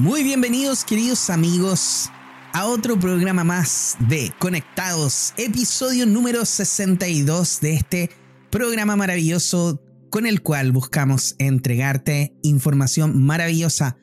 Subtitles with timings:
[0.00, 2.08] Muy bienvenidos queridos amigos
[2.54, 8.10] a otro programa más de Conectados, episodio número 62 de este
[8.48, 13.98] programa maravilloso con el cual buscamos entregarte información maravillosa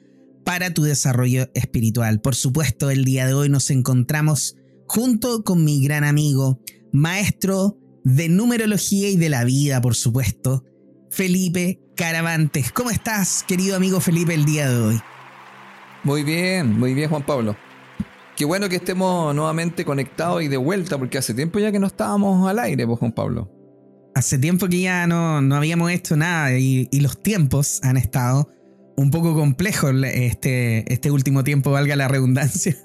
[0.45, 2.21] para tu desarrollo espiritual.
[2.21, 4.55] Por supuesto, el día de hoy nos encontramos
[4.85, 6.61] junto con mi gran amigo,
[6.93, 10.63] maestro de numerología y de la vida, por supuesto,
[11.09, 12.71] Felipe Caravantes.
[12.71, 15.01] ¿Cómo estás, querido amigo Felipe, el día de hoy?
[16.07, 17.57] Muy bien, muy bien, Juan Pablo.
[18.37, 21.87] Qué bueno que estemos nuevamente conectados y de vuelta, porque hace tiempo ya que no
[21.87, 23.51] estábamos al aire, pues, Juan Pablo.
[24.15, 28.49] Hace tiempo que ya no, no habíamos hecho nada y, y los tiempos han estado
[28.95, 32.77] un poco complejo este, este último tiempo, valga la redundancia.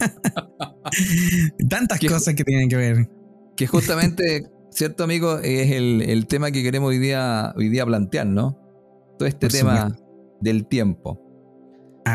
[1.70, 3.08] Tantas cosas que tienen que ver.
[3.56, 8.58] Que justamente, cierto amigo, es el, tema que queremos hoy día, hoy día plantear, ¿no?
[9.16, 9.96] Todo este tema
[10.40, 11.31] del tiempo.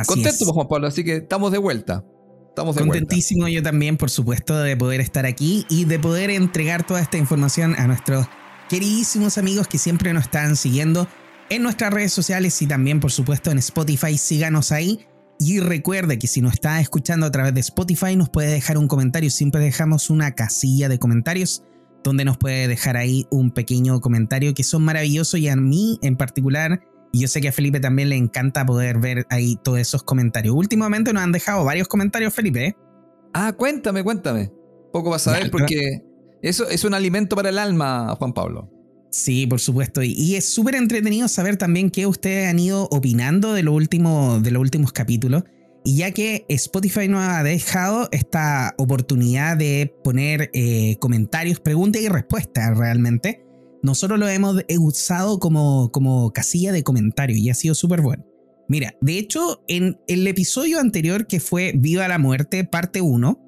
[0.05, 2.03] Contento, pues, Juan Pablo, así que estamos de vuelta.
[2.49, 6.85] Estamos de Contentísimo yo también, por supuesto, de poder estar aquí y de poder entregar
[6.85, 8.27] toda esta información a nuestros
[8.69, 11.07] queridísimos amigos que siempre nos están siguiendo
[11.49, 14.17] en nuestras redes sociales y también por supuesto en Spotify.
[14.17, 15.05] Síganos ahí.
[15.39, 18.87] Y recuerde que si nos está escuchando a través de Spotify nos puede dejar un
[18.87, 19.29] comentario.
[19.29, 21.63] Siempre dejamos una casilla de comentarios
[22.03, 26.15] donde nos puede dejar ahí un pequeño comentario que son maravillosos y a mí en
[26.17, 26.81] particular,
[27.17, 30.53] y yo sé que a Felipe también le encanta poder ver ahí todos esos comentarios.
[30.55, 32.67] Últimamente nos han dejado varios comentarios, Felipe.
[32.67, 32.77] ¿eh?
[33.33, 34.51] Ah, cuéntame, cuéntame.
[34.93, 36.03] Poco vas a ver porque
[36.43, 38.71] eso es un alimento para el alma, Juan Pablo.
[39.09, 40.03] Sí, por supuesto.
[40.03, 44.51] Y, es súper entretenido saber también qué ustedes han ido opinando de, lo último, de
[44.51, 45.43] los últimos capítulos.
[45.83, 52.09] Y ya que Spotify nos ha dejado esta oportunidad de poner eh, comentarios, preguntas y
[52.09, 53.46] respuestas realmente,
[53.87, 58.23] nosotros lo hemos usado como, como casilla de comentarios y ha sido súper bueno.
[58.67, 63.39] Mira, de hecho, en el episodio anterior que fue Viva la Muerte, parte 1,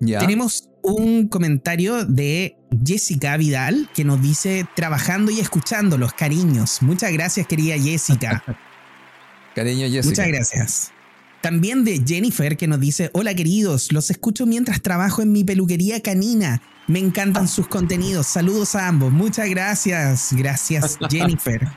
[0.00, 6.80] tenemos un comentario de Jessica Vidal que nos dice trabajando y escuchando los cariños.
[6.80, 8.42] Muchas gracias, querida Jessica.
[9.54, 10.08] Cariño, Jessica.
[10.08, 10.92] Muchas gracias.
[11.40, 16.00] También de Jennifer que nos dice, hola queridos, los escucho mientras trabajo en mi peluquería
[16.00, 16.60] canina.
[16.86, 18.26] Me encantan sus contenidos.
[18.26, 19.12] Saludos a ambos.
[19.12, 20.30] Muchas gracias.
[20.32, 21.68] Gracias, Jennifer.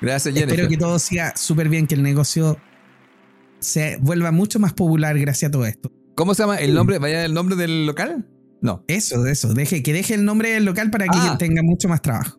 [0.00, 0.50] gracias, Jennifer.
[0.50, 2.58] Espero que todo siga súper bien, que el negocio
[3.60, 5.92] se vuelva mucho más popular gracias a todo esto.
[6.14, 6.98] ¿Cómo se llama el nombre?
[6.98, 8.26] ¿Vaya el nombre del local?
[8.60, 8.84] No.
[8.88, 9.54] Eso, eso.
[9.54, 11.36] Deje, que deje el nombre del local para que ah.
[11.38, 12.38] tenga mucho más trabajo.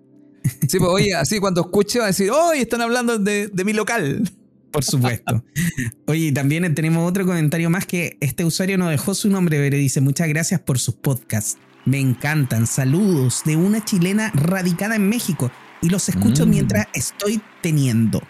[0.68, 4.30] Sí, pues oye, así cuando escuche va a decir, hoy están hablando de, mi local.
[4.72, 5.44] Por supuesto.
[6.08, 10.00] Oye, también tenemos otro comentario más que este usuario no dejó su nombre, pero dice,
[10.00, 11.58] muchas gracias por sus podcasts.
[11.86, 12.68] Me encantan.
[12.68, 16.50] Saludos de una chilena radicada en México y los escucho mm.
[16.50, 18.22] mientras estoy teniendo.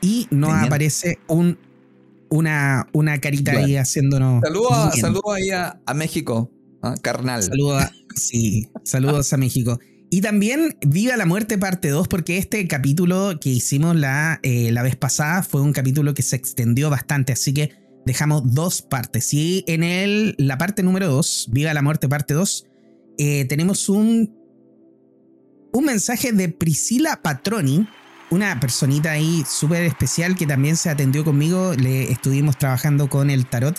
[0.00, 1.58] Y nos aparece un
[2.32, 4.42] una, una carita ahí haciéndonos.
[4.42, 6.50] Saludos ahí a, México,
[6.82, 6.94] ¿ah?
[7.02, 7.42] carnal.
[7.42, 7.84] Saludos,
[8.16, 9.78] sí, saludos a México.
[10.10, 14.82] Y también Viva la Muerte parte 2, porque este capítulo que hicimos la, eh, la
[14.82, 19.32] vez pasada fue un capítulo que se extendió bastante, así que dejamos dos partes.
[19.34, 22.66] Y en el, la parte número 2, Viva la Muerte parte 2,
[23.18, 24.34] eh, tenemos un,
[25.72, 27.86] un mensaje de Priscila Patroni,
[28.30, 31.74] una personita ahí súper especial que también se atendió conmigo.
[31.74, 33.78] Le estuvimos trabajando con el tarot.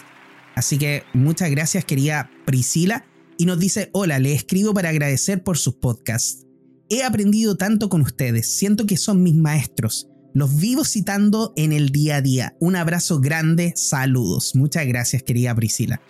[0.55, 3.05] Así que muchas gracias, querida Priscila.
[3.38, 6.45] Y nos dice, hola, le escribo para agradecer por sus podcasts.
[6.90, 10.12] He aprendido tanto con ustedes, siento que son mis maestros.
[10.34, 12.56] Los vivo citando en el día a día.
[12.60, 14.56] Un abrazo grande, saludos.
[14.56, 16.02] Muchas gracias, querida Priscila.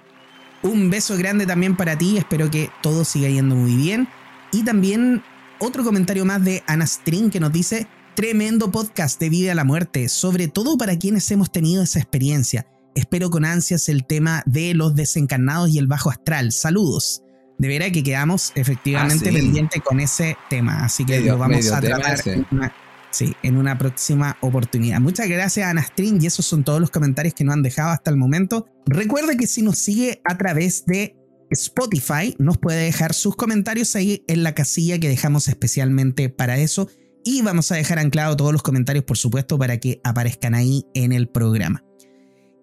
[0.61, 4.07] Un beso grande también para ti, espero que todo siga yendo muy bien.
[4.53, 5.21] Y también
[5.59, 10.07] otro comentario más de Anastrin que nos dice, Tremendo podcast de vida a la muerte,
[10.07, 12.67] sobre todo para quienes hemos tenido esa experiencia.
[12.93, 16.51] Espero con ansias el tema de los desencarnados y el bajo astral.
[16.51, 17.23] Saludos.
[17.57, 21.81] De veras que quedamos efectivamente ah, pendientes con ese tema, así que lo vamos a
[21.81, 22.71] tratar en una,
[23.13, 24.99] sí, en una próxima oportunidad.
[24.99, 28.11] Muchas gracias a String y esos son todos los comentarios que nos han dejado hasta
[28.11, 28.65] el momento.
[28.85, 31.15] Recuerde que si nos sigue a través de
[31.51, 36.89] Spotify, nos puede dejar sus comentarios ahí en la casilla que dejamos especialmente para eso
[37.23, 41.13] y vamos a dejar anclado todos los comentarios, por supuesto, para que aparezcan ahí en
[41.13, 41.83] el programa.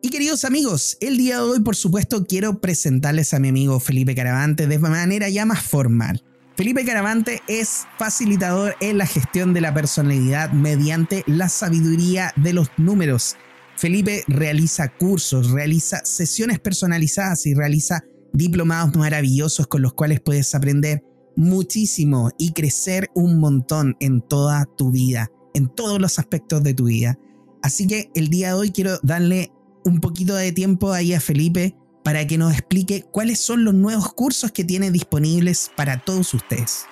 [0.02, 4.14] Y queridos amigos, el día de hoy, por supuesto, quiero presentarles a mi amigo Felipe
[4.14, 6.24] Caravante de manera ya más formal.
[6.60, 12.68] Felipe Caravante es facilitador en la gestión de la personalidad mediante la sabiduría de los
[12.76, 13.36] números.
[13.78, 18.04] Felipe realiza cursos, realiza sesiones personalizadas y realiza
[18.34, 21.02] diplomados maravillosos con los cuales puedes aprender
[21.34, 26.88] muchísimo y crecer un montón en toda tu vida, en todos los aspectos de tu
[26.88, 27.18] vida.
[27.62, 29.50] Así que el día de hoy quiero darle
[29.86, 34.12] un poquito de tiempo ahí a Felipe para que nos explique cuáles son los nuevos
[34.12, 36.86] cursos que tiene disponibles para todos ustedes.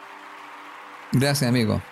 [1.13, 1.83] Gracias, amigo.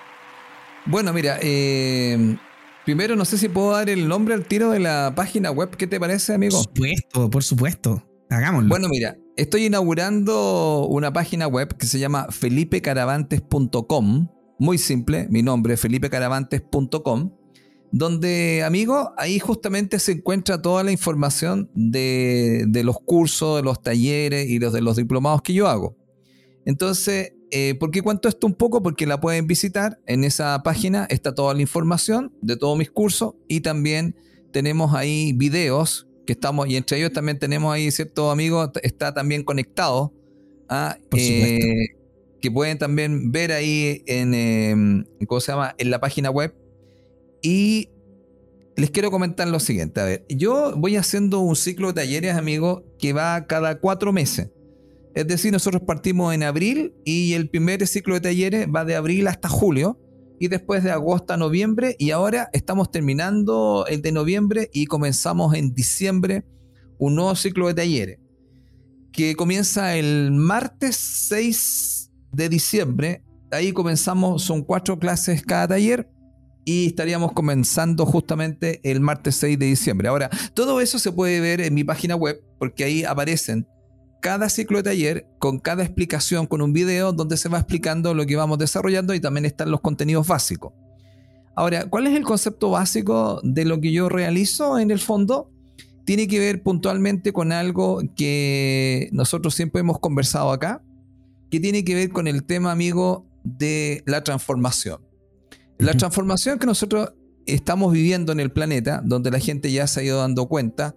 [0.84, 2.36] Bueno, mira, eh,
[2.84, 5.76] primero no sé si puedo dar el nombre al tiro de la página web.
[5.76, 6.56] ¿Qué te parece, amigo?
[6.56, 8.06] Por supuesto, por supuesto.
[8.28, 8.68] Hagámoslo.
[8.68, 14.28] Bueno, mira, estoy inaugurando una página web que se llama felipecaravantes.com.
[14.58, 17.30] Muy simple, mi nombre, felipecaravantes.com
[17.92, 24.48] donde, amigo, ahí justamente se encuentra toda la información de, los cursos, de los talleres
[24.48, 25.96] y los de los diplomados que yo hago.
[26.64, 28.82] Entonces, eh, ¿por qué cuento esto un poco?
[28.82, 30.00] Porque la pueden visitar.
[30.06, 34.16] En esa página está toda la información de todos mis cursos y también
[34.52, 39.44] tenemos ahí videos que estamos, y entre ellos también tenemos ahí, cierto amigo, está también
[39.44, 40.12] conectado.
[40.68, 41.58] a eh,
[42.40, 45.74] que pueden también ver ahí en, em, ¿cómo se llama?
[45.78, 46.54] en la página web
[47.42, 47.90] y
[48.76, 50.00] les quiero comentar lo siguiente.
[50.00, 54.50] A ver, yo voy haciendo un ciclo de talleres, amigos, que va cada cuatro meses.
[55.14, 59.28] Es decir, nosotros partimos en abril y el primer ciclo de talleres va de abril
[59.28, 59.98] hasta julio
[60.38, 65.54] y después de agosto a noviembre y ahora estamos terminando el de noviembre y comenzamos
[65.54, 66.44] en diciembre
[66.98, 68.18] un nuevo ciclo de talleres
[69.16, 73.24] que comienza el martes 6 de diciembre.
[73.50, 76.10] Ahí comenzamos, son cuatro clases cada taller
[76.66, 80.08] y estaríamos comenzando justamente el martes 6 de diciembre.
[80.08, 83.68] Ahora, todo eso se puede ver en mi página web porque ahí aparecen
[84.20, 88.26] cada ciclo de taller con cada explicación, con un video donde se va explicando lo
[88.26, 90.72] que vamos desarrollando y también están los contenidos básicos.
[91.54, 95.48] Ahora, ¿cuál es el concepto básico de lo que yo realizo en el fondo?
[96.04, 100.82] Tiene que ver puntualmente con algo que nosotros siempre hemos conversado acá,
[101.48, 105.05] que tiene que ver con el tema, amigo, de la transformación.
[105.78, 107.12] La transformación que nosotros
[107.46, 110.96] estamos viviendo en el planeta, donde la gente ya se ha ido dando cuenta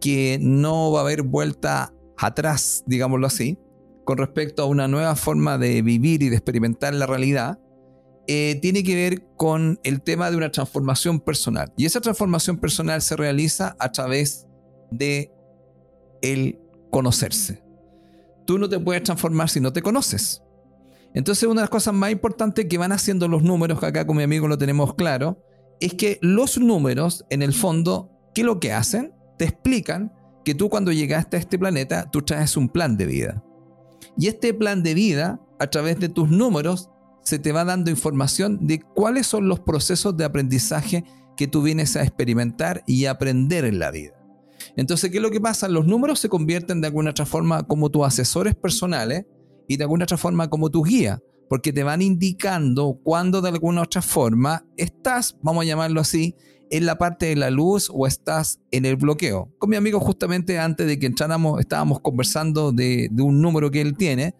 [0.00, 3.58] que no va a haber vuelta atrás, digámoslo así,
[4.04, 7.58] con respecto a una nueva forma de vivir y de experimentar la realidad,
[8.26, 11.72] eh, tiene que ver con el tema de una transformación personal.
[11.76, 14.46] Y esa transformación personal se realiza a través
[14.90, 15.32] de
[16.22, 16.58] el
[16.90, 17.62] conocerse.
[18.46, 20.43] Tú no te puedes transformar si no te conoces.
[21.14, 24.16] Entonces una de las cosas más importantes que van haciendo los números, que acá con
[24.16, 25.42] mi amigo lo tenemos claro,
[25.80, 29.12] es que los números, en el fondo, ¿qué es lo que hacen?
[29.38, 30.12] Te explican
[30.44, 33.44] que tú cuando llegaste a este planeta, tú traes un plan de vida.
[34.16, 36.90] Y este plan de vida, a través de tus números,
[37.22, 41.04] se te va dando información de cuáles son los procesos de aprendizaje
[41.36, 44.14] que tú vienes a experimentar y aprender en la vida.
[44.76, 45.68] Entonces, ¿qué es lo que pasa?
[45.68, 49.24] Los números se convierten de alguna otra forma como tus asesores personales
[49.68, 53.82] y de alguna otra forma como tu guía, porque te van indicando cuando de alguna
[53.82, 56.34] otra forma estás, vamos a llamarlo así,
[56.70, 59.52] en la parte de la luz o estás en el bloqueo.
[59.58, 63.96] Con mi amigo justamente antes de que entráramos estábamos conversando de, un número que él
[63.96, 64.34] tiene,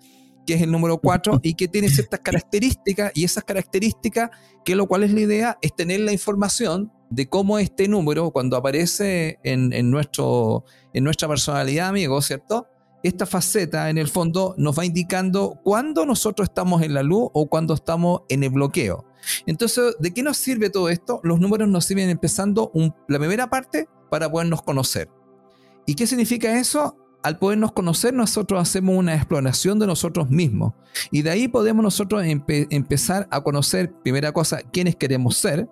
[0.47, 4.31] que es el número 4 y que tiene ciertas características y esas características,
[4.65, 8.57] que lo cual es la idea, es tener la información de cómo este número, cuando
[8.57, 12.67] aparece en, en, nuestro, en nuestra personalidad, amigo, ¿cierto?
[13.05, 17.47] Esta faceta en el fondo nos va indicando cuándo nosotros estamos en la luz o
[17.49, 19.05] cuándo estamos en el bloqueo.
[19.47, 21.21] Entonces, ¿de qué nos sirve todo esto?
[21.23, 22.73] Los números nos sirven empezando
[23.07, 25.11] la primera parte para podernos conocer.
[25.87, 26.97] ¿Y qué significa eso?
[27.23, 30.73] Al podernos conocer, nosotros hacemos una exploración de nosotros mismos.
[31.11, 35.69] Y de ahí podemos nosotros empezar a conocer, primera cosa, quiénes queremos ser.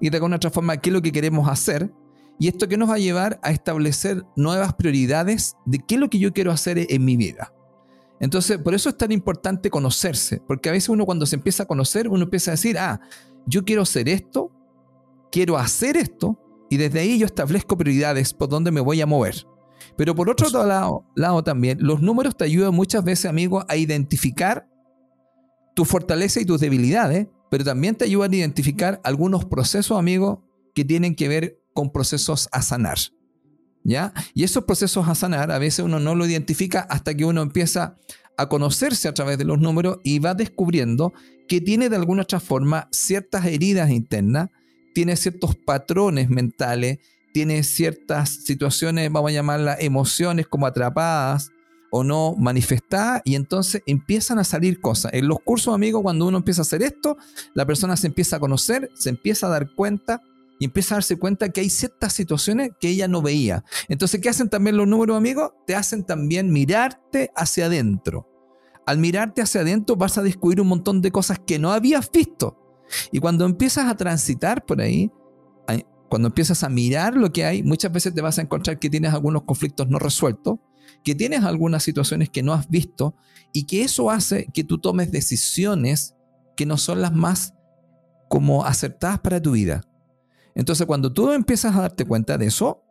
[0.00, 1.92] Y de alguna otra forma, qué es lo que queremos hacer
[2.38, 6.10] y esto que nos va a llevar a establecer nuevas prioridades de qué es lo
[6.10, 7.52] que yo quiero hacer en mi vida.
[8.20, 11.66] Entonces, por eso es tan importante conocerse, porque a veces uno cuando se empieza a
[11.66, 13.00] conocer, uno empieza a decir, ah,
[13.46, 14.50] yo quiero hacer esto,
[15.30, 16.38] quiero hacer esto,
[16.70, 19.46] y desde ahí yo establezco prioridades por donde me voy a mover.
[19.96, 24.68] Pero por otro lado, lado también, los números te ayudan muchas veces, amigo, a identificar
[25.74, 30.84] tu fortaleza y tus debilidades, pero también te ayudan a identificar algunos procesos, amigo, que
[30.84, 32.98] tienen que ver con procesos a sanar.
[33.86, 34.14] ¿Ya?
[34.32, 37.98] Y esos procesos a sanar a veces uno no lo identifica hasta que uno empieza
[38.38, 41.12] a conocerse a través de los números y va descubriendo
[41.48, 44.48] que tiene de alguna otra forma ciertas heridas internas,
[44.94, 46.98] tiene ciertos patrones mentales,
[47.34, 51.50] tiene ciertas situaciones, vamos a llamarlas emociones como atrapadas
[51.90, 55.12] o no manifestadas y entonces empiezan a salir cosas.
[55.14, 57.16] En los cursos, amigos, cuando uno empieza a hacer esto,
[57.54, 60.22] la persona se empieza a conocer, se empieza a dar cuenta
[60.64, 63.64] empieza a darse cuenta que hay ciertas situaciones que ella no veía.
[63.88, 65.52] Entonces, ¿qué hacen también los números, amigos?
[65.66, 68.28] Te hacen también mirarte hacia adentro.
[68.86, 72.58] Al mirarte hacia adentro vas a descubrir un montón de cosas que no habías visto.
[73.12, 75.10] Y cuando empiezas a transitar por ahí,
[76.08, 79.12] cuando empiezas a mirar lo que hay, muchas veces te vas a encontrar que tienes
[79.12, 80.58] algunos conflictos no resueltos,
[81.02, 83.16] que tienes algunas situaciones que no has visto
[83.52, 86.14] y que eso hace que tú tomes decisiones
[86.56, 87.54] que no son las más
[88.28, 89.82] como acertadas para tu vida.
[90.54, 92.82] Entonces cuando tú empiezas a darte cuenta de eso,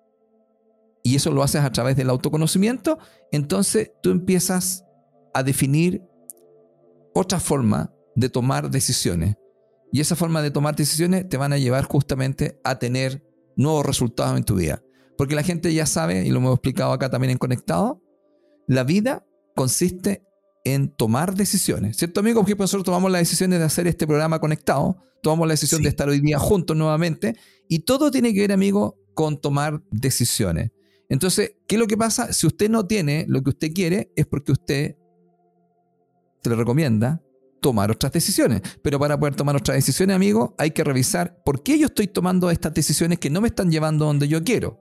[1.03, 2.97] y eso lo haces a través del autoconocimiento,
[3.31, 4.85] entonces tú empiezas
[5.33, 6.01] a definir
[7.13, 9.35] otra forma de tomar decisiones.
[9.91, 13.23] Y esa forma de tomar decisiones te van a llevar justamente a tener
[13.55, 14.81] nuevos resultados en tu vida.
[15.17, 18.01] Porque la gente ya sabe, y lo hemos explicado acá también en Conectado,
[18.67, 20.25] la vida consiste
[20.63, 21.97] en tomar decisiones.
[21.97, 22.41] ¿Cierto, amigo?
[22.41, 26.07] Porque nosotros tomamos la decisión de hacer este programa conectado, tomamos la decisión de estar
[26.07, 27.35] hoy día juntos nuevamente,
[27.67, 30.71] y todo tiene que ver, amigo, con tomar decisiones.
[31.09, 32.31] Entonces, ¿qué es lo que pasa?
[32.33, 34.95] Si usted no tiene lo que usted quiere, es porque usted
[36.41, 37.21] se le recomienda
[37.61, 38.61] tomar otras decisiones.
[38.81, 42.49] Pero para poder tomar otras decisiones, amigo, hay que revisar por qué yo estoy tomando
[42.49, 44.79] estas decisiones que no me están llevando donde yo quiero.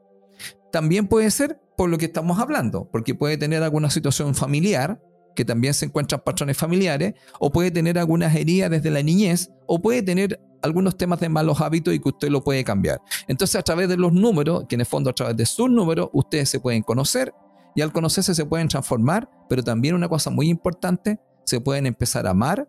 [0.70, 5.02] También puede ser por lo que estamos hablando, porque puede tener alguna situación familiar
[5.34, 9.80] que también se encuentran patrones familiares, o puede tener algunas heridas desde la niñez, o
[9.80, 13.00] puede tener algunos temas de malos hábitos y que usted lo puede cambiar.
[13.28, 16.08] Entonces, a través de los números, que en el fondo a través de sus números,
[16.12, 17.34] ustedes se pueden conocer
[17.74, 22.26] y al conocerse se pueden transformar, pero también una cosa muy importante, se pueden empezar
[22.26, 22.68] a amar,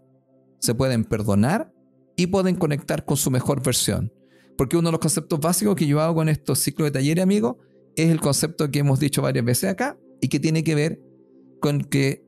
[0.60, 1.72] se pueden perdonar
[2.16, 4.12] y pueden conectar con su mejor versión.
[4.58, 7.58] Porque uno de los conceptos básicos que yo hago con estos ciclos de talleres, amigos,
[7.96, 11.02] es el concepto que hemos dicho varias veces acá y que tiene que ver
[11.60, 12.23] con que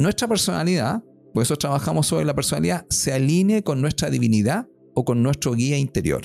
[0.00, 1.04] nuestra personalidad,
[1.34, 5.76] por eso trabajamos sobre la personalidad, se alinee con nuestra divinidad o con nuestro guía
[5.76, 6.22] interior.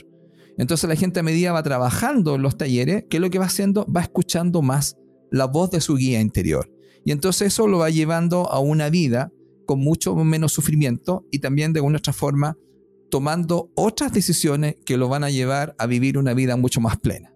[0.58, 3.46] Entonces la gente a medida va trabajando en los talleres, ¿qué es lo que va
[3.46, 3.86] haciendo?
[3.94, 4.96] Va escuchando más
[5.29, 6.72] la voz de su guía interior.
[7.03, 9.32] Y entonces eso lo va llevando a una vida
[9.65, 12.58] con mucho menos sufrimiento y también de una otra forma
[13.12, 17.34] tomando otras decisiones que lo van a llevar a vivir una vida mucho más plena.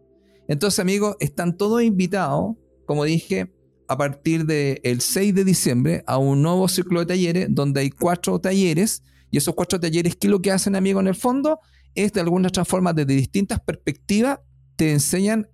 [0.48, 2.56] Entonces amigos, están todos invitados,
[2.86, 3.52] como dije,
[3.90, 8.40] a partir del 6 de diciembre a un nuevo ciclo de talleres donde hay cuatro
[8.40, 11.60] talleres y esos cuatro talleres, ¿qué es lo que hacen, amigo, en el fondo?
[11.96, 14.42] Es de alguna otra forma, desde distintas perspectivas,
[14.76, 15.50] te enseñan,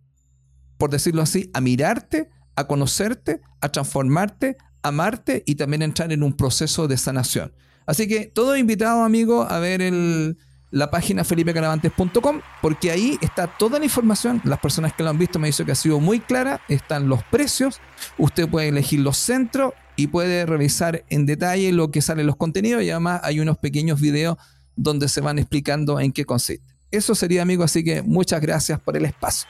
[0.77, 6.22] por decirlo así, a mirarte, a conocerte, a transformarte, a amarte y también entrar en
[6.22, 7.54] un proceso de sanación.
[7.86, 10.38] Así que todo invitado, amigo, a ver el,
[10.72, 14.41] la página felipecaravantes.com, porque ahí está toda la información.
[14.43, 16.62] Las personas que lo han visto me dicen que ha sido muy clara.
[16.67, 17.79] Están los precios.
[18.17, 22.84] Usted puede elegir los centros y puede revisar en detalle lo que salen los contenidos.
[22.84, 24.38] Y además hay unos pequeños videos
[24.75, 26.65] donde se van explicando en qué consiste.
[26.91, 27.63] Eso sería, amigo.
[27.63, 29.48] Así que muchas gracias por el espacio.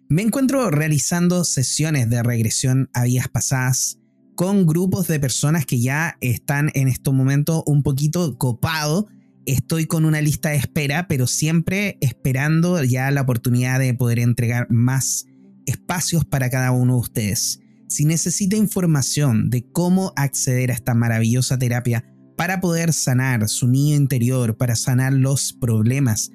[0.09, 3.99] Me encuentro realizando sesiones de regresión a vías pasadas
[4.35, 9.09] con grupos de personas que ya están en este momento un poquito copado.
[9.47, 14.67] Estoy con una lista de espera, pero siempre esperando ya la oportunidad de poder entregar
[14.71, 15.27] más
[15.67, 17.61] espacios para cada uno de ustedes.
[17.89, 22.05] Si necesita información de cómo acceder a esta maravillosa terapia
[22.37, 26.31] para poder sanar su niño interior, para sanar los problemas,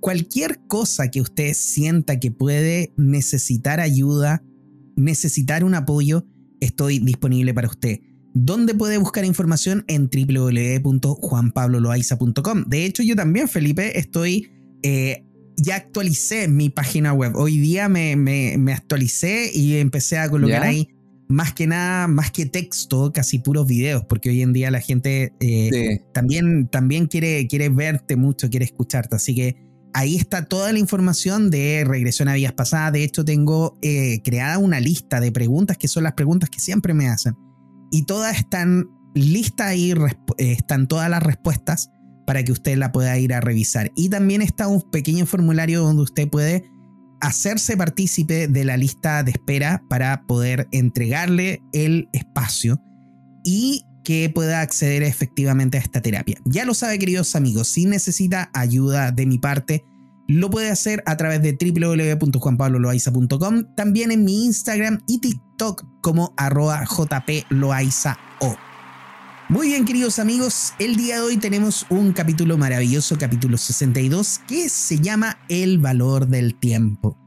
[0.00, 4.42] cualquier cosa que usted sienta que puede necesitar ayuda,
[4.96, 6.26] necesitar un apoyo,
[6.60, 8.00] estoy disponible para usted.
[8.32, 9.84] ¿Dónde puede buscar información?
[9.88, 12.64] En www.juanpabloloaiza.com.
[12.68, 15.24] De hecho, yo también, Felipe, estoy eh,
[15.56, 17.36] ya actualicé mi página web.
[17.36, 20.88] Hoy día me, me, actualicé y empecé a colocar ahí
[21.28, 25.32] más que nada, más que texto, casi puros videos, porque hoy en día la gente
[25.38, 29.14] eh, también, también quiere, quiere verte mucho, quiere escucharte.
[29.14, 29.56] Así que
[29.94, 32.92] ahí está toda la información de regresión a vías pasadas.
[32.92, 36.94] De hecho, tengo eh, creada una lista de preguntas que son las preguntas que siempre
[36.94, 37.34] me hacen.
[37.92, 39.96] Y todas están listas y eh,
[40.38, 41.90] están todas las respuestas
[42.30, 43.90] para que usted la pueda ir a revisar.
[43.96, 46.62] Y también está un pequeño formulario donde usted puede
[47.20, 52.80] hacerse partícipe de la lista de espera para poder entregarle el espacio.
[53.42, 56.36] Y que pueda acceder efectivamente a esta terapia.
[56.44, 59.82] Ya lo sabe, queridos amigos, si necesita ayuda de mi parte,
[60.28, 66.86] lo puede hacer a través de www.juanpabloloaiza.com, también en mi Instagram y TikTok como arroba
[66.86, 68.69] jploaizao.
[69.50, 74.68] Muy bien, queridos amigos, el día de hoy tenemos un capítulo maravilloso, capítulo 62, que
[74.68, 77.18] se llama El valor del tiempo.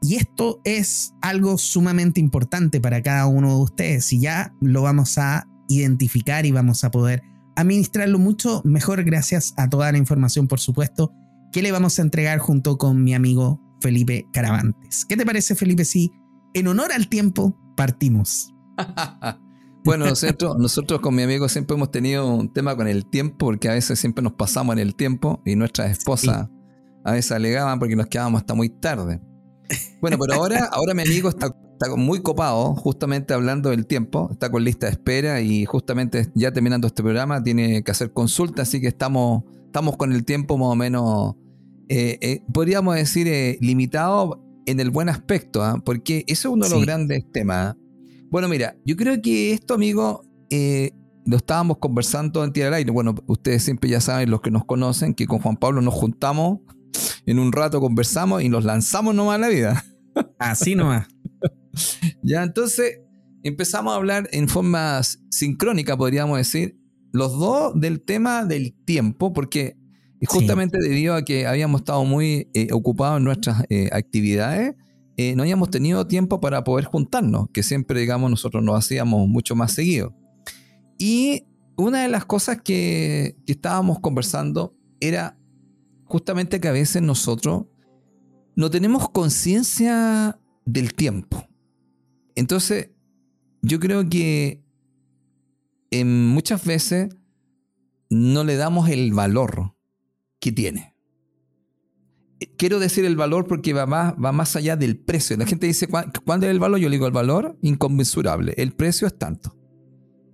[0.00, 5.18] Y esto es algo sumamente importante para cada uno de ustedes y ya lo vamos
[5.18, 7.22] a identificar y vamos a poder
[7.56, 11.12] administrarlo mucho mejor gracias a toda la información, por supuesto,
[11.52, 15.04] que le vamos a entregar junto con mi amigo Felipe Caravantes.
[15.04, 16.10] ¿Qué te parece, Felipe, si
[16.54, 18.54] en honor al tiempo partimos?
[19.86, 23.68] bueno, nosotros, nosotros con mi amigo siempre hemos tenido un tema con el tiempo, porque
[23.68, 26.48] a veces siempre nos pasamos en el tiempo y nuestras esposas
[27.04, 29.20] a veces alegaban porque nos quedábamos hasta muy tarde.
[30.00, 34.50] Bueno, pero ahora, ahora mi amigo está, está muy copado, justamente hablando del tiempo, está
[34.50, 38.80] con lista de espera y justamente ya terminando este programa tiene que hacer consulta, así
[38.80, 39.44] que estamos
[39.76, 41.34] estamos con el tiempo más o menos,
[41.90, 45.82] eh, eh, podríamos decir, eh, limitado en el buen aspecto, ¿ah?
[45.84, 47.76] porque eso es uno de los grandes temas.
[48.30, 50.22] Bueno, mira, yo creo que esto, amigo,
[51.26, 52.90] lo estábamos conversando en Tierra Aire.
[52.90, 56.60] Bueno, ustedes siempre ya saben, los que nos conocen, que con Juan Pablo nos juntamos,
[57.26, 59.84] en un rato conversamos y nos lanzamos nomás a la vida.
[60.38, 61.08] Así nomás.
[62.22, 63.00] ya, entonces
[63.42, 66.78] empezamos a hablar en forma sincrónica, podríamos decir,
[67.12, 69.76] los dos del tema del tiempo, porque
[70.26, 74.74] justamente debido a que habíamos estado muy eh, ocupados en nuestras eh, actividades,
[75.16, 79.54] eh, no habíamos tenido tiempo para poder juntarnos, que siempre, digamos, nosotros nos hacíamos mucho
[79.54, 80.14] más seguido.
[80.98, 81.44] Y
[81.76, 85.38] una de las cosas que, que estábamos conversando era
[86.04, 87.66] justamente que a veces nosotros
[88.54, 91.46] no tenemos conciencia del tiempo.
[92.34, 92.90] Entonces,
[93.62, 94.62] yo creo que
[96.04, 97.08] muchas veces
[98.10, 99.74] no le damos el valor
[100.40, 100.95] que tiene.
[102.58, 105.36] Quiero decir el valor porque va más, va más allá del precio.
[105.36, 106.78] La gente dice, ¿cuál es el valor?
[106.78, 108.54] Yo le digo, el valor inconmensurable.
[108.56, 109.56] El precio es tanto.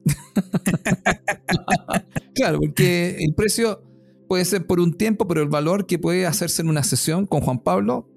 [2.35, 3.85] claro, porque el precio
[4.29, 7.41] puede ser por un tiempo, pero el valor que puede hacerse en una sesión con
[7.41, 8.09] Juan Pablo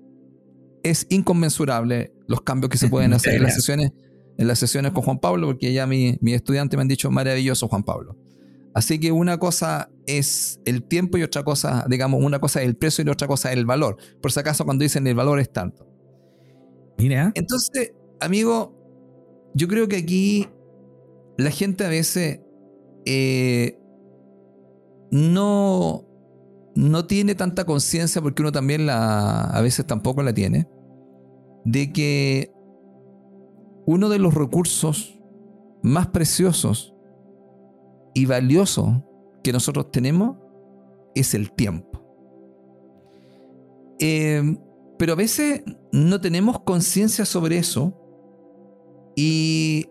[0.81, 2.13] es inconmensurable.
[2.27, 3.91] Los cambios que se pueden hacer en las sesiones
[4.37, 7.67] en las sesiones con Juan Pablo, porque ya mis mi estudiantes me han dicho maravilloso
[7.67, 8.17] Juan Pablo.
[8.75, 12.75] Así que una cosa es el tiempo y otra cosa, digamos, una cosa es el
[12.75, 13.95] precio y otra cosa es el valor.
[14.21, 15.87] Por si acaso cuando dicen el valor es tanto.
[16.97, 17.31] Mira.
[17.35, 18.77] Entonces, amigo,
[19.53, 20.49] yo creo que aquí
[21.37, 22.41] la gente a veces
[23.05, 23.79] eh,
[25.09, 26.05] no,
[26.75, 30.67] no tiene tanta conciencia, porque uno también la, a veces tampoco la tiene,
[31.63, 32.51] de que
[33.85, 35.17] uno de los recursos
[35.81, 36.94] más preciosos
[38.15, 39.03] y valiosos
[39.43, 40.37] que nosotros tenemos
[41.13, 42.01] es el tiempo.
[43.99, 44.57] Eh,
[44.97, 47.93] pero a veces no tenemos conciencia sobre eso
[49.15, 49.85] y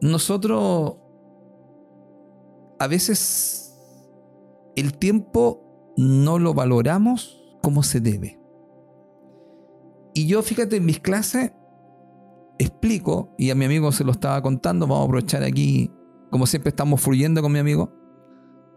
[0.00, 0.96] nosotros
[2.78, 3.74] a veces
[4.76, 8.40] el tiempo no lo valoramos como se debe.
[10.14, 11.52] Y yo fíjate en mis clases
[12.58, 15.90] explico, y a mi amigo se lo estaba contando, vamos a aprovechar aquí,
[16.30, 17.92] como siempre estamos fluyendo con mi amigo,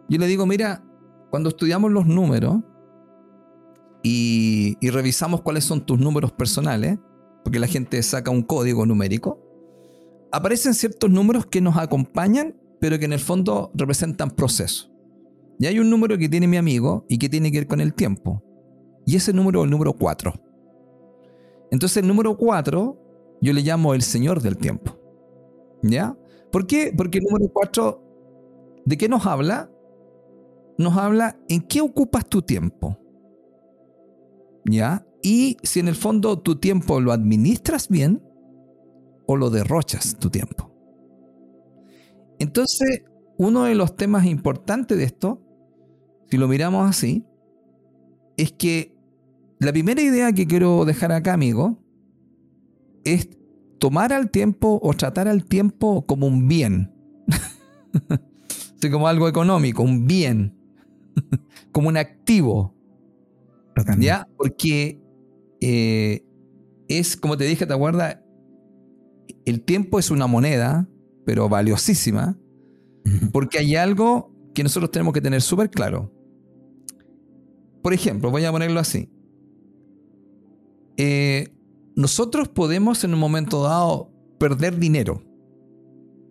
[0.09, 0.83] yo le digo, mira,
[1.29, 2.59] cuando estudiamos los números
[4.03, 6.99] y, revisamos cuáles son tus números personales,
[7.43, 9.39] porque la gente saca un código numérico,
[10.31, 14.91] aparecen ciertos números que nos acompañan, pero que en el fondo representan procesos.
[15.59, 17.93] Y hay un número que tiene mi amigo y que tiene que ver con el
[17.93, 18.43] tiempo.
[19.05, 20.33] Y ese número es el número 4.
[21.71, 24.97] Entonces el número 4 yo le llamo el Señor del tiempo.
[25.83, 26.17] ¿Ya?
[26.51, 26.93] ¿Por qué?
[26.95, 29.71] Porque el número 4, ¿de qué nos habla?
[30.77, 32.97] Nos habla en qué ocupas tu tiempo.
[34.65, 35.05] ¿Ya?
[35.23, 38.21] Y si en el fondo tu tiempo lo administras bien
[39.27, 40.71] o lo derrochas tu tiempo.
[42.39, 43.03] Entonces,
[43.37, 45.41] uno de los temas importantes de esto,
[46.29, 47.25] si lo miramos así,
[48.37, 48.95] es que
[49.59, 51.77] la primera idea que quiero dejar acá, amigo,
[53.03, 53.29] es
[53.81, 56.93] tomar al tiempo o tratar al tiempo como un bien.
[58.77, 60.55] Así como algo económico, un bien.
[61.71, 62.75] como un activo.
[63.97, 64.27] ¿Ya?
[64.37, 65.01] Porque
[65.61, 66.23] eh,
[66.87, 68.19] es, como te dije, ¿te acuerdas?
[69.45, 70.87] El tiempo es una moneda,
[71.25, 72.37] pero valiosísima,
[73.31, 76.13] porque hay algo que nosotros tenemos que tener súper claro.
[77.81, 79.09] Por ejemplo, voy a ponerlo así.
[80.97, 81.47] Eh,
[82.01, 85.21] nosotros podemos en un momento dado perder dinero.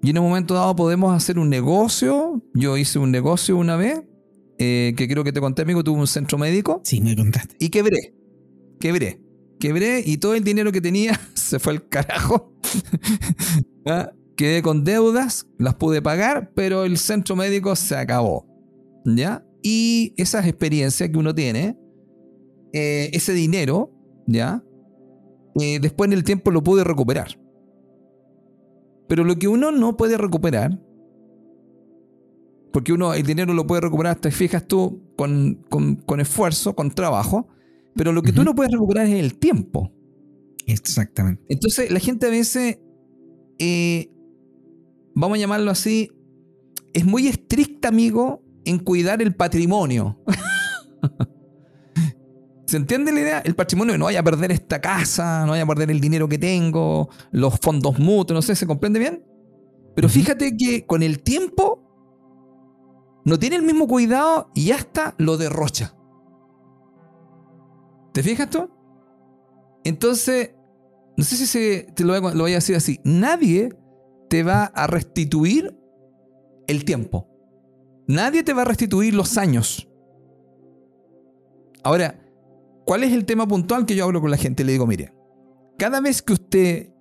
[0.02, 2.42] Y en un momento dado podemos hacer un negocio.
[2.54, 4.02] Yo hice un negocio una vez,
[4.58, 6.80] eh, que creo que te conté, amigo, tuve un centro médico.
[6.84, 7.54] Sí, me contaste.
[7.58, 8.14] Y quebré.
[8.80, 9.22] Quebré.
[9.60, 12.52] Quebré y todo el dinero que tenía se fue al carajo.
[13.86, 14.10] ¿Ah?
[14.36, 18.46] Quedé con deudas, las pude pagar, pero el centro médico se acabó.
[19.04, 19.44] ¿Ya?
[19.62, 21.78] Y esas experiencias que uno tiene,
[22.72, 23.92] eh, ese dinero,
[24.26, 24.64] ¿ya?
[25.58, 27.38] Eh, después en el tiempo lo pude recuperar.
[29.08, 30.80] Pero lo que uno no puede recuperar,
[32.72, 35.64] porque uno el dinero lo puede recuperar, te fijas tú, con,
[36.20, 37.48] esfuerzo, con trabajo,
[37.96, 39.92] pero lo que tú no puedes recuperar es el tiempo.
[40.66, 41.42] Exactamente.
[41.48, 42.78] Entonces la gente a veces,
[43.58, 44.12] eh,
[45.14, 46.12] vamos a llamarlo así,
[46.92, 50.22] es muy estricta, amigo, en cuidar el patrimonio.
[52.70, 53.38] ¿Se entiende la idea?
[53.40, 56.38] El patrimonio, no vaya a perder esta casa, no vaya a perder el dinero que
[56.38, 59.24] tengo, los fondos mutuos, no sé, ¿se comprende bien?
[59.96, 61.82] Pero fíjate que con el tiempo
[63.24, 65.96] no tiene el mismo cuidado y hasta lo derrocha.
[68.12, 68.70] ¿Te fijas tú?
[69.82, 70.54] Entonces,
[71.16, 73.76] no sé si te lo voy a decir así, nadie
[74.28, 75.76] te va a restituir
[76.68, 77.26] el tiempo.
[78.06, 79.88] Nadie te va a restituir los años.
[81.82, 82.19] Ahora,
[82.84, 84.64] ¿Cuál es el tema puntual que yo hablo con la gente?
[84.64, 85.12] Le digo, mire,
[85.78, 86.92] cada vez que usted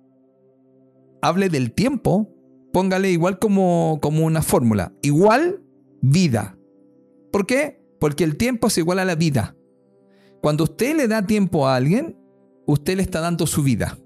[1.22, 2.32] hable del tiempo,
[2.72, 4.92] póngale igual como, como una fórmula.
[5.02, 5.62] Igual
[6.00, 6.56] vida.
[7.32, 7.82] ¿Por qué?
[7.98, 9.56] Porque el tiempo es igual a la vida.
[10.40, 12.16] Cuando usted le da tiempo a alguien,
[12.66, 13.98] usted le está dando su vida.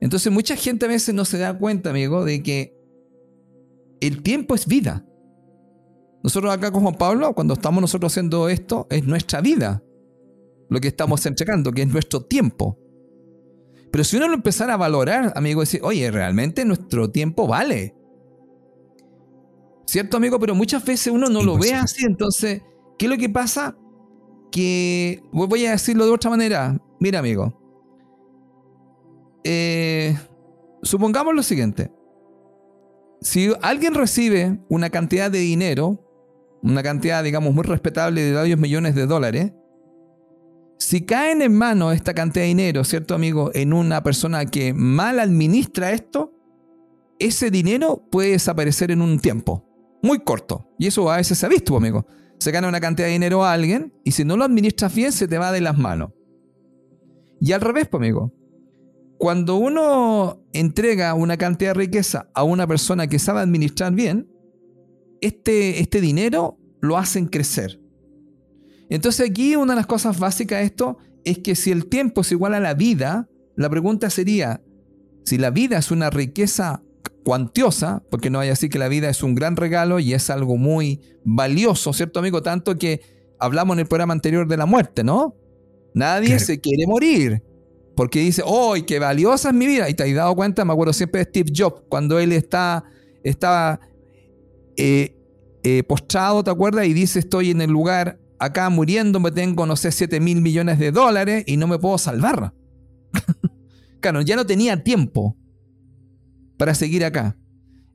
[0.00, 2.76] Entonces mucha gente a veces no se da cuenta, amigo, de que
[4.00, 5.06] el tiempo es vida.
[6.22, 9.82] Nosotros acá con Juan Pablo, cuando estamos nosotros haciendo esto, es nuestra vida
[10.68, 12.78] lo que estamos entregando, que es nuestro tiempo.
[13.90, 17.94] Pero si uno lo empezara a valorar, amigo, decir, oye, realmente nuestro tiempo vale.
[19.86, 20.40] ¿Cierto, amigo?
[20.40, 22.04] Pero muchas veces uno no lo ve así.
[22.04, 22.62] Entonces,
[22.98, 23.76] ¿qué es lo que pasa?
[24.50, 26.76] Que, voy a decirlo de otra manera.
[26.98, 27.60] Mira, amigo.
[29.44, 30.16] Eh,
[30.82, 31.92] supongamos lo siguiente.
[33.20, 36.00] Si alguien recibe una cantidad de dinero,
[36.62, 39.52] una cantidad, digamos, muy respetable de varios millones de dólares,
[40.78, 43.50] si caen en mano esta cantidad de dinero, ¿cierto amigo?
[43.54, 46.32] En una persona que mal administra esto,
[47.18, 49.64] ese dinero puede desaparecer en un tiempo
[50.04, 50.68] muy corto.
[50.78, 52.06] Y eso a veces se ha visto, amigo.
[52.38, 55.26] Se gana una cantidad de dinero a alguien y si no lo administras bien se
[55.26, 56.10] te va de las manos.
[57.40, 58.32] Y al revés, amigo.
[59.18, 64.28] Cuando uno entrega una cantidad de riqueza a una persona que sabe administrar bien,
[65.22, 67.80] este, este dinero lo hacen crecer.
[68.90, 72.32] Entonces aquí una de las cosas básicas de esto es que si el tiempo es
[72.32, 74.62] igual a la vida, la pregunta sería,
[75.24, 76.82] si la vida es una riqueza
[77.24, 80.56] cuantiosa, porque no hay así que la vida es un gran regalo y es algo
[80.56, 82.42] muy valioso, ¿cierto amigo?
[82.42, 83.00] Tanto que
[83.38, 85.34] hablamos en el programa anterior de la muerte, ¿no?
[85.94, 87.42] Nadie se quiere morir.
[87.96, 89.88] Porque dice, ¡oh, qué valiosa es mi vida!
[89.88, 92.84] Y te has dado cuenta, me acuerdo siempre de Steve Jobs, cuando él está,
[93.22, 93.78] estaba
[94.76, 95.16] eh,
[95.62, 96.86] eh, postrado, ¿te acuerdas?
[96.86, 100.78] Y dice, estoy en el lugar acá muriendo me tengo, no sé, 7 mil millones
[100.78, 102.54] de dólares y no me puedo salvar.
[104.00, 105.36] claro, ya no tenía tiempo
[106.56, 107.36] para seguir acá.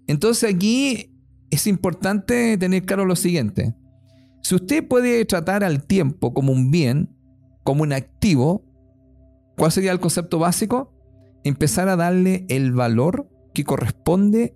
[0.08, 1.16] Entonces aquí
[1.50, 3.76] es importante tener claro lo siguiente.
[4.42, 7.16] Si usted puede tratar al tiempo como un bien,
[7.64, 8.66] como un activo,
[9.58, 10.94] ¿cuál sería el concepto básico?
[11.44, 14.56] Empezar a darle el valor que corresponde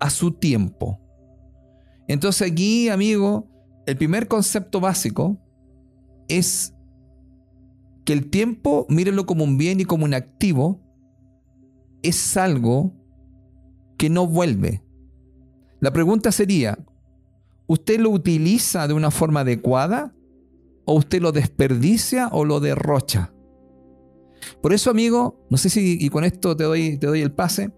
[0.00, 1.00] a su tiempo.
[2.06, 3.48] Entonces aquí, amigo,
[3.88, 5.38] el primer concepto básico
[6.28, 6.74] es
[8.04, 10.82] que el tiempo, mírenlo como un bien y como un activo,
[12.02, 12.92] es algo
[13.96, 14.84] que no vuelve.
[15.80, 16.78] La pregunta sería,
[17.66, 20.14] ¿usted lo utiliza de una forma adecuada
[20.84, 23.32] o usted lo desperdicia o lo derrocha?
[24.60, 27.72] Por eso, amigo, no sé si, y con esto te doy, te doy el pase,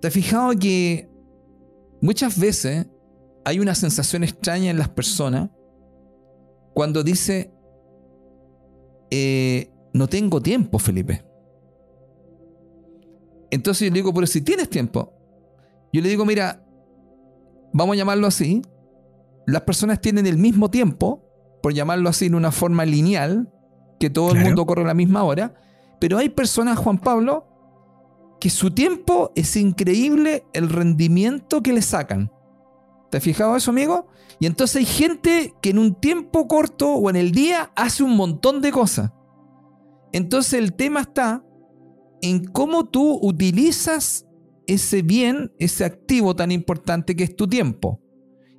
[0.00, 1.10] ¿te has fijado que
[2.00, 2.86] muchas veces
[3.44, 5.50] hay una sensación extraña en las personas
[6.74, 7.52] cuando dice,
[9.10, 11.24] eh, no tengo tiempo, Felipe.
[13.50, 15.12] Entonces yo le digo, pero si tienes tiempo,
[15.92, 16.64] yo le digo, mira,
[17.72, 18.62] vamos a llamarlo así,
[19.46, 21.24] las personas tienen el mismo tiempo,
[21.62, 23.52] por llamarlo así en una forma lineal,
[23.98, 25.54] que todo el mundo corre a la misma hora,
[26.00, 27.46] pero hay personas, Juan Pablo,
[28.40, 32.32] que su tiempo es increíble el rendimiento que le sacan.
[33.10, 34.06] ¿Te has fijado eso, amigo?
[34.38, 38.16] Y entonces hay gente que en un tiempo corto o en el día hace un
[38.16, 39.12] montón de cosas.
[40.12, 41.44] Entonces el tema está
[42.22, 44.26] en cómo tú utilizas
[44.66, 48.00] ese bien, ese activo tan importante que es tu tiempo.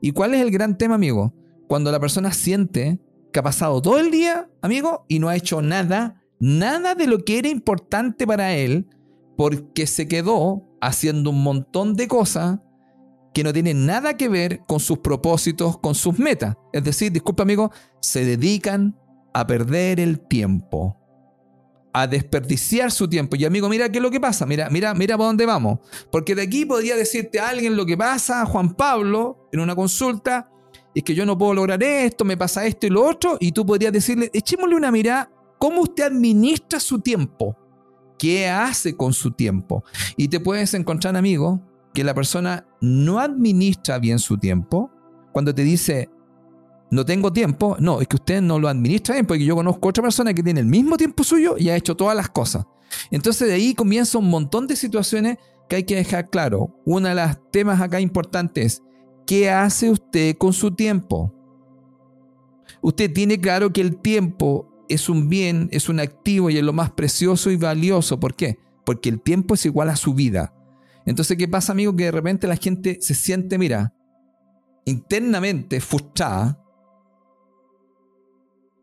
[0.02, 1.34] ¿Y cuál es el gran tema, amigo?
[1.68, 3.00] Cuando la persona siente
[3.32, 7.24] que ha pasado todo el día, amigo, y no ha hecho nada, nada de lo
[7.24, 8.88] que era importante para él,
[9.38, 12.60] porque se quedó haciendo un montón de cosas
[13.34, 16.56] que no tienen nada que ver con sus propósitos, con sus metas.
[16.74, 18.98] Es decir, disculpa amigo, se dedican
[19.34, 20.98] a perder el tiempo,
[21.94, 23.36] a desperdiciar su tiempo.
[23.36, 25.80] Y amigo, mira qué es lo que pasa, mira, mira, mira por dónde vamos.
[26.12, 30.50] Porque de aquí podría decirte a alguien lo que pasa, Juan Pablo, en una consulta,
[30.94, 33.65] es que yo no puedo lograr esto, me pasa esto y lo otro, y tú
[33.65, 37.58] podrías decirle, echémosle una mirada, ¿cómo usted administra su tiempo?
[38.20, 39.84] ¿Qué hace con su tiempo?
[40.17, 41.62] Y te puedes encontrar, amigo,
[41.93, 44.91] que la persona no administra bien su tiempo.
[45.32, 46.10] Cuando te dice,
[46.89, 50.04] no tengo tiempo, no, es que usted no lo administra bien, porque yo conozco otra
[50.04, 52.65] persona que tiene el mismo tiempo suyo y ha hecho todas las cosas.
[53.10, 55.38] Entonces de ahí comienza un montón de situaciones
[55.69, 56.75] que hay que dejar claro.
[56.86, 58.84] Una de las temas acá importantes es,
[59.25, 61.34] ¿qué hace usted con su tiempo?
[62.82, 66.73] Usted tiene claro que el tiempo es un bien, es un activo y es lo
[66.73, 68.19] más precioso y valioso.
[68.19, 68.60] ¿Por qué?
[68.86, 70.54] Porque el tiempo es igual a su vida.
[71.06, 71.96] Entonces, ¿qué pasa, amigo?
[71.96, 73.94] Que de repente la gente se siente, mira,
[74.86, 76.60] internamente frustrada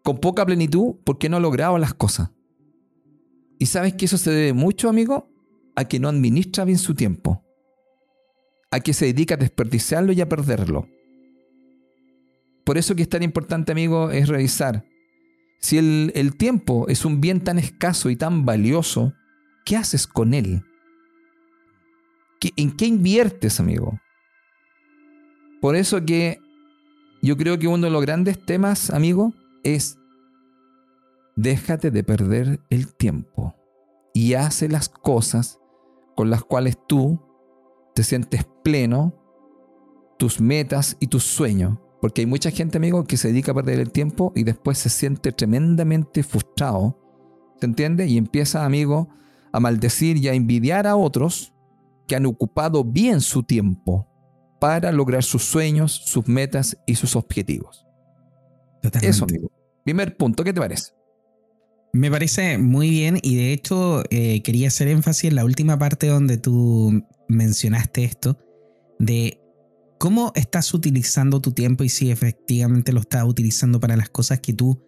[0.03, 2.31] con poca plenitud porque no ha logrado las cosas.
[3.59, 5.31] Y sabes que eso se debe mucho, amigo,
[5.77, 7.45] a que no administra bien su tiempo,
[8.71, 10.89] a que se dedica a desperdiciarlo y a perderlo.
[12.65, 14.85] Por eso que es tan importante, amigo, es revisar
[15.61, 19.15] si el, el tiempo es un bien tan escaso y tan valioso,
[19.65, 20.63] ¿qué haces con él?
[22.57, 23.99] ¿En qué inviertes, amigo?
[25.61, 26.41] Por eso que
[27.21, 29.33] yo creo que uno de los grandes temas, amigo,
[29.65, 29.99] es
[31.35, 33.55] déjate de perder el tiempo
[34.15, 35.59] y hace las cosas
[36.15, 37.21] con las cuales tú
[37.95, 39.15] te sientes pleno,
[40.19, 41.79] tus metas y tus sueños.
[42.01, 44.89] Porque hay mucha gente, amigo, que se dedica a perder el tiempo y después se
[44.89, 46.97] siente tremendamente frustrado.
[47.61, 48.07] ¿Se entiende?
[48.07, 49.09] Y empieza, amigo,
[49.53, 51.53] a maldecir y a envidiar a otros
[52.09, 54.09] que han ocupado bien su tiempo
[54.61, 57.87] para lograr sus sueños, sus metas y sus objetivos.
[59.03, 59.53] Eso, amigo.
[59.85, 60.93] Primer punto, ¿qué te parece?
[61.93, 66.09] Me parece muy bien y de hecho eh, quería hacer énfasis en la última parte
[66.09, 68.39] donde tú mencionaste esto,
[68.99, 69.41] de
[69.99, 74.53] cómo estás utilizando tu tiempo y si efectivamente lo estás utilizando para las cosas que
[74.53, 74.83] tú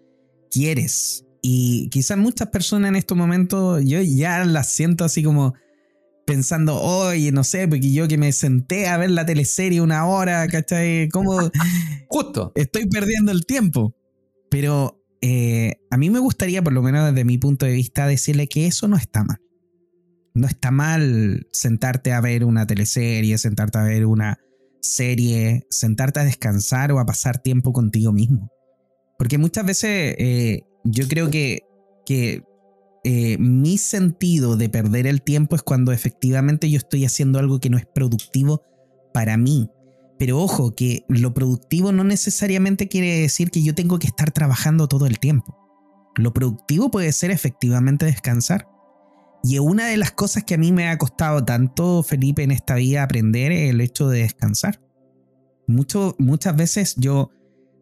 [0.50, 1.24] quieres.
[1.42, 5.54] Y quizás muchas personas en estos momentos, yo ya las siento así como
[6.30, 10.46] pensando, oye, no sé, porque yo que me senté a ver la teleserie una hora,
[10.46, 11.08] ¿cachai?
[11.08, 11.38] ¿Cómo?
[12.08, 12.52] Justo.
[12.54, 13.96] Estoy perdiendo el tiempo.
[14.48, 18.46] Pero eh, a mí me gustaría, por lo menos desde mi punto de vista, decirle
[18.46, 19.40] que eso no está mal.
[20.34, 24.38] No está mal sentarte a ver una teleserie, sentarte a ver una
[24.80, 28.50] serie, sentarte a descansar o a pasar tiempo contigo mismo.
[29.18, 31.62] Porque muchas veces eh, yo creo que,
[32.06, 32.44] que
[33.04, 37.70] eh, mi sentido de perder el tiempo es cuando efectivamente yo estoy haciendo algo que
[37.70, 38.62] no es productivo
[39.14, 39.70] para mí,
[40.18, 44.86] pero ojo, que lo productivo no necesariamente quiere decir que yo tengo que estar trabajando
[44.86, 45.56] todo el tiempo.
[46.16, 48.68] Lo productivo puede ser efectivamente descansar.
[49.42, 52.74] Y una de las cosas que a mí me ha costado tanto, Felipe, en esta
[52.74, 54.82] vida aprender es el hecho de descansar.
[55.66, 57.30] Mucho, muchas veces yo,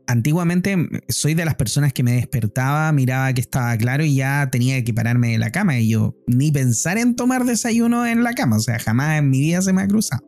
[0.09, 0.77] antiguamente,
[1.09, 4.93] soy de las personas que me despertaba, miraba que estaba claro y ya tenía que
[4.93, 5.79] pararme de la cama.
[5.79, 8.57] Y yo ni pensar en tomar desayuno en la cama.
[8.57, 10.27] O sea, jamás en mi vida se me ha cruzado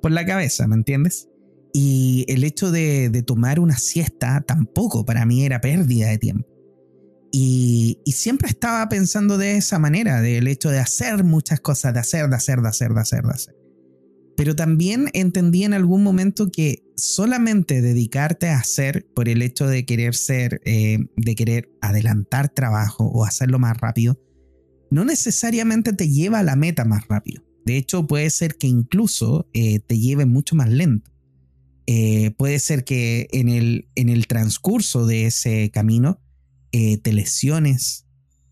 [0.00, 1.28] por la cabeza, ¿me entiendes?
[1.74, 6.48] Y el hecho de, tomar una siesta tampoco para mí era pérdida de tiempo.
[7.30, 12.28] Y, siempre estaba pensando de esa manera, del hecho de hacer muchas cosas, de hacer,
[12.28, 13.54] de hacer, de hacer, de hacer, de hacer.
[14.38, 19.84] Pero también entendí en algún momento que solamente dedicarte a hacer por el hecho de
[19.84, 24.16] querer ser, eh, de querer adelantar trabajo o hacerlo más rápido,
[24.92, 27.42] no necesariamente te lleva a la meta más rápido.
[27.66, 31.10] De hecho, puede ser que incluso eh, te lleve mucho más lento.
[31.88, 36.22] Eh, puede ser que en el, transcurso de ese camino
[36.70, 38.06] te lesiones,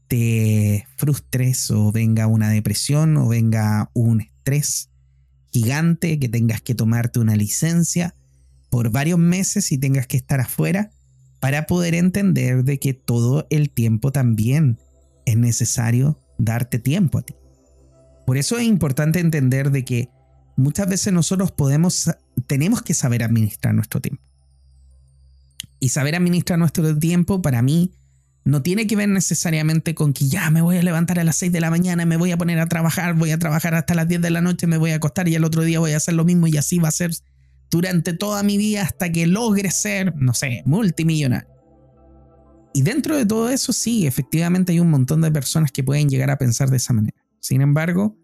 [0.08, 4.90] te frustres o venga una depresión o venga un estrés
[5.56, 8.14] gigante, que tengas que tomarte una licencia
[8.68, 10.90] por varios meses y tengas que estar afuera
[11.40, 14.78] para poder entender de que todo el tiempo también
[15.24, 17.34] es necesario darte tiempo a ti.
[18.26, 20.10] Por eso es importante entender de que
[20.56, 22.10] muchas veces nosotros podemos,
[22.46, 24.22] tenemos que saber administrar nuestro tiempo.
[25.80, 27.92] Y saber administrar nuestro tiempo para mí
[28.46, 31.50] no tiene que ver necesariamente con que ya me voy a levantar a las 6
[31.50, 34.22] de la mañana, me voy a poner a trabajar, voy a trabajar hasta las 10
[34.22, 36.24] de la noche, me voy a acostar y el otro día voy a hacer lo
[36.24, 37.10] mismo y así va a ser
[37.72, 41.48] durante toda mi vida hasta que logre ser, no sé, multimillonario.
[42.72, 46.30] Y dentro de todo eso, sí, efectivamente hay un montón de personas que pueden llegar
[46.30, 47.16] a pensar de esa manera.
[47.40, 48.16] Sin embargo,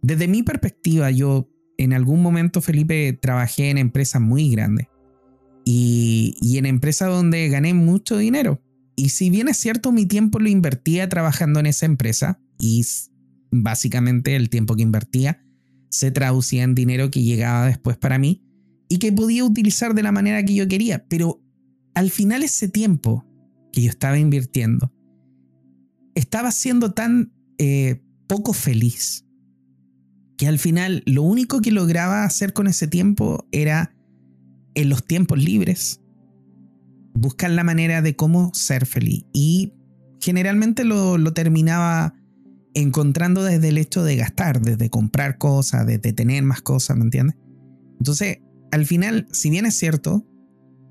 [0.00, 4.86] desde mi perspectiva, yo en algún momento, Felipe, trabajé en empresas muy grandes
[5.66, 8.62] y, y en empresas donde gané mucho dinero.
[9.00, 12.84] Y si bien es cierto, mi tiempo lo invertía trabajando en esa empresa y
[13.50, 15.42] básicamente el tiempo que invertía
[15.88, 18.44] se traducía en dinero que llegaba después para mí
[18.90, 21.06] y que podía utilizar de la manera que yo quería.
[21.08, 21.42] Pero
[21.94, 23.24] al final ese tiempo
[23.72, 24.92] que yo estaba invirtiendo
[26.14, 29.24] estaba siendo tan eh, poco feliz
[30.36, 33.96] que al final lo único que lograba hacer con ese tiempo era
[34.74, 35.99] en los tiempos libres
[37.14, 39.24] buscar la manera de cómo ser feliz.
[39.32, 39.74] Y
[40.20, 42.14] generalmente lo, terminaba
[42.74, 47.36] encontrando desde el hecho de gastar, desde comprar cosas, desde tener más cosas, ¿me entiendes?
[47.98, 48.38] Entonces,
[48.70, 50.26] al final, si bien es cierto,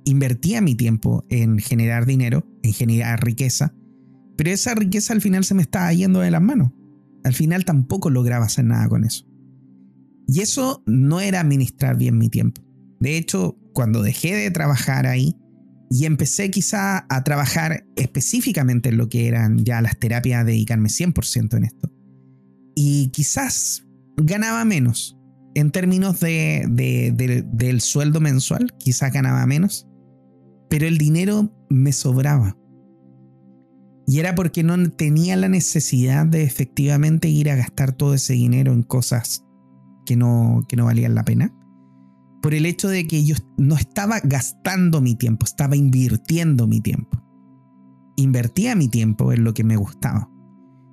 [0.06, 3.74] invertía mi tiempo en generar dinero, en generar riqueza,
[4.38, 6.72] pero esa riqueza al final se me estaba yendo de las manos.
[7.24, 9.26] Al final tampoco lograba hacer nada con eso.
[10.28, 12.62] Y eso no era administrar bien mi tiempo.
[13.00, 15.36] De hecho, cuando dejé de trabajar ahí,
[15.90, 21.58] y empecé quizá a trabajar específicamente en lo que eran ya las terapias, dedicarme 100%
[21.58, 21.92] en esto.
[22.76, 25.18] Y quizás ganaba menos
[25.56, 26.66] en términos de,
[27.52, 29.88] del sueldo mensual, quizás ganaba menos,
[30.70, 32.56] pero el dinero me sobraba.
[34.08, 38.74] Y era porque no tenía la necesidad de efectivamente ir a gastar todo ese dinero
[38.74, 39.44] en cosas
[40.06, 41.59] que no, que no valían la pena
[42.42, 47.22] por el hecho de que yo no estaba gastando mi tiempo, estaba invirtiendo mi tiempo.
[48.16, 50.30] Invertía mi tiempo en lo que me gustaba.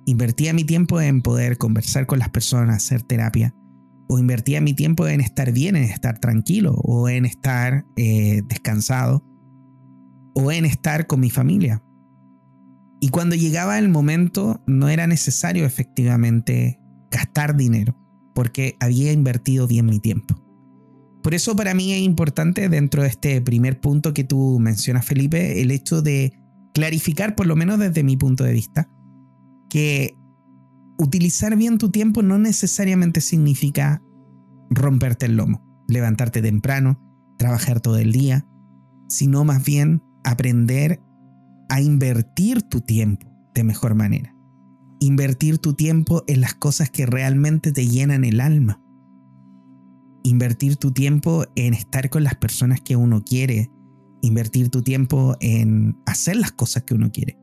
[0.05, 3.53] Invertía mi tiempo en poder conversar con las personas, hacer terapia.
[4.09, 9.25] O invertía mi tiempo en estar bien, en estar tranquilo, o en estar eh, descansado,
[10.33, 11.83] o en estar con mi familia.
[13.01, 16.79] Y cuando llegaba el momento, no era necesario efectivamente
[17.11, 17.95] gastar dinero,
[18.33, 20.46] porque había invertido bien mi tiempo.
[21.27, 25.61] Por eso para mí es importante dentro de este primer punto que tú mencionas, Felipe,
[25.61, 26.31] el hecho de
[26.73, 28.89] clarificar, por lo menos desde mi punto de vista,
[29.69, 30.15] que
[30.97, 34.01] utilizar bien tu tiempo no necesariamente significa
[34.69, 36.97] romperte el lomo, levantarte temprano,
[37.37, 38.47] trabajar todo el día,
[39.09, 41.01] sino más bien aprender
[41.67, 44.33] a invertir tu tiempo de mejor manera.
[45.01, 48.81] Invertir tu tiempo en las cosas que realmente te llenan el alma
[50.23, 53.69] invertir tu tiempo en estar con las personas que uno quiere,
[54.21, 57.37] invertir tu tiempo en hacer las cosas que uno quiere.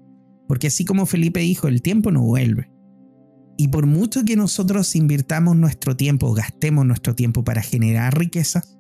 [0.49, 2.71] Porque así como Felipe dijo, el tiempo no vuelve.
[3.57, 8.75] Y por mucho que nosotros invirtamos nuestro tiempo, gastemos nuestro tiempo para generar riquezas,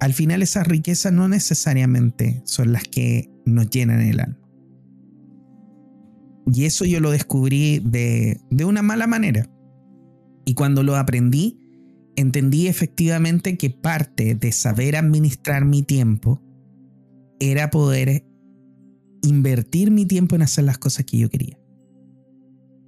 [0.00, 4.38] al final esas riquezas no necesariamente son las que nos llenan el alma.
[6.52, 9.48] Y eso yo lo descubrí de, de una mala manera.
[10.46, 11.60] Y cuando lo aprendí,
[12.20, 16.42] entendí efectivamente que parte de saber administrar mi tiempo
[17.40, 18.24] era poder
[19.22, 21.58] invertir mi tiempo en hacer las cosas que yo quería.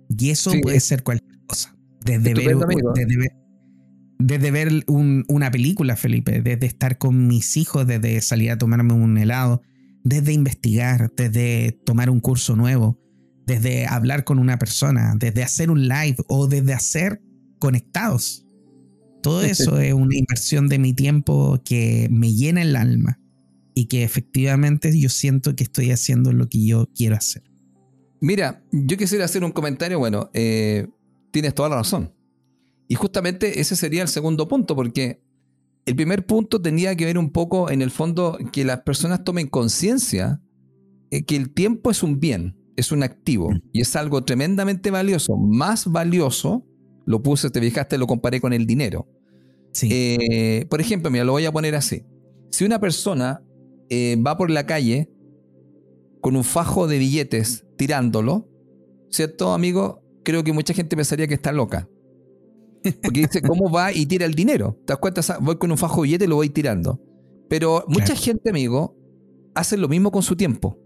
[0.08, 1.76] Y eso puede ser cualquier cosa.
[2.04, 2.56] Desde ver,
[4.18, 9.16] desde ver, una película, Felipe, desde estar con mis hijos, desde salir a tomarme un
[9.18, 9.62] helado,
[10.04, 13.00] desde investigar, desde tomar un curso nuevo,
[13.46, 17.22] desde hablar con una persona, desde hacer un live o desde hacer
[17.58, 18.41] conectados.
[19.22, 23.20] Todo eso es una inversión de mi tiempo que me llena el alma
[23.74, 27.42] y que efectivamente yo siento que estoy haciendo lo que yo quiero hacer.
[28.20, 30.88] Mira, yo quisiera hacer un comentario, bueno, eh,
[31.30, 32.12] tienes toda la razón.
[32.88, 35.22] Y justamente ese sería el segundo punto, porque
[35.86, 39.48] el primer punto tenía que ver un poco en el fondo que las personas tomen
[39.48, 40.40] conciencia
[41.10, 43.60] eh, que el tiempo es un bien, es un activo mm.
[43.72, 46.66] y es algo tremendamente valioso, más valioso
[47.06, 49.08] lo puse, te fijaste, lo comparé con el dinero.
[49.82, 52.04] Eh, por ejemplo, mira, lo voy a poner así.
[52.50, 53.42] Si una persona
[53.88, 55.10] eh, va por la calle
[56.20, 58.48] con un fajo de billetes tirándolo,
[59.10, 60.02] ¿cierto, amigo?
[60.24, 61.88] Creo que mucha gente pensaría que está loca.
[63.02, 64.78] Porque dice, ¿cómo va y tira el dinero?
[64.86, 65.22] ¿Te das cuenta?
[65.40, 67.00] Voy con un fajo de billetes y lo voy tirando.
[67.48, 68.96] Pero mucha gente, amigo,
[69.54, 70.78] hace lo mismo con su tiempo.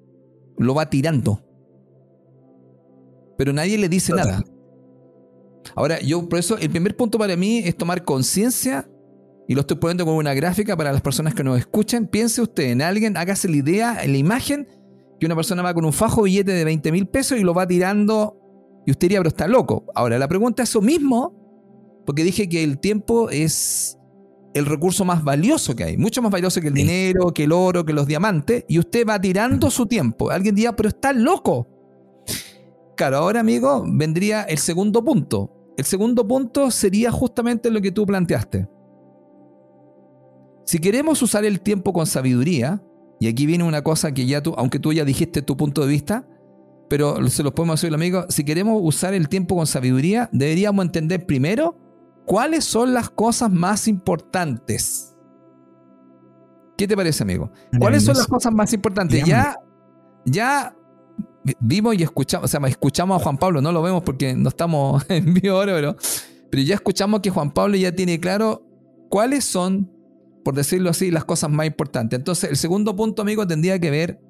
[0.58, 1.42] Lo va tirando.
[3.36, 4.42] Pero nadie le dice nada.
[5.74, 8.88] Ahora, yo por eso el primer punto para mí es tomar conciencia
[9.48, 12.06] y lo estoy poniendo como una gráfica para las personas que nos escuchan.
[12.06, 14.68] Piense usted en alguien, hágase la idea, en la imagen
[15.18, 17.66] que una persona va con un fajo billete de 20 mil pesos y lo va
[17.66, 18.40] tirando
[18.86, 19.84] y usted diría, pero está loco.
[19.94, 21.34] Ahora, la pregunta es eso mismo,
[22.06, 23.98] porque dije que el tiempo es
[24.54, 27.84] el recurso más valioso que hay, mucho más valioso que el dinero, que el oro,
[27.84, 30.30] que los diamantes, y usted va tirando su tiempo.
[30.30, 31.68] Alguien diría, pero está loco.
[32.96, 35.52] Claro, ahora amigo, vendría el segundo punto.
[35.76, 38.68] El segundo punto sería justamente lo que tú planteaste.
[40.64, 42.82] Si queremos usar el tiempo con sabiduría,
[43.20, 45.88] y aquí viene una cosa que ya tú, aunque tú ya dijiste tu punto de
[45.88, 46.26] vista,
[46.88, 51.26] pero se los podemos decir, amigo, si queremos usar el tiempo con sabiduría, deberíamos entender
[51.26, 51.76] primero
[52.24, 55.14] cuáles son las cosas más importantes.
[56.76, 57.50] ¿Qué te parece, amigo?
[57.78, 59.24] ¿Cuáles son las cosas más importantes?
[59.24, 59.56] Ya,
[60.24, 60.76] ya
[61.60, 65.04] vimos y escuchamos, o sea, escuchamos a Juan Pablo, no lo vemos porque no estamos
[65.08, 65.96] en vivo ahora, pero,
[66.50, 68.62] pero ya escuchamos que Juan Pablo ya tiene claro
[69.08, 69.90] cuáles son,
[70.44, 72.18] por decirlo así, las cosas más importantes.
[72.18, 74.20] Entonces, el segundo punto, amigo, tendría que ver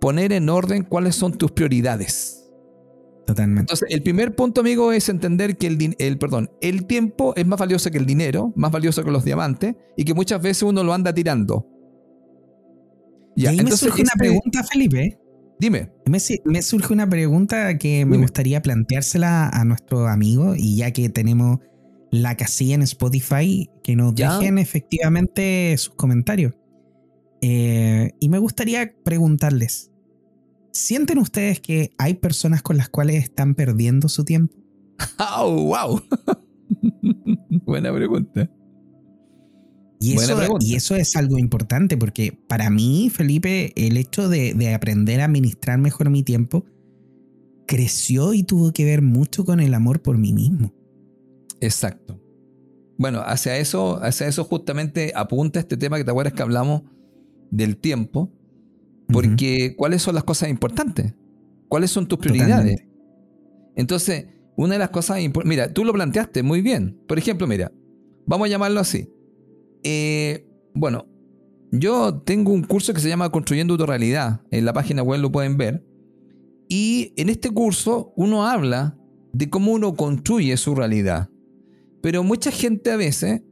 [0.00, 2.50] poner en orden cuáles son tus prioridades.
[3.26, 3.60] Totalmente.
[3.60, 7.58] Entonces, el primer punto, amigo, es entender que el, el, perdón, el tiempo es más
[7.58, 10.92] valioso que el dinero, más valioso que los diamantes, y que muchas veces uno lo
[10.92, 11.68] anda tirando.
[13.36, 15.21] y ahí me surge una este pregunta, Felipe.
[15.62, 15.92] Dime.
[16.06, 21.08] Me, me, surge una pregunta que me gustaría planteársela a nuestro amigo, y ya que
[21.08, 21.60] tenemos
[22.10, 26.54] la casilla en Spotify, que nos dejen efectivamente sus comentarios.
[27.42, 29.92] Eh, y me gustaría preguntarles,
[30.72, 34.56] ¿Sienten ustedes que hay personas con las cuales están perdiendo su tiempo?
[35.36, 36.02] ¡Oh, wow!
[37.64, 38.50] Buena pregunta.
[40.02, 45.20] Y eso, y eso, es algo importante porque para mí, Felipe, el hecho de, aprender
[45.20, 46.64] a administrar mejor mi tiempo
[47.66, 50.72] creció y tuvo que ver mucho con el amor por mí mismo.
[51.60, 52.20] Exacto.
[52.98, 56.82] Bueno, hacia eso, hacia eso justamente apunta este tema que te acuerdas que hablamos
[57.50, 58.30] del tiempo
[59.12, 61.14] porque, ¿cuáles son las cosas importantes?
[61.68, 62.82] ¿Cuáles son tus prioridades?
[63.76, 64.26] Entonces,
[64.56, 65.48] una de las cosas importantes.
[65.48, 66.98] Mira, tú lo planteaste muy bien.
[67.06, 67.72] Por ejemplo, mira,
[68.26, 69.08] vamos a llamarlo así.
[69.84, 71.06] Eh, bueno,
[71.70, 74.42] yo tengo un curso que se llama Construyendo tu realidad.
[74.50, 75.84] En la página web lo pueden ver.
[76.68, 78.96] Y en este curso uno habla
[79.32, 81.30] de cómo uno construye su realidad.
[82.02, 83.42] Pero mucha gente a veces,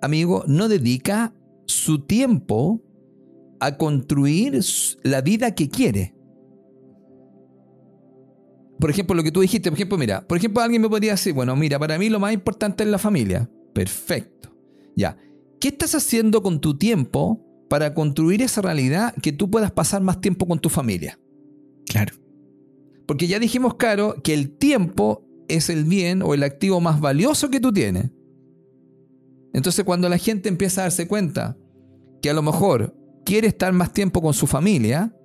[0.00, 1.34] amigo, no dedica
[1.66, 2.82] su tiempo
[3.60, 4.60] a construir
[5.02, 6.14] la vida que quiere.
[8.78, 11.32] Por ejemplo, lo que tú dijiste, por ejemplo, mira, por ejemplo, alguien me podría decir,
[11.32, 13.48] bueno, mira, para mí lo más importante es la familia.
[13.72, 14.54] Perfecto.
[14.96, 15.16] Ya.
[15.64, 20.20] ¿Qué estás haciendo con tu tiempo para construir esa realidad que tú puedas pasar más
[20.20, 21.18] tiempo con tu familia?
[21.86, 22.14] Claro.
[23.06, 27.48] Porque ya dijimos, Caro, que el tiempo es el bien o el activo más valioso
[27.48, 28.10] que tú tienes.
[29.54, 31.56] Entonces, cuando la gente empieza a darse cuenta
[32.20, 32.94] que a lo mejor
[33.24, 35.16] quiere estar más tiempo con su familia,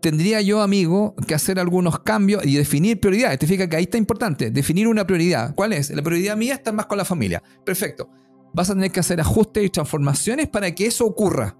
[0.00, 3.38] tendría yo, amigo, que hacer algunos cambios y definir prioridades.
[3.38, 5.54] Te fijas que ahí está importante, definir una prioridad.
[5.54, 5.90] ¿Cuál es?
[5.90, 7.42] La prioridad mía es estar más con la familia.
[7.66, 8.08] Perfecto.
[8.54, 11.56] Vas a tener que hacer ajustes y transformaciones para que eso ocurra.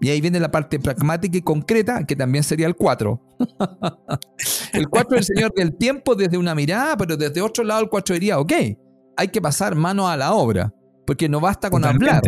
[0.00, 3.20] Y ahí viene la parte pragmática y concreta, que también sería el 4.
[4.72, 7.88] el 4 es el señor del tiempo desde una mirada, pero desde otro lado el
[7.88, 8.52] 4 diría, ok,
[9.16, 10.74] hay que pasar mano a la obra,
[11.06, 12.22] porque no basta con hablar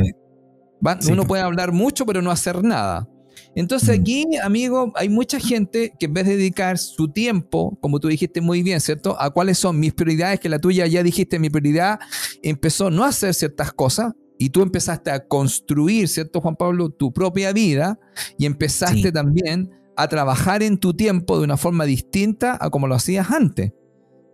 [1.11, 3.09] uno puede hablar mucho, pero no hacer nada.
[3.57, 4.01] Entonces mm.
[4.01, 8.41] aquí, amigo, hay mucha gente que en vez de dedicar su tiempo, como tú dijiste
[8.41, 9.21] muy bien, ¿cierto?
[9.21, 11.99] A cuáles son mis prioridades, que la tuya ya dijiste, mi prioridad
[12.43, 16.91] empezó no a hacer ciertas cosas y tú empezaste a construir, ¿cierto, Juan Pablo?
[16.91, 17.99] Tu propia vida
[18.39, 22.95] y empezaste también a trabajar en tu tiempo de una forma distinta a como lo
[22.95, 23.73] hacías antes.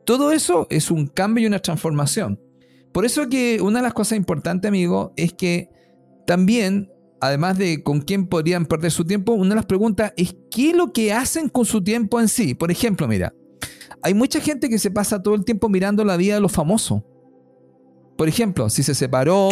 [0.04, 2.40] Todo eso es un cambio y una transformación.
[2.92, 5.70] Por eso que una de las cosas importantes, amigo, es que
[6.26, 6.91] también,
[7.22, 10.76] además de con quién podrían perder su tiempo, una de las preguntas es qué es
[10.76, 12.54] lo que hacen con su tiempo en sí.
[12.54, 13.32] Por ejemplo, mira,
[14.02, 17.02] hay mucha gente que se pasa todo el tiempo mirando la vida de los famosos.
[18.18, 19.50] Por ejemplo, si se separó,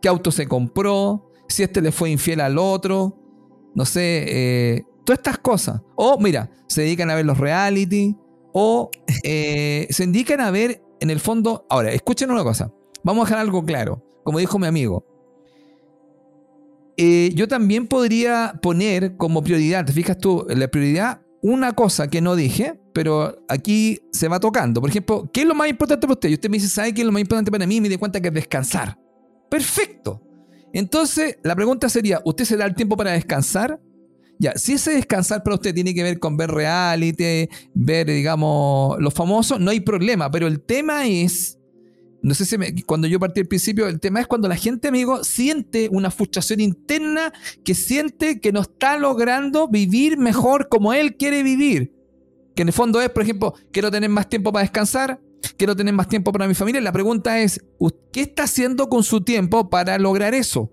[0.00, 3.18] qué auto se compró, si este le fue infiel al otro,
[3.74, 5.82] no sé, eh, todas estas cosas.
[5.96, 8.16] O mira, se dedican a ver los reality,
[8.54, 8.90] o
[9.22, 12.72] eh, se dedican a ver en el fondo, ahora, escuchen una cosa,
[13.04, 15.04] vamos a dejar algo claro, como dijo mi amigo,
[16.96, 22.20] eh, yo también podría poner como prioridad, te fijas tú, la prioridad, una cosa que
[22.20, 24.80] no dije, pero aquí se va tocando.
[24.80, 26.30] Por ejemplo, ¿qué es lo más importante para usted?
[26.30, 27.80] Y usted me dice, ¿sabe qué es lo más importante para mí?
[27.80, 28.98] Me di cuenta que es descansar.
[29.50, 30.22] Perfecto.
[30.72, 33.80] Entonces, la pregunta sería, ¿usted se da el tiempo para descansar?
[34.38, 39.14] Ya, si ese descansar para usted tiene que ver con ver reality, ver, digamos, los
[39.14, 41.55] famosos, no hay problema, pero el tema es
[42.26, 45.22] no sé si cuando yo partí al principio, el tema es cuando la gente, amigo,
[45.22, 47.32] siente una frustración interna,
[47.64, 51.92] que siente que no está logrando vivir mejor como él quiere vivir.
[52.56, 55.20] Que en el fondo es, por ejemplo, quiero tener más tiempo para descansar,
[55.56, 56.80] quiero tener más tiempo para mi familia.
[56.80, 57.60] La pregunta es,
[58.12, 60.72] ¿qué está haciendo con su tiempo para lograr eso?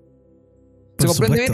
[0.98, 1.52] ¿Se comprende?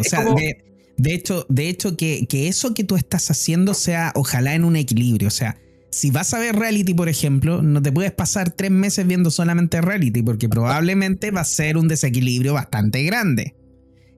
[0.96, 4.78] de, hecho, de hecho que, que eso que tú estás haciendo sea ojalá en un
[4.78, 5.28] equilibrio.
[5.28, 5.58] O sea,
[5.92, 9.82] si vas a ver reality, por ejemplo, no te puedes pasar tres meses viendo solamente
[9.82, 13.56] reality, porque probablemente va a ser un desequilibrio bastante grande.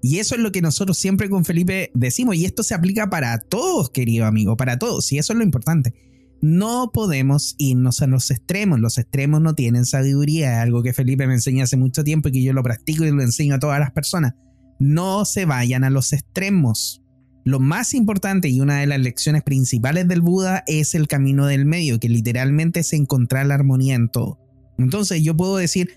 [0.02, 3.38] Y eso es lo que nosotros siempre con Felipe decimos, y esto se aplica para
[3.40, 5.94] todos, querido amigo, para todos, y eso es lo importante.
[6.42, 11.28] No podemos irnos a los extremos, los extremos no tienen sabiduría, es algo que Felipe
[11.28, 13.80] me enseña hace mucho tiempo y que yo lo practico y lo enseño a todas
[13.80, 14.34] las personas.
[14.80, 17.01] No se vayan a los extremos.
[17.44, 21.66] Lo más importante y una de las lecciones principales del Buda es el camino del
[21.66, 24.40] medio, que literalmente es encontrar la armonía en todo.
[24.78, 25.90] Entonces yo puedo decir,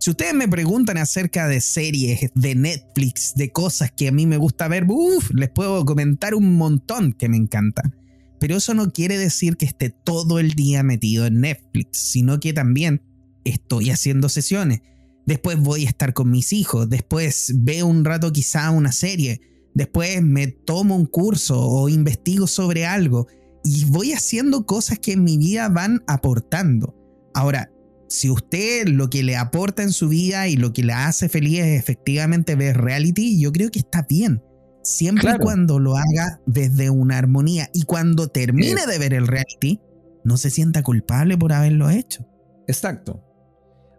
[0.00, 4.36] si ustedes me preguntan acerca de series, de Netflix, de cosas que a mí me
[4.36, 4.86] gusta ver,
[5.34, 7.94] les puedo comentar un montón que me encantan.
[8.40, 12.52] Pero eso no quiere decir que esté todo el día metido en Netflix, sino que
[12.52, 13.02] también
[13.44, 14.82] estoy haciendo sesiones.
[15.26, 19.40] Después voy a estar con mis hijos, después veo un rato quizá una serie,
[19.74, 23.26] Después me tomo un curso o investigo sobre algo
[23.64, 26.94] y voy haciendo cosas que en mi vida van aportando.
[27.34, 27.70] Ahora,
[28.08, 31.60] si usted lo que le aporta en su vida y lo que le hace feliz
[31.60, 34.42] es efectivamente ver reality, yo creo que está bien.
[34.82, 39.80] Siempre y cuando lo haga desde una armonía y cuando termine de ver el reality,
[40.24, 42.26] no se sienta culpable por haberlo hecho.
[42.66, 43.22] Exacto.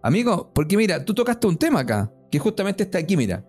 [0.02, 3.46] Amigo, porque mira, tú tocaste un tema acá, que justamente está aquí, mira.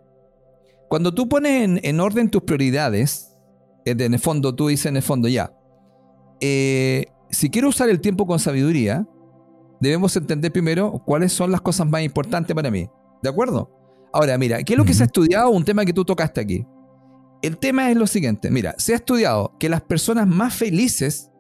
[0.91, 3.39] Cuando tú pones en, orden tus prioridades,
[3.85, 5.57] eh, en el fondo, tú dices en el fondo, ya,
[6.41, 9.07] eh, si quiero usar el tiempo con sabiduría,
[9.81, 12.89] debemos entender primero cuáles son las cosas más importantes para mí.
[13.23, 13.71] ¿De acuerdo?
[14.13, 15.51] Ahora, mira, ¿qué es lo que se ha estudiado?
[15.51, 16.67] Un tema que tú tocaste aquí.
[17.41, 21.31] El tema es lo siguiente, mira, se ha estudiado que las personas más felices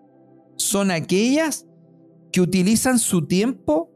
[0.58, 1.66] son aquellas
[2.30, 3.90] que utilizan su tiempo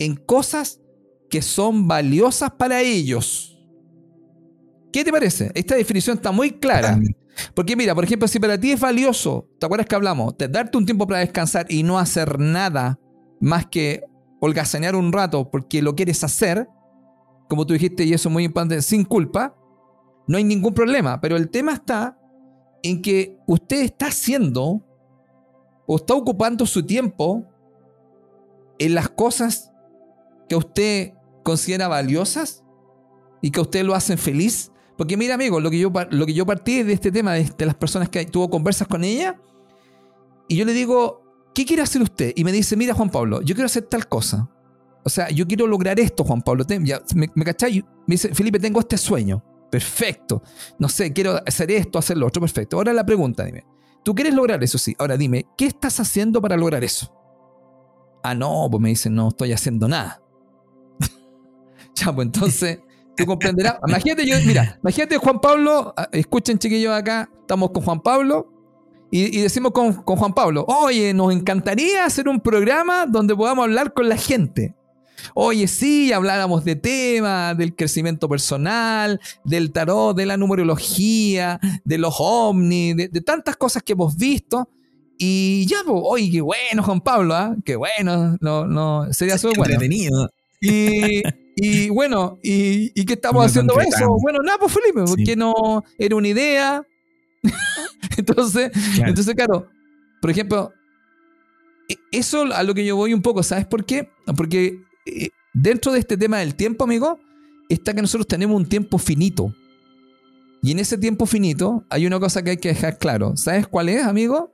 [0.00, 0.80] en cosas
[1.30, 3.53] que son valiosas para ellos.
[4.94, 5.50] ¿Qué te parece?
[5.56, 7.00] Esta definición está muy clara.
[7.52, 10.38] Porque mira, por ejemplo, si para ti es valioso, ¿te acuerdas que hablamos?
[10.38, 13.00] De darte un tiempo para descansar y no hacer nada
[13.40, 14.04] más que
[14.40, 16.68] holgazanear un rato porque lo quieres hacer,
[17.48, 19.56] como tú dijiste, y eso es muy importante, sin culpa,
[20.28, 21.20] no hay ningún problema.
[21.20, 22.16] Pero el tema está
[22.84, 24.80] en que usted está haciendo
[25.88, 27.44] o está ocupando su tiempo
[28.78, 29.72] en las cosas
[30.48, 32.62] que usted considera valiosas
[33.42, 36.46] y que usted lo hacen feliz porque mira, amigo, lo que yo, lo que yo
[36.46, 39.40] partí de este tema, de, las personas que tuvo conversas con ella,
[40.48, 41.22] y yo le digo,
[41.54, 42.32] ¿qué quiere hacer usted?
[42.36, 44.48] Y me dice, mira, Juan Pablo, yo quiero hacer tal cosa.
[45.04, 46.64] O sea, yo quiero lograr esto, Juan Pablo.
[46.68, 46.78] ¿Me,
[47.14, 47.30] me?
[47.34, 49.42] Me dice, Felipe, tengo este sueño.
[49.70, 50.42] Perfecto.
[50.78, 52.40] No sé, quiero hacer esto, hacer lo otro.
[52.40, 52.76] Perfecto.
[52.76, 53.66] Ahora la pregunta, dime.
[54.04, 54.78] ¿Tú quieres lograr eso?
[54.78, 54.94] Sí.
[54.98, 57.12] Ahora dime, ¿qué estás haciendo para lograr eso?
[58.22, 60.22] Ah, no, pues me dice, no estoy haciendo nada.
[61.94, 62.80] ya, pues entonces,
[63.16, 63.76] Tú comprenderás.
[63.86, 68.50] Imagínate, yo, mira, imagínate Juan Pablo, ah, escuchen chiquillos acá, estamos con Juan Pablo
[69.10, 74.08] y, decimos con, Juan Pablo, oye, nos encantaría hacer un programa donde podamos hablar con
[74.08, 74.74] la gente.
[75.34, 82.16] Oye, sí, habláramos de temas, del crecimiento personal, del tarot, de la numerología, de los
[82.18, 84.68] ovnis, de, tantas cosas que hemos visto.
[85.16, 87.54] Y ya, pues, oye, qué bueno, Juan Pablo, ¿ah?
[87.64, 89.74] qué bueno, no, no, sería súper bueno.
[89.74, 90.28] Entretenido.
[90.60, 91.22] Y,
[91.56, 94.16] y bueno, ¿y, qué estamos haciendo eso?
[94.20, 96.86] Bueno, nada, pues Felipe, porque no era una idea.
[98.16, 99.10] entonces, claro.
[99.10, 99.68] entonces, claro,
[100.20, 100.72] por ejemplo,
[101.88, 104.08] e, eso a lo que yo voy un poco, ¿sabes por qué?
[104.36, 107.20] Porque eh, dentro de este tema del tiempo, amigo,
[107.68, 109.54] está que nosotros tenemos un tiempo finito.
[110.62, 113.36] Y en ese tiempo finito hay una cosa que hay que dejar claro.
[113.36, 114.50] ¿Sabes cuál es, amigo?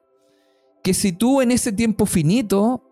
[0.83, 2.83] Que si tú en ese tiempo finito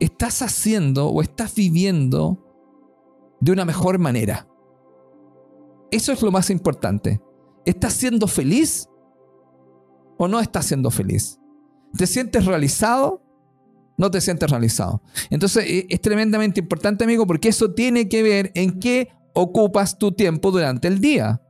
[0.00, 2.47] estás haciendo o estás viviendo
[3.40, 4.46] de una mejor manera.
[5.90, 7.20] Eso es lo más importante.
[7.64, 8.88] ¿Estás siendo feliz
[10.16, 11.38] o no estás siendo feliz?
[11.96, 13.22] ¿Te sientes realizado?
[13.96, 15.02] No te sientes realizado.
[15.30, 20.12] Entonces e, es tremendamente importante, amigo, porque eso tiene que ver en qué ocupas tu
[20.12, 21.40] tiempo durante el día.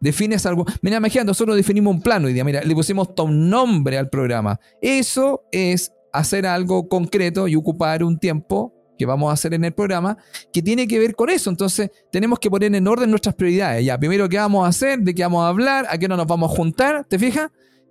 [0.00, 0.66] Defines algo.
[0.82, 2.44] Mira, imagínate, nosotros definimos un plano hoy día.
[2.44, 4.58] Mira, le pusimos un nombre al programa.
[4.80, 9.72] Eso es hacer algo concreto y ocupar un tiempo que vamos a hacer en el
[9.72, 10.16] programa,
[10.52, 11.50] que tiene que ver con eso.
[11.50, 13.84] Entonces, tenemos que poner en orden nuestras prioridades.
[13.84, 15.00] Ya, primero, ¿qué vamos a hacer?
[15.00, 15.86] ¿De qué vamos a hablar?
[15.90, 17.04] ¿A qué no nos vamos a juntar?
[17.04, 17.50] ¿Te fijas?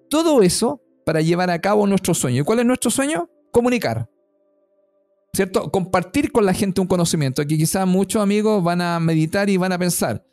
[0.09, 2.41] Todo eso para llevar a cabo nuestro sueño.
[2.41, 3.29] ¿Y cuál es nuestro sueño?
[3.51, 4.07] Comunicar.
[5.33, 5.71] ¿cierto?
[5.71, 9.71] Compartir con la gente un conocimiento que quizás muchos amigos van a meditar y van
[9.71, 10.23] a pensar,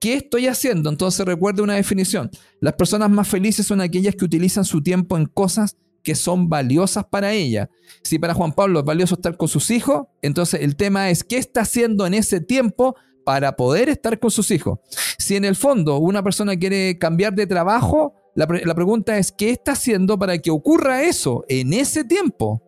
[0.00, 0.90] ¿qué estoy haciendo?
[0.90, 2.30] Entonces recuerde una definición.
[2.60, 7.04] Las personas más felices son aquellas que utilizan su tiempo en cosas que son valiosas
[7.04, 7.68] para ella.
[8.02, 11.38] Si para Juan Pablo es valioso estar con sus hijos, entonces el tema es qué
[11.38, 14.78] está haciendo en ese tiempo para poder estar con sus hijos.
[15.18, 19.50] Si en el fondo una persona quiere cambiar de trabajo, la, la pregunta es qué
[19.50, 22.62] está haciendo para que ocurra eso en ese tiempo.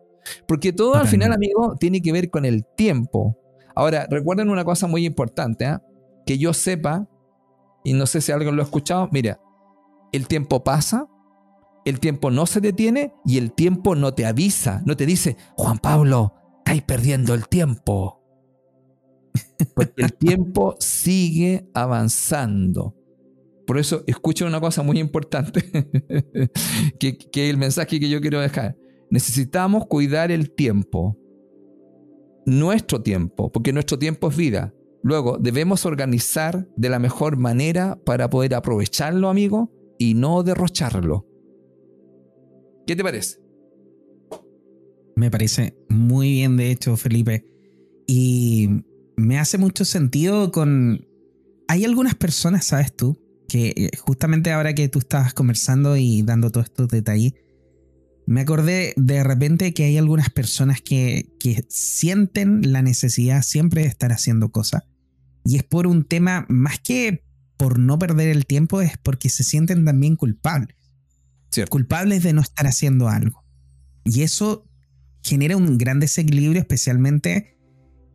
[0.47, 3.37] Porque todo al final, amigo, tiene que ver con el tiempo.
[3.75, 5.77] Ahora, recuerden una cosa muy importante, ¿eh?
[6.25, 7.07] que yo sepa,
[7.83, 9.39] y no sé si alguien lo ha escuchado, mira,
[10.11, 11.07] el tiempo pasa,
[11.85, 15.79] el tiempo no se detiene y el tiempo no te avisa, no te dice, Juan
[15.79, 18.21] Pablo, estáis perdiendo el tiempo.
[19.75, 22.95] Porque el tiempo sigue avanzando.
[23.65, 25.63] Por eso, escuchen una cosa muy importante,
[26.99, 28.75] que, que el mensaje que yo quiero dejar.
[29.09, 31.17] Necesitamos cuidar el tiempo,
[32.45, 34.73] nuestro tiempo, porque nuestro tiempo es vida.
[35.03, 41.30] Luego, debemos organizar de la mejor manera para poder aprovecharlo, amigo, y no derrocharlo.
[42.85, 43.37] ¿Qué te parece?
[45.15, 47.45] Me parece muy bien, de hecho, Felipe.
[48.07, 48.69] Y
[49.15, 51.07] me hace mucho sentido con...
[51.67, 53.17] Hay algunas personas, sabes tú,
[53.47, 57.33] que eh, justamente ahora que tú estabas conversando y dando todos estos detalles,
[58.25, 61.27] me acordé de repente que hay algunas personas que,
[61.67, 64.83] sienten la necesidad siempre de estar haciendo cosas.
[65.43, 67.23] Y es por un tema, más que
[67.57, 70.77] por no perder el tiempo, es porque se sienten también culpables.
[71.69, 73.43] Culpables de no estar haciendo algo.
[74.05, 74.65] Y eso
[75.23, 77.57] genera un gran desequilibrio, especialmente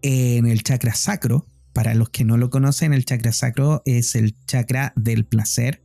[0.03, 1.47] en el chakra sacro.
[1.73, 5.83] Para los que no lo conocen, el chakra sacro es el chakra del placer,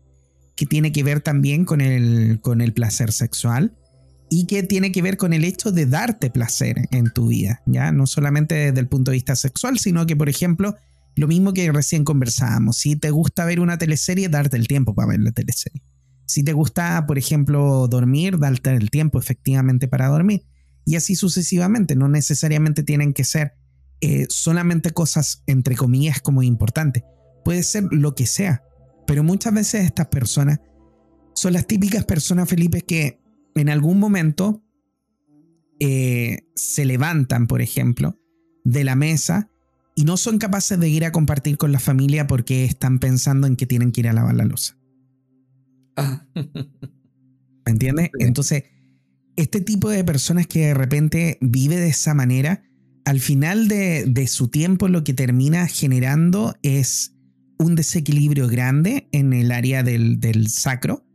[0.56, 3.78] que tiene que ver también con el, con el placer sexual
[4.30, 7.91] y que tiene que ver con el hecho de darte placer en tu vida, ¿ya?
[7.91, 10.78] No solamente desde el punto de vista sexual, sino que, por ejemplo,
[11.18, 15.10] lo mismo que recién conversábamos, si te gusta ver una teleserie, darte el tiempo para
[15.10, 15.84] ver la teleserie.
[16.32, 20.46] Si te gusta, por ejemplo, dormir, darte el tiempo efectivamente para dormir.
[20.86, 23.52] Y así sucesivamente, no necesariamente tienen que ser
[24.00, 27.04] eh, solamente cosas, entre comillas, como importantes.
[27.44, 28.64] Puede ser lo que sea,
[29.06, 30.62] pero muchas veces estas personas
[31.36, 33.20] son las típicas personas, Felipe, que
[33.56, 34.64] en algún momento
[35.82, 38.18] eh, se levantan, por ejemplo,
[38.64, 39.52] de la mesa
[39.96, 43.58] y no son capaces de ir a compartir con la familia porque están pensando en
[43.58, 44.78] que tienen que ir a lavar la losa.
[45.96, 46.26] Ah.
[46.36, 48.10] ¿Me entiendes?
[48.20, 48.64] Entonces,
[49.36, 52.64] este tipo de personas que de repente vive de esa manera,
[53.06, 57.16] al final de, su tiempo lo que termina generando es
[57.58, 61.06] un desequilibrio grande en el área del sacro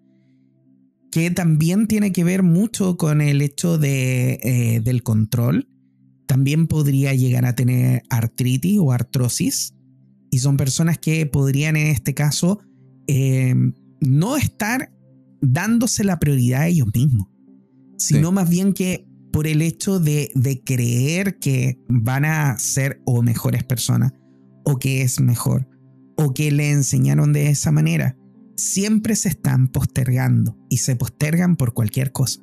[1.17, 5.67] que también tiene que ver mucho con el hecho de, eh, del control.
[6.27, 9.75] También podría llegar a tener artritis o artrosis.
[10.31, 12.61] Y son personas que podrían en este caso
[13.07, 14.93] em, no estar
[15.41, 17.29] dándose la prioridad a ellos mismos,
[17.99, 23.23] sino más bien que por el hecho de, de creer que van a ser o
[23.23, 24.13] mejores personas,
[24.65, 25.69] o que es mejor,
[26.17, 28.17] o que le enseñaron de esa manera.
[28.57, 32.41] Siempre se están postergando y se postergan por cualquier cosa.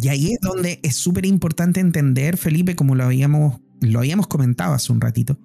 [0.00, 4.74] Y ahí es donde es súper importante entender, Felipe, como lo habíamos, lo habíamos comentado
[4.74, 5.38] hace un ratito,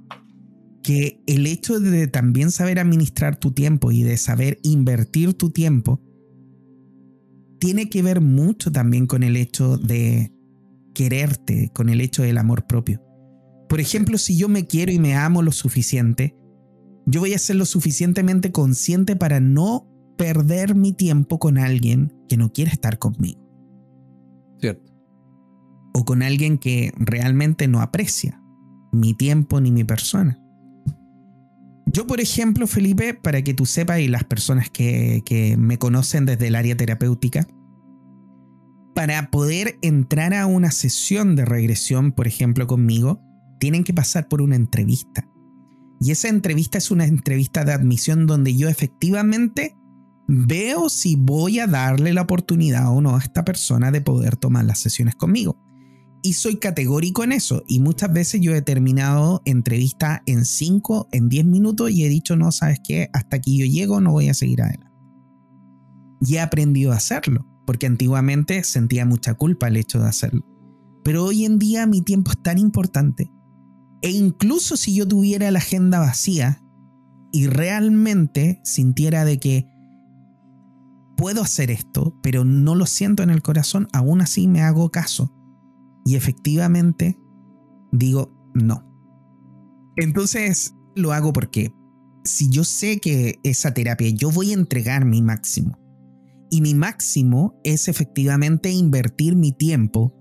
[0.83, 6.01] que el hecho de también saber administrar tu tiempo y de saber invertir tu tiempo
[7.59, 10.33] tiene que ver mucho también con el hecho de
[10.95, 13.01] quererte, con el hecho del amor propio.
[13.69, 16.35] Por ejemplo, si yo me quiero y me amo lo suficiente,
[17.05, 22.37] yo voy a ser lo suficientemente consciente para no perder mi tiempo con alguien que
[22.37, 23.39] no quiere estar conmigo.
[24.59, 24.91] Cierto.
[25.93, 28.41] O con alguien que realmente no aprecia
[28.91, 30.40] mi tiempo ni mi persona.
[31.93, 36.25] Yo, por ejemplo, Felipe, para que tú sepas y las personas que, que me conocen
[36.25, 37.47] desde el área terapéutica,
[38.95, 43.21] para poder entrar a una sesión de regresión, por ejemplo, conmigo,
[43.59, 45.27] tienen que pasar por una entrevista.
[45.99, 49.75] Y esa entrevista es una entrevista de admisión donde yo efectivamente
[50.27, 54.65] veo si voy a darle la oportunidad o no a esta persona de poder tomar
[54.65, 55.59] las sesiones conmigo.
[56.23, 57.63] Y soy categórico en eso.
[57.67, 62.35] Y muchas veces yo he terminado entrevista en 5, en 10 minutos y he dicho,
[62.35, 64.91] no, sabes qué, hasta aquí yo llego, no voy a seguir adelante.
[66.21, 70.45] Y he aprendido a hacerlo, porque antiguamente sentía mucha culpa el hecho de hacerlo.
[71.03, 73.31] Pero hoy en día mi tiempo es tan importante
[74.01, 76.63] e incluso si yo tuviera la agenda vacía
[77.31, 79.67] y realmente sintiera de que
[81.15, 85.31] puedo hacer esto, pero no lo siento en el corazón, aún así me hago caso.
[86.05, 87.17] Y efectivamente
[87.91, 88.87] digo no.
[89.97, 91.73] Entonces lo hago porque
[92.23, 95.77] si yo sé que esa terapia yo voy a entregar mi máximo
[96.49, 100.13] y mi máximo es efectivamente invertir mi tiempo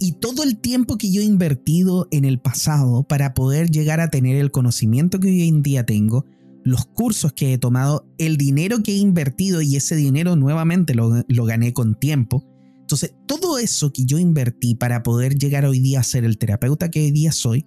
[0.00, 4.10] y todo el tiempo que yo he invertido en el pasado para poder llegar a
[4.10, 6.24] tener el conocimiento que hoy en día tengo,
[6.64, 11.24] los cursos que he tomado, el dinero que he invertido y ese dinero nuevamente lo,
[11.26, 12.44] lo gané con tiempo.
[12.88, 16.90] Entonces, todo eso que yo invertí para poder llegar hoy día a ser el terapeuta
[16.90, 17.66] que hoy día soy,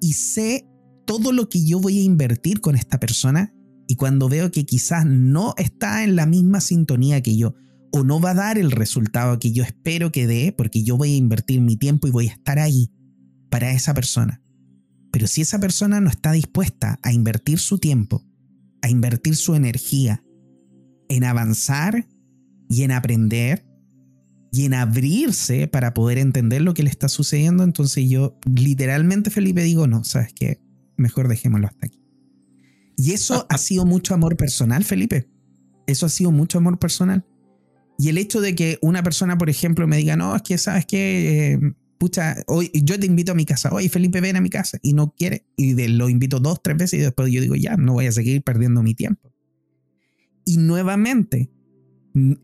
[0.00, 0.66] y sé
[1.06, 3.52] todo lo que yo voy a invertir con esta persona,
[3.86, 7.54] y cuando veo que quizás no está en la misma sintonía que yo,
[7.92, 11.12] o no va a dar el resultado que yo espero que dé, porque yo voy
[11.12, 12.90] a invertir mi tiempo y voy a estar ahí
[13.50, 14.40] para esa persona.
[15.12, 18.24] Pero si esa persona no está dispuesta a invertir su tiempo,
[18.80, 20.24] a invertir su energía
[21.10, 22.08] en avanzar
[22.70, 23.73] y en aprender
[24.54, 29.64] y en abrirse para poder entender lo que le está sucediendo, entonces yo literalmente Felipe
[29.64, 30.60] digo, no, sabes qué,
[30.96, 32.00] mejor dejémoslo hasta aquí.
[32.96, 35.28] Y eso ha sido mucho amor personal, Felipe.
[35.88, 37.26] Eso ha sido mucho amor personal.
[37.98, 40.86] Y el hecho de que una persona, por ejemplo, me diga, no, es que sabes
[40.86, 41.60] que, eh,
[41.98, 44.92] pucha, hoy yo te invito a mi casa, oye Felipe, ven a mi casa, y
[44.92, 48.06] no quiere, y lo invito dos, tres veces, y después yo digo, ya, no voy
[48.06, 49.32] a seguir perdiendo mi tiempo.
[50.44, 51.50] Y nuevamente,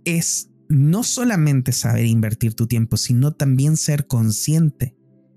[0.05, 4.97] es no solamente saber invertir tu tiempo, sino también ser consciente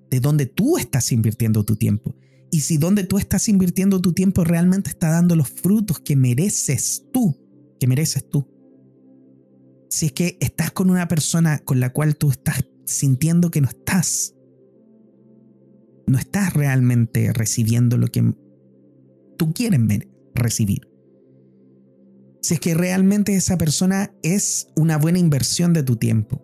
[0.10, 2.16] de dónde tú estás invirtiendo tu tiempo.
[2.52, 7.04] Y si dónde tú estás invirtiendo tu tiempo realmente está dando los frutos que mereces
[7.12, 7.36] tú,
[7.80, 8.48] que mereces tú
[9.94, 13.68] si es que estás con una persona con la cual tú estás sintiendo que no
[13.68, 14.34] estás,
[16.08, 18.34] no estás realmente recibiendo lo que
[19.38, 19.80] tú quieres
[20.34, 20.90] recibir.
[22.44, 26.44] Si es que realmente esa persona es una buena inversión de tu tiempo.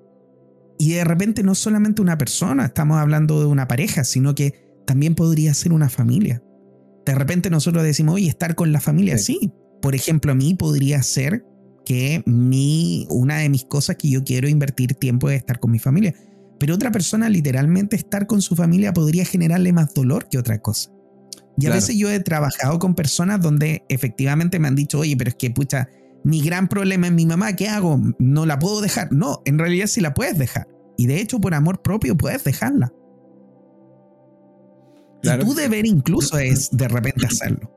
[0.80, 4.54] Y de repente no solamente una persona, estamos hablando de una pareja, sino que
[4.88, 6.42] también podría ser una familia.
[7.06, 9.52] De repente nosotros decimos, oye, estar con la familia, sí.
[9.82, 11.44] Por ejemplo, a mí podría ser
[11.86, 15.80] que mi, una de mis cosas que yo quiero invertir tiempo es estar con mi
[15.80, 16.16] familia.
[16.62, 20.92] Pero otra persona, literalmente, estar con su familia podría generarle más dolor que otra cosa.
[21.58, 25.30] Y a veces yo he trabajado con personas donde efectivamente me han dicho, oye, pero
[25.30, 25.90] es que, pucha,
[26.24, 28.00] mi gran problema es mi mamá, ¿qué hago?
[28.18, 29.12] No la puedo dejar.
[29.12, 30.68] No, en realidad sí la puedes dejar.
[30.98, 32.94] Y de hecho, por amor propio, puedes dejarla.
[35.22, 37.70] Y tu deber incluso es de repente hacerlo.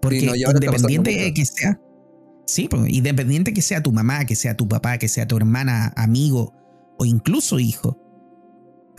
[0.00, 1.78] Porque independiente de que sea,
[2.50, 5.92] Sí, pues, independiente que sea tu mamá, que sea tu papá, que sea tu hermana,
[5.94, 6.52] amigo
[6.98, 7.96] o incluso hijo.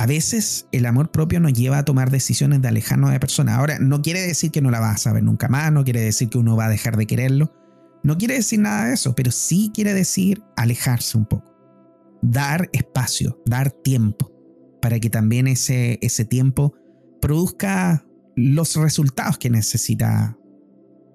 [0.02, 3.60] A veces el amor propio nos lleva a tomar decisiones de alejarnos de personas.
[3.60, 6.28] Ahora, no quiere decir que no la vas a ver nunca más, no quiere decir
[6.28, 7.54] que uno va a dejar de quererlo,
[8.02, 11.54] no quiere decir nada de eso, pero sí quiere decir alejarse un poco.
[12.24, 14.32] Dar espacio, dar tiempo,
[14.82, 16.74] para que también ese, ese tiempo
[17.22, 18.04] produzca
[18.36, 20.36] los resultados que necesita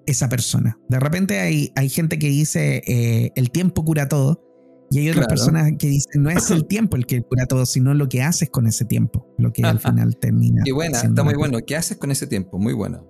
[0.05, 0.79] esa persona.
[0.87, 4.46] De repente hay, hay gente que dice eh, el tiempo cura todo
[4.89, 7.93] y hay otras personas que dicen no es el tiempo el que cura todo, sino
[7.93, 10.61] lo que haces con ese tiempo, lo que al final termina.
[10.65, 11.59] Y buena, está muy bueno.
[11.65, 12.57] ¿Qué haces con ese tiempo?
[12.57, 13.05] Muy bueno.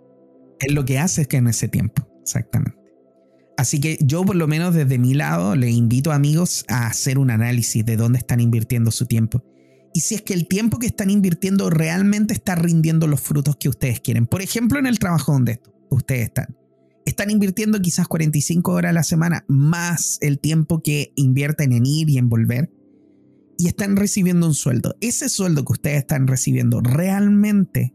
[0.60, 2.78] Es lo que haces con ese tiempo, exactamente.
[3.58, 7.18] Así que yo por lo menos desde mi lado le invito a amigos a hacer
[7.18, 9.44] un análisis de dónde están invirtiendo su tiempo
[9.94, 13.68] y si es que el tiempo que están invirtiendo realmente está rindiendo los frutos que
[13.68, 14.28] ustedes quieren.
[14.28, 15.60] Por ejemplo, en el trabajo donde
[15.90, 16.57] ustedes están
[17.08, 22.10] están invirtiendo quizás 45 horas a la semana más el tiempo que invierten en ir
[22.10, 22.70] y en volver
[23.58, 24.98] y están recibiendo un sueldo.
[25.00, 27.94] Ese sueldo que ustedes están recibiendo realmente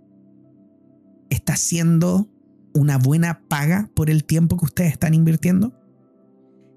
[1.29, 2.31] está siendo
[2.73, 5.79] una buena paga por el tiempo que ustedes están invirtiendo.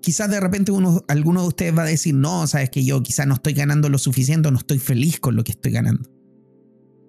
[0.01, 3.25] Quizás de repente uno, alguno de ustedes va a decir, no, sabes que yo quizás
[3.27, 6.11] no estoy ganando lo suficiente, no estoy feliz con lo que estoy ganando.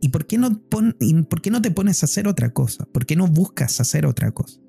[0.00, 2.84] ¿Y por qué, no por qué no te pones a hacer otra cosa?
[2.92, 4.60] ¿Por qué no buscas hacer otra cosa?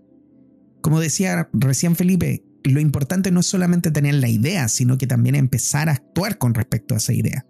[0.82, 5.36] Como decía recién Felipe, lo importante no es solamente tener la idea, sino que también
[5.36, 7.46] empezar a actuar con respecto a esa idea.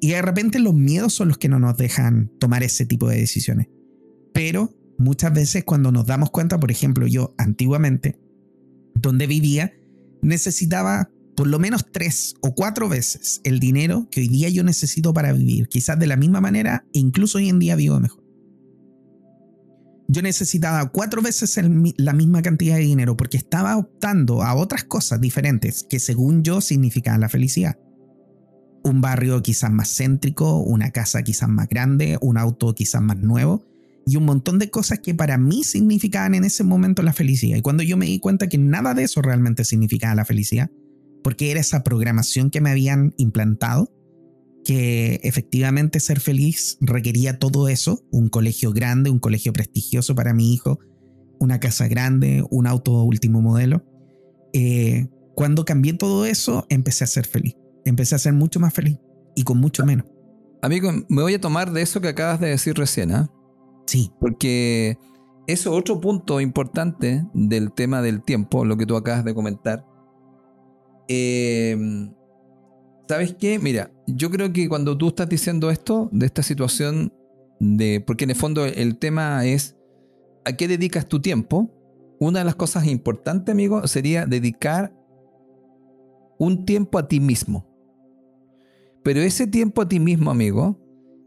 [0.00, 3.18] Y de repente los miedos son los que no nos dejan tomar ese tipo de
[3.18, 3.68] decisiones.
[4.32, 8.18] Pero muchas veces cuando nos damos cuenta, por ejemplo, yo antiguamente,
[8.94, 9.72] donde vivía,
[10.22, 15.14] necesitaba por lo menos tres o cuatro veces el dinero que hoy día yo necesito
[15.14, 18.19] para vivir, quizás de la misma manera e incluso hoy en día vivo mejor
[20.12, 21.56] yo necesitaba cuatro veces
[21.96, 26.60] la misma cantidad de dinero porque estaba optando a otras cosas diferentes que según yo
[26.60, 27.78] significaban la felicidad.
[28.82, 33.64] Un barrio quizás más céntrico, una casa quizás más grande, un auto quizás más nuevo
[34.04, 37.58] y un montón de cosas que para mí significaban en ese momento la felicidad.
[37.58, 40.72] Y cuando yo me di cuenta que nada de eso realmente significaba la felicidad,
[41.22, 43.92] porque era esa programación que me habían implantado,
[44.64, 50.52] que efectivamente ser feliz requería todo eso, un colegio grande, un colegio prestigioso para mi
[50.52, 50.78] hijo,
[51.38, 53.84] una casa grande, un auto último modelo.
[54.52, 57.56] Eh, cuando cambié todo eso, empecé a ser feliz.
[57.84, 58.98] Empecé a ser mucho más feliz
[59.34, 60.06] y con mucho menos.
[60.62, 63.30] Amigo, me voy a tomar de eso que acabas de decir recién, ¿ah?
[63.86, 64.12] Sí.
[64.20, 64.98] Porque
[65.46, 69.86] eso es otro punto importante del tema del tiempo, lo que tú acabas de comentar.
[71.08, 71.76] Eh,
[73.10, 73.58] ¿Sabes qué?
[73.58, 77.12] Mira, yo creo que cuando tú estás diciendo esto, de esta situación,
[77.58, 79.76] de, porque en el fondo el tema es
[80.44, 81.74] a qué dedicas tu tiempo,
[82.20, 84.94] una de las cosas importantes, amigo, sería dedicar
[86.38, 87.66] un tiempo a ti mismo.
[89.02, 90.78] Pero ese tiempo a ti mismo, amigo,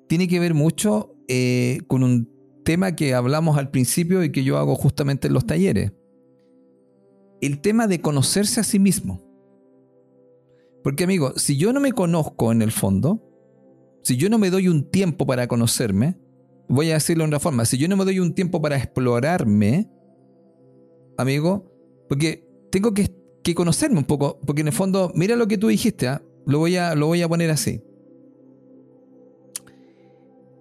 [0.08, 2.32] tiene que ver mucho eh, con un
[2.64, 5.92] tema que hablamos al principio y que yo hago justamente en los talleres.
[7.42, 9.22] El tema de conocerse a sí mismo.
[10.84, 13.22] Porque amigo, si yo no me conozco en el fondo,
[14.04, 16.18] si yo no me doy un tiempo para conocerme,
[16.68, 19.90] voy a decirlo de otra forma, si yo no me doy un tiempo para explorarme,
[21.18, 21.72] amigo,
[22.10, 23.10] porque tengo que,
[23.56, 26.22] conocerme un poco, porque en el fondo, mira lo que tú dijiste, ¿ah?
[26.46, 27.82] lo, voy a, lo voy a poner así.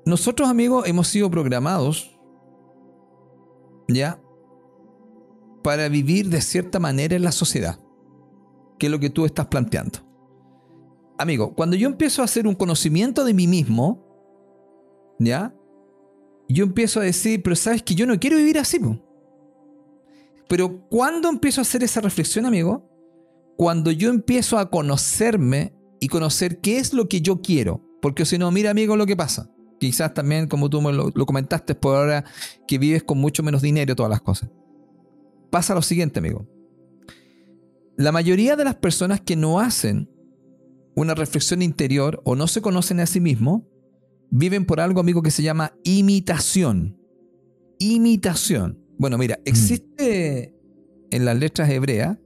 [0.06, 2.16] Nosotros, amigos, hemos sido programados,
[3.88, 4.20] ¿ya?
[5.64, 7.80] Para vivir de cierta manera en la sociedad,
[8.78, 10.11] que es lo que tú estás planteando
[11.22, 14.04] amigo, cuando yo empiezo a hacer un conocimiento de mí mismo,
[15.18, 15.54] ¿ya?
[16.48, 18.78] Yo empiezo a decir, pero sabes que yo no quiero vivir así.
[20.48, 22.88] Pero cuando empiezo a hacer esa reflexión, amigo,
[23.56, 28.36] cuando yo empiezo a conocerme y conocer qué es lo que yo quiero, porque si
[28.36, 29.50] no, mira, amigo, lo que pasa.
[29.78, 32.24] Quizás también, como tú lo, lo comentaste, por ahora
[32.66, 34.50] que vives con mucho menos dinero todas las cosas.
[35.50, 36.46] Pasa lo siguiente, amigo.
[37.96, 40.11] La mayoría de las personas que no hacen
[40.94, 43.62] una reflexión interior o no se conocen a sí mismos,
[44.30, 46.98] viven por algo, amigo, que se llama imitación.
[47.78, 48.78] Imitación.
[48.98, 49.42] Bueno, mira, mm.
[49.44, 50.54] existe
[51.10, 52.18] en las letras hebreas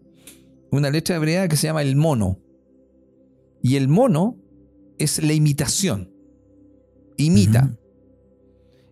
[0.70, 2.40] una letra hebrea que se llama el mono.
[3.62, 4.36] Y el mono
[4.98, 6.12] es la imitación.
[7.16, 7.76] Imita.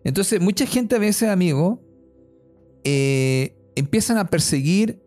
[0.03, 1.81] Entonces, mucha gente a veces, amigo,
[2.83, 5.01] eh, empiezan a perseguir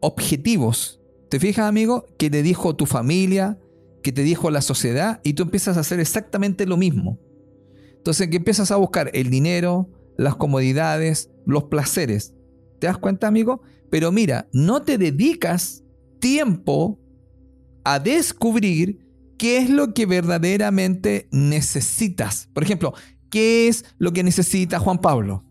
[0.00, 1.00] objetivos.
[1.30, 2.06] ¿Te fijas, amigo?
[2.18, 3.58] Que te dijo tu familia,
[4.04, 7.18] que te dijo la sociedad y tú empiezas a hacer exactamente lo mismo.
[7.96, 9.88] Entonces, que empiezas a buscar el dinero,
[10.18, 12.34] las comodidades, los placeres.
[12.80, 13.62] ¿Te das cuenta, amigo?
[13.90, 15.84] Pero mira, no te dedicas
[16.20, 17.00] tiempo
[17.82, 18.98] a descubrir
[19.38, 22.50] qué es lo que verdaderamente necesitas.
[22.52, 22.92] Por ejemplo,
[23.30, 25.44] ¿qué es lo que necesita Juan Pablo?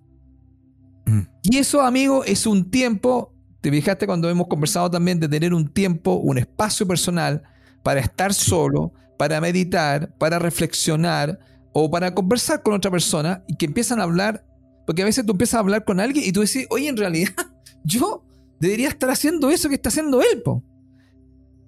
[1.08, 1.22] Mm.
[1.41, 5.68] Y eso, amigo, es un tiempo, te fijaste cuando hemos conversado también de tener un
[5.68, 7.41] tiempo, un espacio personal
[7.84, 11.39] para estar solo, para meditar, para reflexionar
[11.73, 14.45] o para conversar con otra persona y que empiezan a hablar,
[14.86, 17.34] porque a veces tú empiezas a hablar con alguien y tú dices, oye, en realidad
[17.84, 18.23] yo
[18.59, 20.63] debería estar haciendo eso que está haciendo él, po.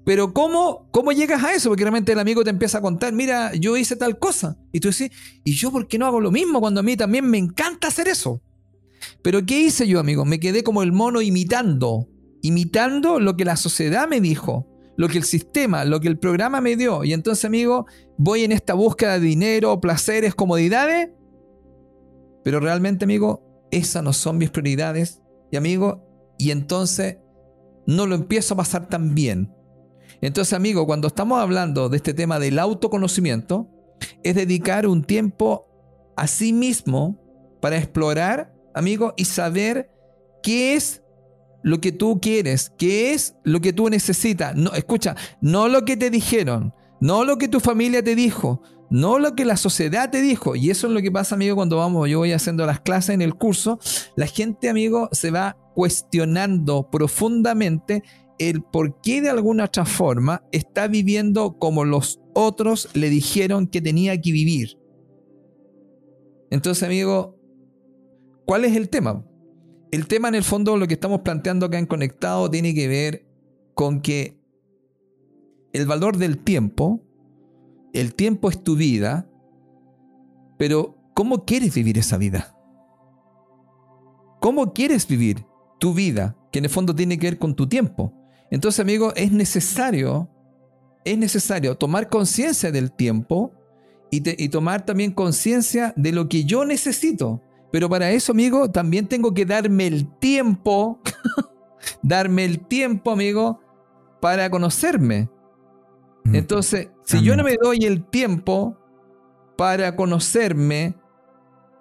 [0.06, 1.70] Pero ¿cómo, ¿cómo llegas a eso?
[1.70, 4.56] Porque realmente el amigo te empieza a contar, mira, yo hice tal cosa.
[4.72, 5.10] Y tú dices,
[5.44, 8.08] ¿y yo por qué no hago lo mismo cuando a mí también me encanta hacer
[8.08, 8.40] eso?
[9.24, 10.24] Pero ¿qué hice yo, amigo?
[10.24, 12.08] Me quedé como el mono imitando,
[12.44, 14.68] imitando lo que la sociedad me dijo,
[14.98, 17.04] lo que el sistema, lo que el programa me dio.
[17.04, 17.86] Y entonces, amigo,
[18.18, 21.10] voy en esta búsqueda de dinero, placeres, comodidades.
[22.44, 25.22] Pero realmente, amigo, esas no son mis prioridades.
[25.52, 26.06] Y amigo,
[26.38, 27.18] y entonces
[27.86, 29.54] no lo empiezo a pasar tan bien.
[30.22, 33.70] Entonces, amigo, cuando estamos hablando de este tema del autoconocimiento,
[34.24, 35.68] es dedicar un tiempo
[36.16, 37.22] a sí mismo
[37.62, 39.92] para explorar, amigo, y saber
[40.42, 41.04] qué es
[41.66, 44.56] lo que tú quieres, qué es lo que tú necesitas.
[44.56, 48.62] No, escucha, no lo que te dijeron, no lo que tu familia te dijo,
[48.92, 50.56] no lo que la sociedad te dijo.
[50.56, 53.24] Y eso es lo que pasa, amigo, cuando vamos, yo voy haciendo las clases en
[53.24, 53.80] el curso.
[54.16, 58.04] La gente, amigo, se va cuestionando profundamente
[58.38, 63.82] el por qué de alguna otra forma está viviendo como los otros le dijeron que
[63.82, 64.78] tenía que vivir.
[66.52, 67.40] Entonces, amigo,
[68.46, 69.26] ¿cuál es el tema?
[69.96, 73.26] El tema en el fondo, lo que estamos planteando acá en Conectado, tiene que ver
[73.74, 74.38] con que
[75.72, 77.02] el valor del tiempo,
[77.94, 79.30] el tiempo es tu vida,
[80.58, 82.58] pero ¿cómo quieres vivir esa vida?
[84.42, 85.46] ¿Cómo quieres vivir
[85.80, 86.36] tu vida?
[86.52, 88.12] Que en el fondo tiene que ver con tu tiempo.
[88.52, 90.30] Entonces, amigo, es necesario,
[91.06, 93.54] es necesario tomar conciencia del tiempo
[94.12, 97.42] y, y tomar también conciencia de lo que yo necesito.
[97.72, 101.00] Pero para eso, amigo, también tengo que darme el tiempo,
[102.02, 103.60] darme el tiempo, amigo,
[104.22, 105.30] para conocerme.
[106.24, 106.36] Mm.
[106.36, 108.78] Entonces, si yo no me doy el tiempo
[109.58, 110.96] para conocerme,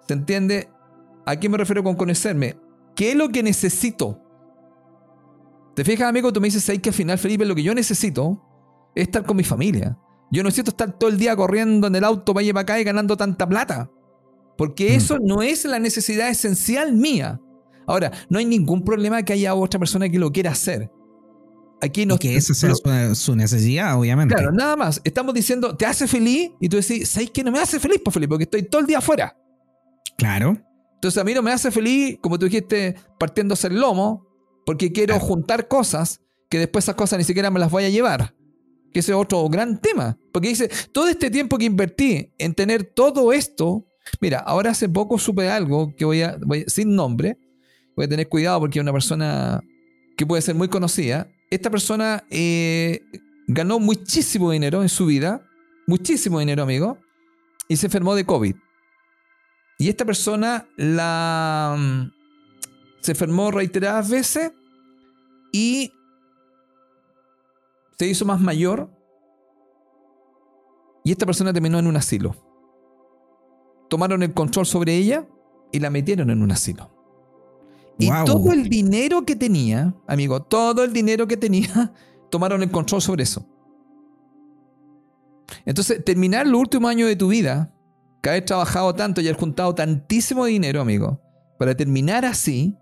[0.07, 0.69] ¿se entiende?
[1.25, 2.57] ¿A qué me refiero con conocerme?
[2.95, 4.21] ¿Qué es lo que necesito?
[5.75, 6.31] ¿Te fijas, amigo?
[6.31, 8.41] Tú me dices, ahí que al final, Felipe, lo que yo necesito
[8.95, 9.97] es estar con mi familia.
[10.31, 12.79] Yo no necesito estar todo el día corriendo en el auto para allá para acá
[12.79, 13.89] y ganando tanta plata.
[14.57, 14.93] Porque mm.
[14.93, 17.39] eso no es la necesidad esencial mía.
[17.87, 20.91] Ahora, no hay ningún problema que haya otra persona que lo quiera hacer.
[21.81, 24.33] Aquí no, y que esa sea su, necesidad, obviamente.
[24.33, 25.01] Claro, nada más.
[25.03, 26.51] Estamos diciendo, ¿te hace feliz?
[26.59, 28.29] Y tú decís, ¿sabes qué no me hace feliz, pues Felipe?
[28.29, 29.37] Porque estoy todo el día afuera.
[30.17, 30.57] Claro.
[30.95, 34.25] Entonces a mí no me hace feliz, como tú dijiste, partiéndose el lomo,
[34.65, 38.33] porque quiero juntar cosas que después esas cosas ni siquiera me las voy a llevar.
[38.91, 40.17] Que ese es otro gran tema.
[40.31, 43.85] Porque dice, todo este tiempo que invertí en tener todo esto,
[44.19, 46.37] mira, ahora hace poco supe algo que voy a,
[46.67, 47.37] sin nombre,
[47.95, 49.61] voy a tener cuidado porque es una persona
[50.17, 51.27] que puede ser muy conocida.
[51.49, 53.01] Esta persona eh,
[53.47, 55.45] ganó muchísimo dinero en su vida,
[55.87, 56.97] muchísimo dinero, amigo,
[57.67, 58.55] y se enfermó de COVID.
[59.77, 62.11] Y esta persona la, mm,
[63.01, 64.51] se enfermó reiteradas veces
[65.51, 65.91] y
[67.97, 68.89] se hizo más mayor.
[71.03, 72.44] Y esta persona terminó en un asilo.
[73.89, 75.27] Tomaron el control sobre ella
[75.71, 76.91] y la metieron en un asilo.
[77.97, 81.93] Y todo el dinero que tenía, amigo, todo el dinero que tenía,
[82.29, 83.47] tomaron el control sobre eso.
[85.65, 87.73] Entonces, terminar el último año de tu vida,
[88.21, 91.21] que haber trabajado tanto y haber juntado tantísimo dinero, amigo,
[91.57, 92.75] para terminar así,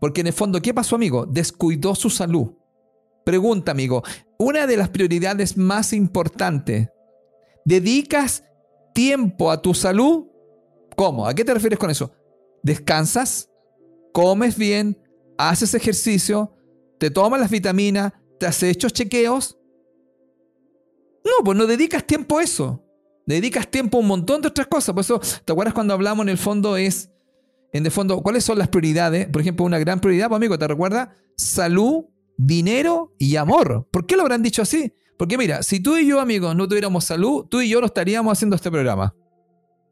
[0.00, 1.26] porque en el fondo, ¿qué pasó, amigo?
[1.26, 2.52] Descuidó su salud.
[3.24, 4.02] Pregunta, amigo,
[4.38, 6.88] una de las prioridades más importantes,
[7.64, 8.44] ¿dedicas
[8.98, 10.26] tiempo a tu salud?
[10.96, 11.24] ¿Cómo?
[11.24, 12.10] ¿A qué te refieres con eso?
[12.64, 13.48] ¿Descansas?
[14.12, 14.98] comes bien,
[15.36, 16.52] haces ejercicio,
[16.98, 19.56] te tomas las vitaminas, te has hecho chequeos.
[21.24, 22.84] No, pues no dedicas tiempo a eso.
[23.24, 24.92] Dedicas tiempo a un montón de otras cosas.
[24.92, 27.12] Por eso, ¿te acuerdas cuando hablamos en el fondo es,
[27.72, 29.28] en el fondo, cuáles son las prioridades?
[29.28, 31.16] Por ejemplo, una gran prioridad, pues, amigo, ¿te recuerda?
[31.36, 33.86] Salud, dinero y amor.
[33.92, 34.92] ¿Por qué lo habrán dicho así?
[35.18, 38.32] Porque mira, si tú y yo, amigo, no tuviéramos salud, tú y yo no estaríamos
[38.32, 39.14] haciendo este programa.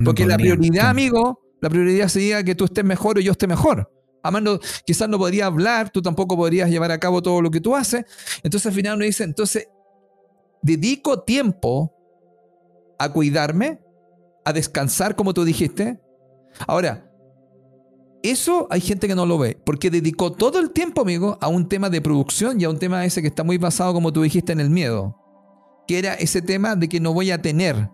[0.03, 3.91] Porque la prioridad, amigo, la prioridad sería que tú estés mejor o yo esté mejor.
[4.22, 7.74] Amando quizás no podría hablar, tú tampoco podrías llevar a cabo todo lo que tú
[7.74, 8.05] haces.
[8.43, 9.68] Entonces al final uno dice, entonces,
[10.62, 11.93] dedico tiempo
[12.99, 13.81] a cuidarme,
[14.45, 16.01] a descansar, como tú dijiste.
[16.66, 17.06] Ahora,
[18.31, 21.68] eso hay gente que no lo ve, porque dedicó todo el tiempo, amigo, a un
[21.68, 24.53] tema de producción y a un tema ese que está muy basado, como tú dijiste,
[24.53, 25.16] en el miedo,
[25.87, 27.91] que era ese tema de que no voy a tener,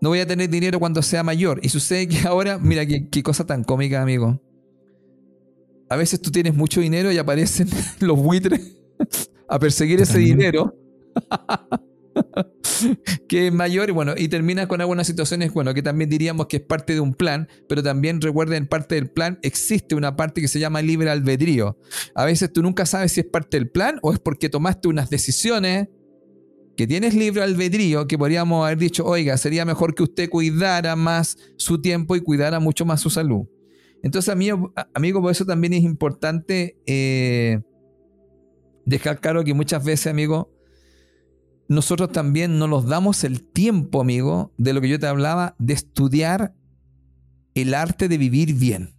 [0.00, 1.60] no voy a tener dinero cuando sea mayor.
[1.62, 4.40] Y sucede que ahora, mira qué, cosa tan cómica, amigo.
[5.88, 7.68] A veces tú tienes mucho dinero y aparecen
[8.00, 8.78] los buitres
[9.48, 10.74] a perseguir ese dinero.
[13.28, 16.58] que es mayor y bueno, y termina con algunas situaciones, bueno, que también diríamos que
[16.58, 20.48] es parte de un plan, pero también recuerden, parte del plan existe una parte que
[20.48, 21.78] se llama libre albedrío.
[22.14, 25.10] A veces tú nunca sabes si es parte del plan o es porque tomaste unas
[25.10, 25.88] decisiones
[26.76, 31.36] que tienes libre albedrío, que podríamos haber dicho, oiga, sería mejor que usted cuidara más
[31.56, 33.46] su tiempo y cuidara mucho más su salud.
[34.02, 37.60] Entonces, amigo, amigo por eso también es importante eh,
[38.86, 40.50] dejar claro que muchas veces, amigo,
[41.70, 45.74] nosotros también no nos damos el tiempo, amigo, de lo que yo te hablaba, de
[45.74, 46.52] estudiar
[47.54, 48.96] el arte de vivir bien.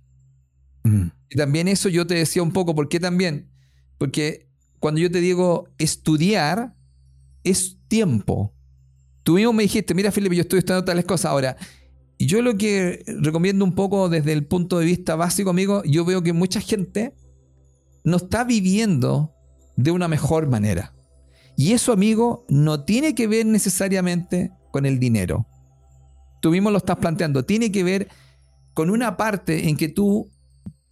[0.86, 1.08] Mm.
[1.30, 3.52] Y también eso yo te decía un poco, ¿por qué también?
[3.98, 4.48] Porque
[4.80, 6.74] cuando yo te digo estudiar,
[7.44, 8.54] es tiempo.
[9.24, 11.58] Tú mismo me dijiste, mira Felipe, yo estoy estudiando tales cosas ahora.
[12.18, 16.06] Y yo lo que recomiendo un poco desde el punto de vista básico, amigo, yo
[16.06, 17.16] veo que mucha gente
[18.06, 19.36] no está viviendo
[19.76, 20.94] de una mejor manera.
[21.62, 25.46] Y eso, amigo, no tiene que ver necesariamente con el dinero.
[26.42, 28.08] Tú mismo lo estás planteando, tiene que ver
[28.74, 30.32] con una parte en que tú,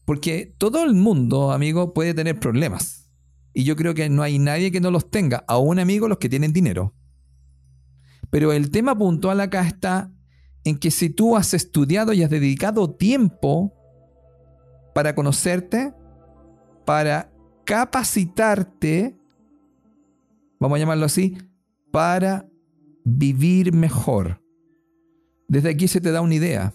[0.06, 3.12] porque todo el mundo, amigo, puede tener problemas.
[3.52, 6.30] Y yo creo que no hay nadie que no los tenga, aún amigos los que
[6.30, 6.94] tienen dinero.
[8.30, 10.12] Pero el tema puntual acá está
[10.66, 13.74] en que si tú has estudiado y has dedicado tiempo
[14.94, 15.96] para conocerte,
[16.86, 17.34] para
[17.66, 19.19] capacitarte,
[20.60, 21.38] vamos a llamarlo así,
[21.92, 22.48] para
[23.04, 24.42] vivir mejor.
[25.48, 26.74] Desde aquí se te da una idea.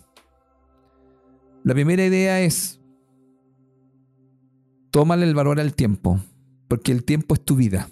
[1.63, 2.81] La primera idea es,
[4.91, 6.21] tómale el valor al tiempo
[6.69, 7.89] porque el tiempo es tu vida.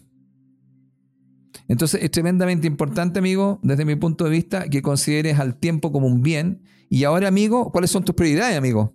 [1.69, 6.07] Entonces es tremendamente importante, amigo, desde mi punto de vista, que consideres al tiempo como
[6.07, 6.63] un bien.
[6.89, 8.95] Y ahora, amigo, ¿cuáles son tus prioridades, amigo?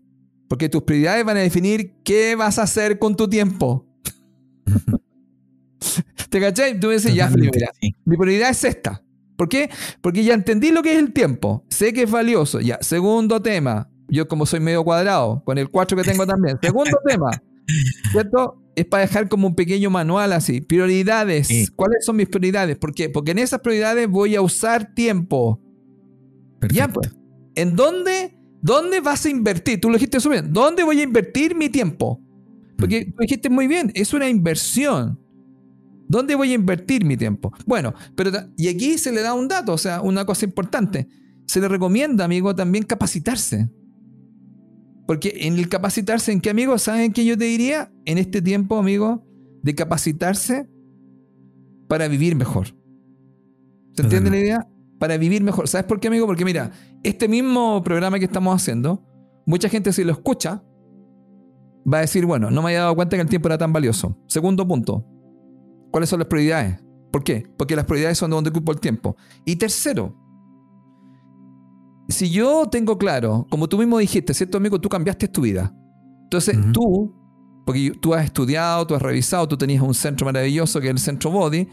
[0.49, 3.87] Porque tus prioridades van a definir qué vas a hacer con tu tiempo.
[6.29, 6.79] ¿Te cachai?
[6.79, 9.03] Tú dices, ya, mi prioridad es esta.
[9.37, 9.69] ¿Por qué?
[10.01, 11.63] Porque ya entendí lo que es el tiempo.
[11.69, 12.59] Sé que es valioso.
[12.59, 13.89] Ya, segundo tema.
[14.09, 16.57] Yo como soy medio cuadrado, con el 4 que tengo también.
[16.61, 17.29] Segundo tema.
[18.11, 18.63] ¿Cierto?
[18.75, 20.61] Es para dejar como un pequeño manual así.
[20.61, 21.71] Prioridades.
[21.75, 22.77] ¿Cuáles son mis prioridades?
[22.77, 23.09] ¿Por qué?
[23.09, 25.61] Porque en esas prioridades voy a usar tiempo.
[26.71, 27.13] Ya, pues.
[27.55, 29.79] ¿En dónde, dónde vas a invertir?
[29.79, 30.53] Tú lo dijiste súper bien.
[30.53, 32.21] ¿Dónde voy a invertir mi tiempo?
[32.77, 33.11] Porque mm.
[33.11, 35.19] tú dijiste muy bien, es una inversión.
[36.07, 37.51] ¿Dónde voy a invertir mi tiempo?
[37.65, 41.07] Bueno, pero y aquí se le da un dato, o sea, una cosa importante.
[41.45, 43.69] Se le recomienda, amigo, también capacitarse.
[45.05, 46.77] Porque en el capacitarse, ¿en qué, amigo?
[46.77, 47.91] ¿Saben qué yo te diría?
[48.05, 49.25] En este tiempo, amigo,
[49.63, 50.69] de capacitarse
[51.87, 52.67] para vivir mejor.
[53.95, 54.67] ¿Se entiende la idea?
[54.99, 55.67] Para vivir mejor.
[55.67, 56.25] ¿Sabes por qué, amigo?
[56.25, 56.71] Porque mira,
[57.03, 59.03] este mismo programa que estamos haciendo,
[59.45, 60.63] mucha gente si lo escucha,
[61.91, 64.17] va a decir, bueno, no me había dado cuenta que el tiempo era tan valioso.
[64.27, 65.05] Segundo punto,
[65.91, 66.79] ¿cuáles son las prioridades?
[67.11, 67.47] ¿Por qué?
[67.57, 69.15] Porque las prioridades son de donde ocupo el tiempo.
[69.45, 70.15] Y tercero,
[72.09, 74.79] si yo tengo claro, como tú mismo dijiste, ¿cierto, amigo?
[74.79, 75.73] Tú cambiaste tu vida.
[76.23, 77.13] Entonces tú,
[77.65, 80.99] porque tú has estudiado, tú has revisado, tú tenías un centro maravilloso que es el
[80.99, 81.67] Centro Body,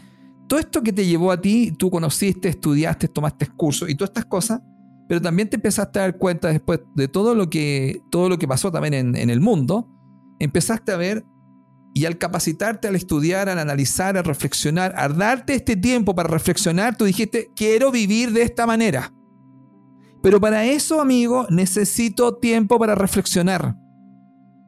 [0.47, 4.25] todo esto que te llevó a ti, tú conociste, estudiaste, tomaste cursos y todas estas
[4.25, 4.61] cosas,
[5.07, 8.47] pero también te empezaste a dar cuenta después de todo lo que, todo lo que
[8.47, 9.87] pasó también en, en el mundo,
[10.39, 11.25] empezaste a ver
[11.97, 16.97] y al capacitarte, al estudiar, al analizar, al reflexionar, al darte este tiempo para reflexionar,
[16.97, 19.13] tú dijiste, quiero vivir de esta manera.
[20.21, 23.77] Pero para eso, amigo, necesito tiempo para reflexionar.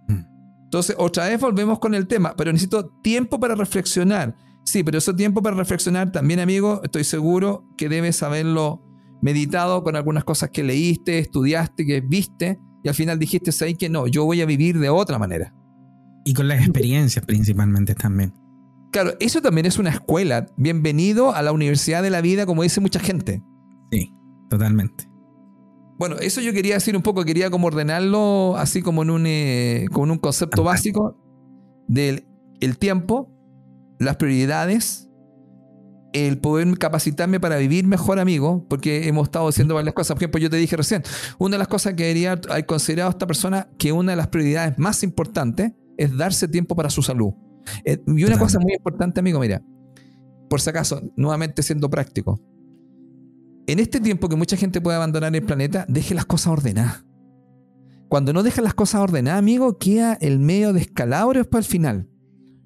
[0.07, 0.23] Hmm.
[0.63, 4.33] Entonces, otra vez volvemos con el tema, pero necesito tiempo para reflexionar.
[4.63, 8.81] Sí, pero ese tiempo para reflexionar también, amigo, estoy seguro que debes haberlo
[9.21, 13.89] meditado con algunas cosas que leíste, estudiaste, que viste, y al final dijiste ahí que
[13.89, 15.53] no, yo voy a vivir de otra manera.
[16.27, 18.33] Y con las experiencias principalmente también.
[18.91, 20.47] Claro, eso también es una escuela.
[20.57, 23.41] Bienvenido a la Universidad de la Vida, como dice mucha gente.
[23.93, 24.13] Sí,
[24.49, 25.09] totalmente.
[25.97, 29.85] Bueno, eso yo quería decir un poco, quería como ordenarlo así como en un, eh,
[29.93, 31.17] como un concepto básico
[31.87, 32.27] del
[32.59, 33.31] el tiempo,
[33.97, 35.09] las prioridades,
[36.11, 40.15] el poder capacitarme para vivir mejor, amigo, porque hemos estado haciendo varias cosas.
[40.15, 41.03] Por ejemplo, yo te dije recién,
[41.37, 44.77] una de las cosas que debería haber considerado esta persona que una de las prioridades
[44.77, 47.33] más importantes es darse tiempo para su salud.
[47.83, 49.61] Eh, y una cosa muy importante, amigo, mira,
[50.49, 52.39] por si acaso, nuevamente siendo práctico,
[53.67, 57.05] en este tiempo que mucha gente puede abandonar el planeta, deje las cosas ordenadas.
[58.07, 62.07] Cuando no deja las cosas ordenadas, amigo, queda el medio de escalabros para el final.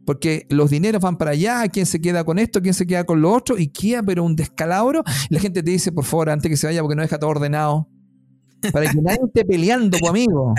[0.06, 3.22] Porque los dineros van para allá, quién se queda con esto, quién se queda con
[3.22, 5.04] lo otro, y queda pero un descalabro.
[5.30, 7.88] La gente te dice, por favor, antes que se vaya, porque no deja todo ordenado.
[8.72, 10.54] Para que nadie esté peleando, amigo.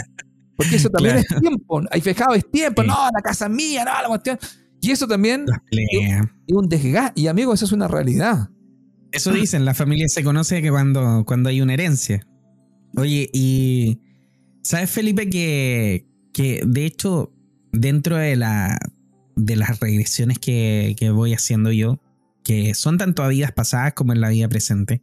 [0.56, 1.82] Porque eso también es tiempo.
[1.90, 2.82] Hay fijado, es tiempo.
[2.82, 4.38] No, la casa es mía, no, la cuestión.
[4.80, 7.20] Y eso también es, un desgaste.
[7.20, 8.50] Y amigo, eso es una realidad.
[9.12, 12.26] Eso dicen, la familia se conoce que cuando, cuando hay una herencia.
[12.96, 14.00] Oye, y
[14.62, 17.32] ¿sabes, Felipe, que, que de hecho,
[17.72, 18.78] dentro de, la,
[19.36, 22.00] de las regresiones que, que voy haciendo yo,
[22.42, 25.02] que son tanto a vidas pasadas como en la vida presente,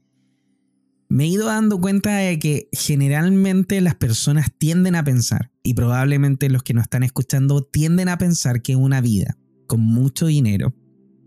[1.09, 6.49] me he ido dando cuenta de que generalmente las personas tienden a pensar, y probablemente
[6.49, 9.35] los que nos están escuchando tienden a pensar que una vida
[9.67, 10.75] con mucho dinero,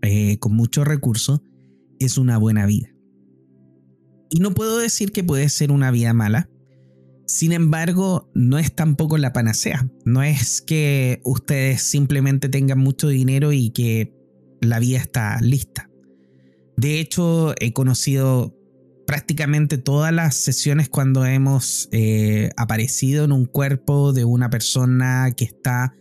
[0.01, 1.41] eh, con muchos recursos,
[1.99, 2.89] es una buena vida.
[4.29, 6.49] Y no puedo decir que puede ser una vida mala.
[7.27, 9.87] Sin embargo, no es tampoco la panacea.
[10.05, 14.13] No es que ustedes simplemente tengan mucho dinero y que
[14.59, 15.89] la vida está lista.
[16.75, 18.57] De hecho, he conocido
[19.05, 25.45] prácticamente todas las sesiones cuando hemos eh, aparecido en un cuerpo de una persona que
[25.45, 25.93] está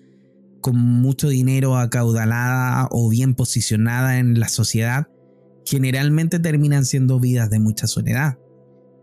[0.60, 5.08] con mucho dinero acaudalada o bien posicionada en la sociedad,
[5.64, 8.38] generalmente terminan siendo vidas de mucha soledad,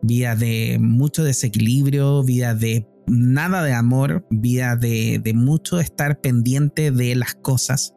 [0.02, 6.92] vidas de mucho desequilibrio, vidas de nada de amor, vidas de, de mucho estar pendiente
[6.92, 7.94] de las cosas.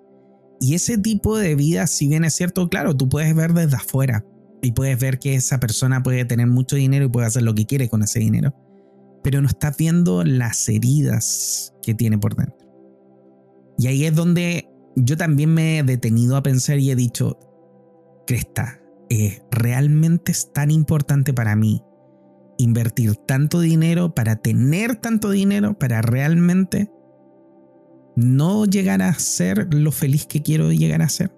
[0.60, 4.24] Y ese tipo de vida, si bien es cierto, claro, tú puedes ver desde afuera,
[4.62, 7.66] y puedes ver que esa persona puede tener mucho dinero y puede hacer lo que
[7.66, 8.54] quiere con ese dinero.
[9.24, 12.56] Pero no estás viendo las heridas que tiene por dentro.
[13.76, 17.38] Y ahí es donde yo también me he detenido a pensar y he dicho,
[18.26, 18.80] Cresta,
[19.10, 21.82] eh, ¿realmente es tan importante para mí
[22.58, 26.88] invertir tanto dinero para tener tanto dinero para realmente
[28.14, 31.32] no llegar a ser lo feliz que quiero llegar a ser?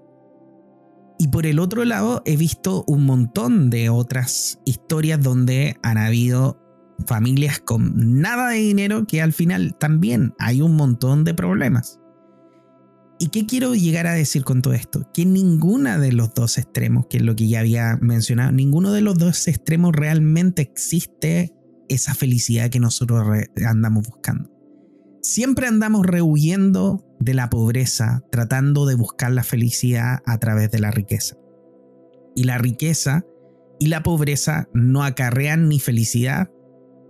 [1.19, 6.61] Y por el otro lado, he visto un montón de otras historias donde han habido
[7.07, 12.01] familias con nada de dinero que al final también hay un montón de problemas.
[13.19, 15.09] ¿Y qué quiero llegar a decir con todo esto?
[15.12, 19.03] Que ninguna de los dos extremos, que es lo que ya había mencionado, ninguno de
[19.03, 21.55] los dos extremos realmente existe
[21.89, 23.27] esa felicidad que nosotros
[23.66, 24.51] andamos buscando.
[25.23, 30.91] Siempre andamos rehuyendo de la pobreza, tratando de buscar la felicidad a través de la
[30.91, 31.37] riqueza.
[32.35, 33.25] Y la riqueza
[33.79, 36.51] y la pobreza no acarrean ni felicidad,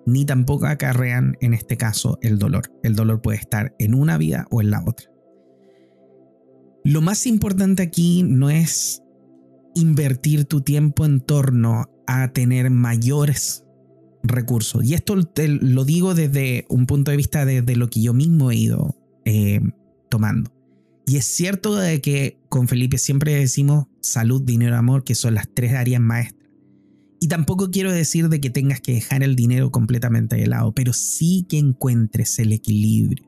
[0.07, 2.73] ni tampoco acarrean, en este caso, el dolor.
[2.83, 5.11] El dolor puede estar en una vida o en la otra.
[6.85, 9.03] Lo más importante aquí no es
[9.75, 13.65] invertir tu tiempo en torno a tener mayores
[14.23, 14.85] recursos.
[14.85, 18.57] Y esto lo digo desde un punto de vista de, lo que yo mismo he
[18.57, 19.61] ido eh,
[20.09, 20.53] tomando.
[21.07, 25.49] Y es cierto de que con Felipe siempre decimos salud, dinero, amor, que son las
[25.53, 26.51] tres áreas maestras.
[27.21, 30.93] Y tampoco quiero decir de que tengas que dejar el dinero completamente de lado, pero
[30.93, 33.27] sí que encuentres el equilibrio.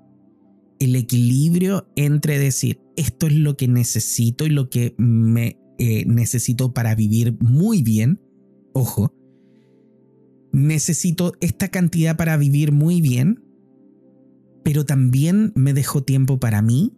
[0.79, 6.73] El equilibrio entre decir, esto es lo que necesito y lo que me eh, necesito
[6.73, 8.21] para vivir muy bien.
[8.75, 9.15] Ojo,
[10.53, 13.46] necesito esta cantidad para vivir muy bien,
[14.67, 16.93] pero también me dejo tiempo para mí,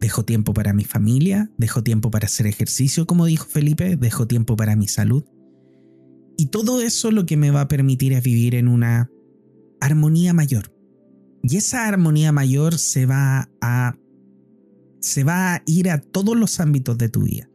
[0.00, 4.56] dejo tiempo para mi familia, dejo tiempo para hacer ejercicio, como dijo Felipe, dejo tiempo
[4.56, 5.22] para mi salud.
[6.38, 9.10] Y todo eso lo que me va a permitir es vivir en una
[9.78, 10.74] armonía mayor.
[11.42, 13.94] Y esa armonía mayor se va a
[15.00, 17.50] se va a ir a todos los ámbitos de tu vida.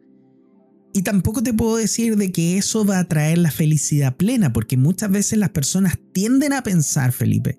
[0.94, 4.78] Y tampoco te puedo decir de que eso va a traer la felicidad plena, porque
[4.78, 7.58] muchas veces las personas tienden a pensar, Felipe,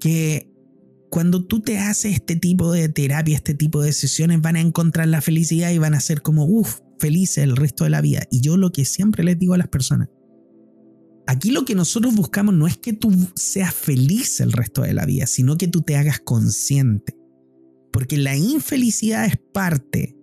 [0.00, 0.51] que
[1.12, 5.08] cuando tú te haces este tipo de terapia, este tipo de sesiones, van a encontrar
[5.08, 8.22] la felicidad y van a ser como, uff, felices el resto de la vida.
[8.30, 10.08] Y yo lo que siempre les digo a las personas,
[11.26, 15.04] aquí lo que nosotros buscamos no es que tú seas feliz el resto de la
[15.04, 17.14] vida, sino que tú te hagas consciente.
[17.92, 20.16] Porque la infelicidad es parte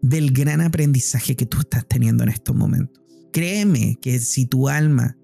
[0.00, 3.02] del gran aprendizaje que tú estás teniendo en estos momentos.
[3.34, 5.18] Créeme que si tu alma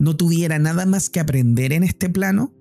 [0.00, 2.52] no tuviera nada más que aprender en este plano,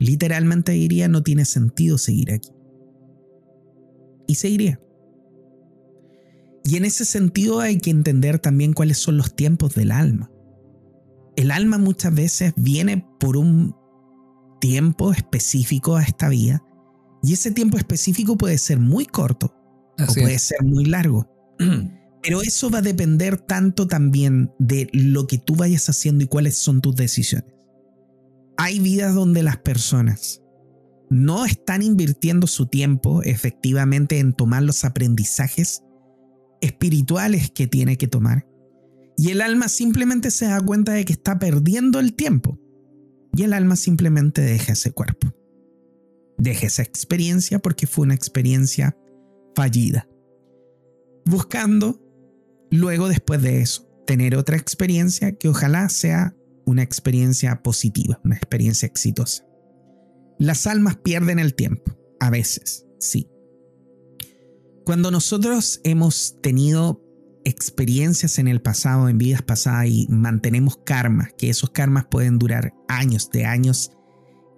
[0.00, 2.50] literalmente diría no tiene sentido seguir aquí.
[4.26, 4.80] Y seguiría.
[6.64, 10.30] Y en ese sentido hay que entender también cuáles son los tiempos del alma.
[11.36, 13.76] El alma muchas veces viene por un
[14.60, 16.62] tiempo específico a esta vida
[17.22, 19.54] y ese tiempo específico puede ser muy corto
[19.98, 21.28] o puede ser muy largo.
[22.22, 26.56] Pero eso va a depender tanto también de lo que tú vayas haciendo y cuáles
[26.58, 27.59] son tus decisiones.
[28.62, 30.42] Hay vidas donde las personas
[31.08, 35.82] no están invirtiendo su tiempo efectivamente en tomar los aprendizajes
[36.60, 38.46] espirituales que tiene que tomar.
[39.16, 42.60] Y el alma simplemente se da cuenta de que está perdiendo el tiempo.
[43.34, 45.32] Y el alma simplemente deja ese cuerpo.
[46.36, 48.94] Deja esa experiencia porque fue una experiencia
[49.56, 50.06] fallida.
[51.24, 51.98] Buscando,
[52.70, 56.36] luego después de eso, tener otra experiencia que ojalá sea
[56.70, 59.44] una experiencia positiva, una experiencia exitosa.
[60.38, 63.28] Las almas pierden el tiempo, a veces, sí.
[64.84, 67.02] Cuando nosotros hemos tenido
[67.44, 72.72] experiencias en el pasado, en vidas pasadas y mantenemos karmas, que esos karmas pueden durar
[72.88, 73.92] años de años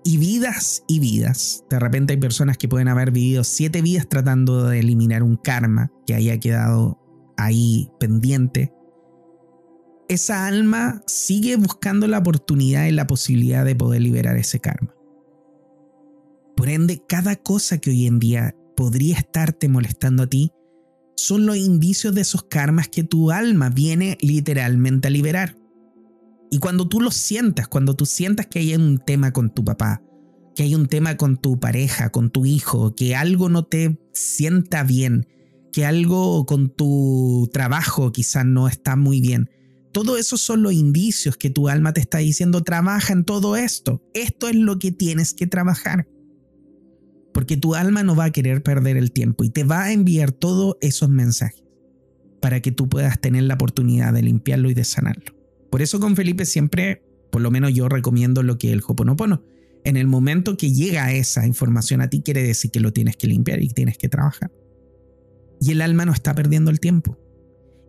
[0.04, 1.64] y vidas y vidas.
[1.70, 5.92] De repente hay personas que pueden haber vivido siete vidas tratando de eliminar un karma
[6.06, 6.98] que haya quedado
[7.36, 8.72] ahí pendiente.
[10.12, 14.94] Esa alma sigue buscando la oportunidad y la posibilidad de poder liberar ese karma.
[16.54, 20.52] Por ende, cada cosa que hoy en día podría estarte molestando a ti
[21.16, 25.56] son los indicios de esos karmas que tu alma viene literalmente a liberar.
[26.50, 30.02] Y cuando tú lo sientas, cuando tú sientas que hay un tema con tu papá,
[30.54, 34.82] que hay un tema con tu pareja, con tu hijo, que algo no te sienta
[34.82, 35.26] bien,
[35.72, 39.48] que algo con tu trabajo quizás no está muy bien.
[39.92, 44.02] Todo eso son los indicios que tu alma te está diciendo, trabaja en todo esto.
[44.14, 46.08] Esto es lo que tienes que trabajar.
[47.34, 50.32] Porque tu alma no va a querer perder el tiempo y te va a enviar
[50.32, 51.62] todos esos mensajes
[52.40, 55.34] para que tú puedas tener la oportunidad de limpiarlo y de sanarlo.
[55.70, 59.44] Por eso con Felipe siempre, por lo menos yo recomiendo lo que el Hoponopono.
[59.84, 63.26] En el momento que llega esa información a ti, quiere decir que lo tienes que
[63.26, 64.50] limpiar y tienes que trabajar.
[65.60, 67.18] Y el alma no está perdiendo el tiempo.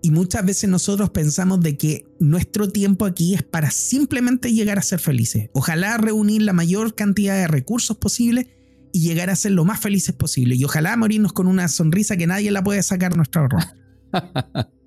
[0.03, 4.81] Y muchas veces nosotros pensamos de que nuestro tiempo aquí es para simplemente llegar a
[4.81, 5.49] ser felices.
[5.53, 8.53] Ojalá reunir la mayor cantidad de recursos posible
[8.91, 10.55] y llegar a ser lo más felices posible.
[10.55, 13.77] Y ojalá morirnos con una sonrisa que nadie la puede sacar nuestro rostro.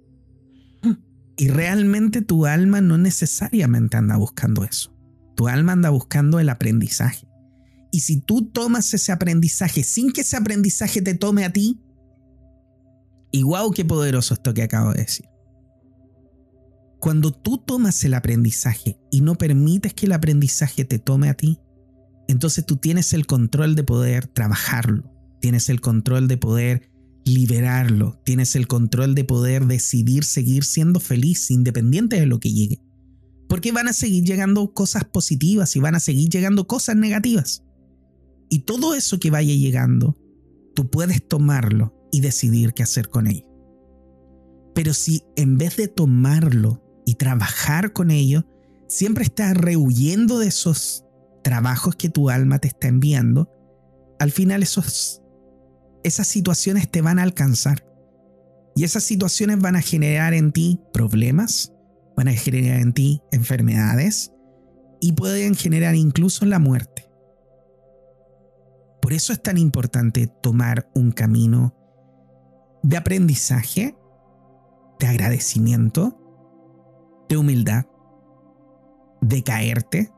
[1.39, 4.97] Y realmente tu alma no necesariamente anda buscando eso.
[5.37, 7.29] Tu alma anda buscando el aprendizaje.
[7.93, 11.83] Y si tú tomas ese aprendizaje sin que ese aprendizaje te tome a ti,
[13.31, 15.27] y wow, qué poderoso esto que acabo de decir.
[17.01, 21.61] Cuando tú tomas el aprendizaje y no permites que el aprendizaje te tome a ti,
[22.29, 26.91] entonces tú tienes el control de poder trabajarlo, tienes el control de poder
[27.25, 32.81] liberarlo, tienes el control de poder decidir seguir siendo feliz independiente de lo que llegue.
[33.49, 37.63] Porque van a seguir llegando cosas positivas y van a seguir llegando cosas negativas.
[38.49, 40.17] Y todo eso que vaya llegando,
[40.75, 43.47] tú puedes tomarlo y decidir qué hacer con ello.
[44.75, 48.45] Pero si en vez de tomarlo y trabajar con ello,
[48.89, 51.05] siempre estás rehuyendo de esos
[51.43, 53.49] trabajos que tu alma te está enviando,
[54.19, 55.23] al final esos,
[56.03, 57.87] esas situaciones te van a alcanzar.
[58.75, 61.73] Y esas situaciones van a generar en ti problemas,
[62.17, 64.33] van a generar en ti enfermedades
[65.01, 67.09] y pueden generar incluso la muerte.
[69.01, 71.76] Por eso es tan importante tomar un camino
[72.87, 73.97] de aprendizaje,
[75.01, 76.17] de agradecimiento,
[77.29, 77.85] de humildad,
[79.21, 80.13] de caerte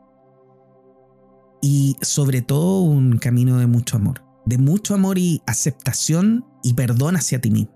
[1.62, 7.16] y sobre todo un camino de mucho amor, de mucho amor y aceptación y perdón
[7.16, 7.72] hacia ti mismo.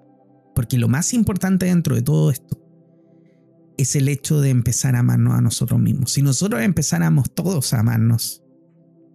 [0.54, 2.60] Porque lo más importante dentro de todo esto
[3.78, 6.12] es el hecho de empezar a amarnos a nosotros mismos.
[6.12, 8.44] Si nosotros empezáramos todos a amarnos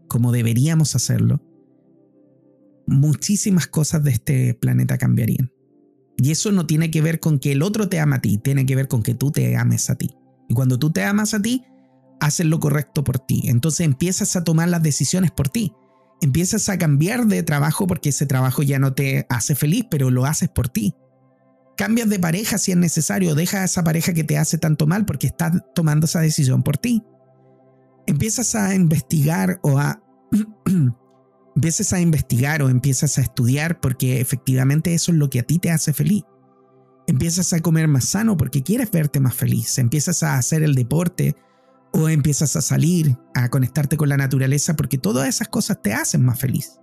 [0.07, 1.39] como deberíamos hacerlo,
[2.87, 5.51] muchísimas cosas de este planeta cambiarían.
[6.17, 8.65] Y eso no tiene que ver con que el otro te ama a ti, tiene
[8.65, 10.15] que ver con que tú te ames a ti.
[10.49, 11.63] Y cuando tú te amas a ti,
[12.19, 13.43] haces lo correcto por ti.
[13.45, 15.73] Entonces empiezas a tomar las decisiones por ti.
[16.21, 20.25] Empiezas a cambiar de trabajo porque ese trabajo ya no te hace feliz, pero lo
[20.25, 20.95] haces por ti.
[21.75, 25.05] Cambias de pareja si es necesario, deja a esa pareja que te hace tanto mal
[25.05, 27.03] porque estás tomando esa decisión por ti.
[28.07, 30.01] Empiezas a investigar o a
[31.57, 35.57] empiezas a investigar o empiezas a estudiar porque efectivamente eso es lo que a ti
[35.57, 36.23] te hace feliz.
[37.07, 39.79] Empiezas a comer más sano porque quieres verte más feliz.
[39.79, 41.35] Empiezas a hacer el deporte
[41.93, 46.23] o empiezas a salir, a conectarte con la naturaleza porque todas esas cosas te hacen
[46.23, 46.79] más feliz.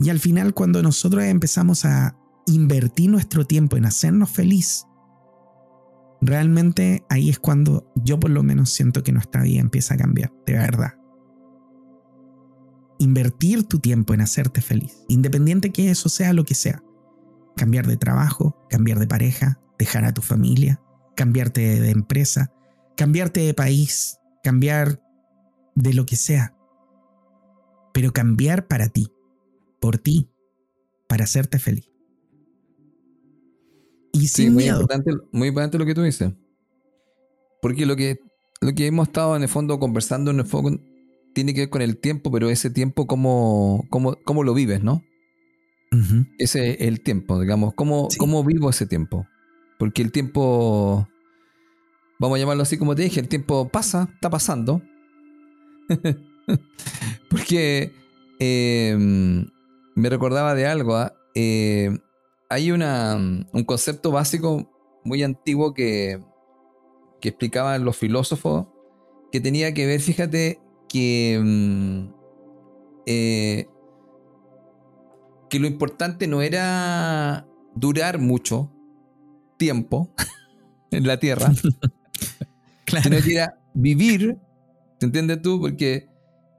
[0.00, 2.16] Y al final cuando nosotros empezamos a
[2.46, 4.86] invertir nuestro tiempo en hacernos feliz,
[6.22, 10.32] realmente ahí es cuando yo por lo menos siento que nuestra vida empieza a cambiar,
[10.46, 10.94] de verdad
[12.98, 16.82] invertir tu tiempo en hacerte feliz, independiente que eso sea lo que sea.
[17.56, 20.80] Cambiar de trabajo, cambiar de pareja, dejar a tu familia,
[21.14, 22.52] cambiarte de empresa,
[22.96, 25.00] cambiarte de país, cambiar
[25.74, 26.54] de lo que sea.
[27.92, 29.08] Pero cambiar para ti,
[29.80, 30.28] por ti,
[31.08, 31.90] para hacerte feliz.
[34.12, 34.80] Y sin muy miedo.
[34.80, 36.32] Importante, muy importante lo que tú dices.
[37.60, 38.18] Porque lo que,
[38.60, 40.80] lo que hemos estado en el fondo conversando en el fondo
[41.36, 45.04] tiene que ver con el tiempo, pero ese tiempo, ¿cómo, cómo, lo vives, no?
[46.38, 47.74] Ese es el tiempo, digamos.
[47.74, 49.26] ¿Cómo, ¿Cómo vivo ese tiempo?
[49.78, 51.06] Porque el tiempo,
[52.18, 54.80] vamos a llamarlo así como te dije, el tiempo pasa, está pasando.
[57.28, 57.92] Porque
[58.38, 59.46] em,
[59.94, 60.96] me recordaba de algo.
[60.96, 61.12] ¿ah?
[61.34, 61.98] Eh,
[62.48, 64.72] hay una, un concepto básico
[65.04, 66.18] muy antiguo que,
[67.20, 68.68] que explicaban los filósofos
[69.30, 72.08] que tenía que ver, fíjate, que, mm,
[73.06, 73.66] eh,
[75.48, 78.72] que lo importante no era durar mucho
[79.56, 80.12] tiempo
[80.90, 81.52] en la Tierra,
[83.02, 84.38] sino que era vivir,
[84.98, 85.60] ¿te entiendes tú?
[85.60, 86.08] Porque,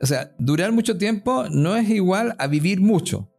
[0.01, 3.29] o sea, durar mucho tiempo no es igual a vivir mucho.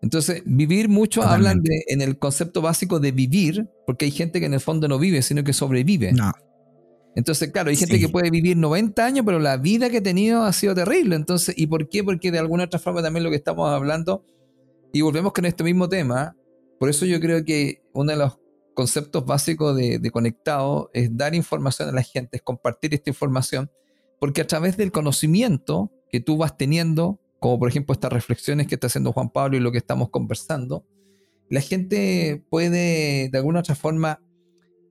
[0.00, 4.46] Entonces, vivir mucho hablan de, en el concepto básico de vivir, porque hay gente que
[4.46, 6.12] en el fondo no vive, sino que sobrevive.
[6.12, 6.32] No.
[7.14, 10.44] Entonces, claro, hay gente que puede vivir 90 años, pero la vida que ha tenido
[10.44, 11.16] ha sido terrible.
[11.16, 12.04] Entonces, ¿y por qué?
[12.04, 14.24] Porque de alguna otra forma también lo que estamos hablando,
[14.92, 16.36] y volvemos con este mismo tema,
[16.78, 18.38] por eso yo creo que uno de los
[18.74, 23.70] conceptos básicos de, de conectado es dar información a la gente, es compartir esta información,
[24.20, 28.76] porque a través del conocimiento que tú vas teniendo, como por ejemplo estas reflexiones que
[28.76, 30.84] está haciendo Juan Pablo y lo que estamos conversando,
[31.50, 34.20] la gente puede de alguna otra forma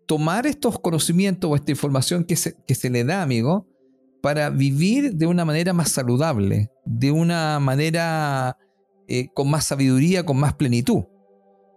[0.07, 3.67] tomar estos conocimientos o esta información que se, que se le da, amigo,
[4.21, 8.57] para vivir de una manera más saludable, de una manera
[9.07, 11.03] eh, con más sabiduría, con más plenitud.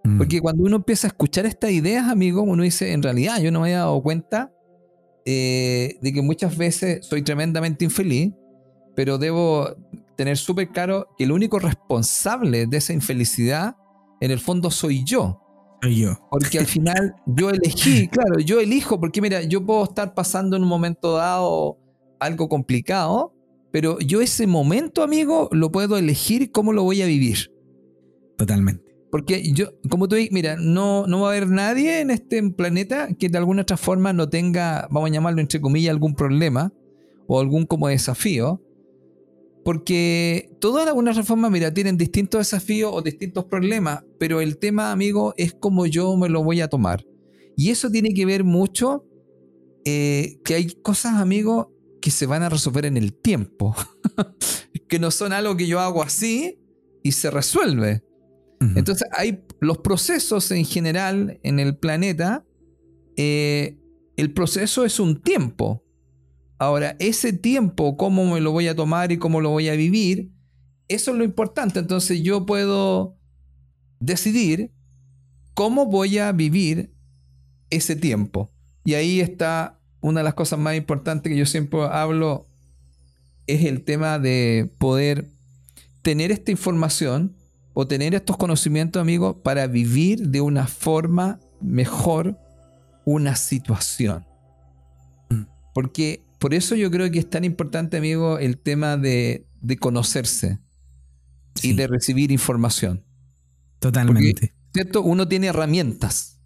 [0.04, 0.16] Mm.
[0.16, 3.60] Porque cuando uno empieza a escuchar estas ideas, amigo, uno dice, en realidad yo no
[3.60, 4.52] me había dado cuenta
[5.26, 8.32] eh, de que muchas veces soy tremendamente infeliz,
[8.94, 9.76] pero debo
[10.16, 13.76] tener súper claro que el único responsable de esa infelicidad,
[14.20, 15.39] en el fondo, soy yo
[15.88, 16.18] yo.
[16.30, 20.62] Porque al final yo elegí, claro, yo elijo, porque mira, yo puedo estar pasando en
[20.62, 21.78] un momento dado
[22.18, 23.34] algo complicado
[23.72, 27.52] pero yo ese momento, amigo, lo puedo elegir cómo lo voy a vivir.
[28.36, 28.84] Totalmente.
[29.10, 33.08] Porque yo, como tú dices, mira, no, no va a haber nadie en este planeta
[33.18, 36.72] que de alguna otra forma no tenga, vamos a llamarlo entre comillas, algún problema
[37.26, 38.62] o algún como desafío.
[39.64, 44.58] Porque todas de alguna otra forma, mira, tienen distintos desafíos o distintos problemas, pero el
[44.58, 47.04] tema, amigo, es como yo me lo voy a tomar.
[47.56, 49.04] Y eso tiene que ver mucho
[49.84, 53.74] eh, que hay cosas, amigo, que se van a resolver en el tiempo.
[54.88, 56.58] que no son algo que yo hago así
[57.02, 58.02] y se resuelve.
[58.76, 62.44] Entonces, hay los procesos en general en el planeta.
[63.16, 63.78] Eh,
[64.16, 65.82] el proceso es un tiempo.
[66.60, 70.30] Ahora, ese tiempo, cómo me lo voy a tomar y cómo lo voy a vivir,
[70.88, 71.78] eso es lo importante.
[71.78, 73.16] Entonces, yo puedo
[73.98, 74.70] decidir
[75.54, 76.92] cómo voy a vivir
[77.70, 78.52] ese tiempo.
[78.84, 82.46] Y ahí está una de las cosas más importantes que yo siempre hablo,
[83.46, 85.30] es el tema de poder
[86.02, 87.36] tener esta información
[87.72, 92.38] o tener estos conocimientos, amigos, para vivir de una forma mejor
[93.06, 94.26] una situación.
[95.72, 99.46] Porque por eso yo creo que es tan importante, amigo, el tema de,
[99.78, 100.58] conocerse
[101.62, 103.04] y de recibir información.
[103.78, 104.54] Totalmente.
[104.72, 105.02] ¿cierto?
[105.02, 106.40] Uno tiene herramientas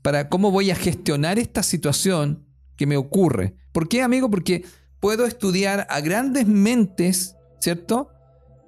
[0.00, 3.54] para cómo voy a gestionar esta situación que me ocurre.
[3.72, 4.30] ¿Por qué, amigo?
[4.30, 4.64] Porque
[4.98, 8.08] puedo estudiar a grandes mentes, ¿cierto?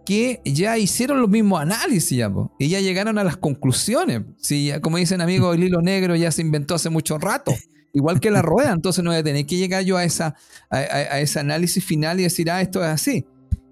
[0.04, 4.22] Que ya hicieron los mismos análisis ya, y ya llegaron a las conclusiones.
[4.36, 7.54] Si, como dicen amigos, el hilo negro ya se inventó hace mucho rato.
[7.94, 10.34] Igual que la rueda, entonces no voy a tener que llegar yo a, esa,
[10.70, 13.24] a, ese análisis final y decir, ah, esto es así.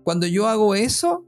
[0.05, 1.27] Cuando yo hago eso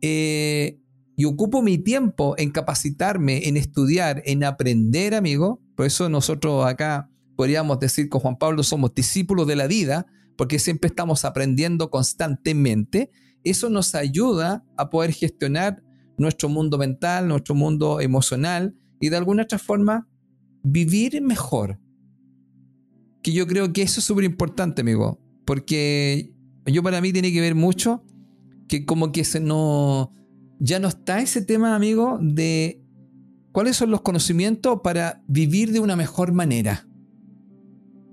[0.00, 0.78] eh,
[1.16, 7.08] y ocupo mi tiempo en capacitarme, en estudiar, en aprender, amigo, por eso nosotros acá
[7.36, 10.06] podríamos decir con Juan Pablo somos discípulos de la vida,
[10.36, 13.10] porque siempre estamos aprendiendo constantemente.
[13.44, 15.82] Eso nos ayuda a poder gestionar
[16.18, 20.08] nuestro mundo mental, nuestro mundo emocional y de alguna otra forma
[20.62, 21.78] vivir mejor.
[23.22, 26.32] Que yo creo que eso es súper importante, amigo, porque
[26.66, 28.04] yo para mí tiene que ver mucho
[28.68, 30.12] que como que se no
[30.58, 32.80] ya no está ese tema, amigo, de
[33.50, 36.86] cuáles son los conocimientos para vivir de una mejor manera.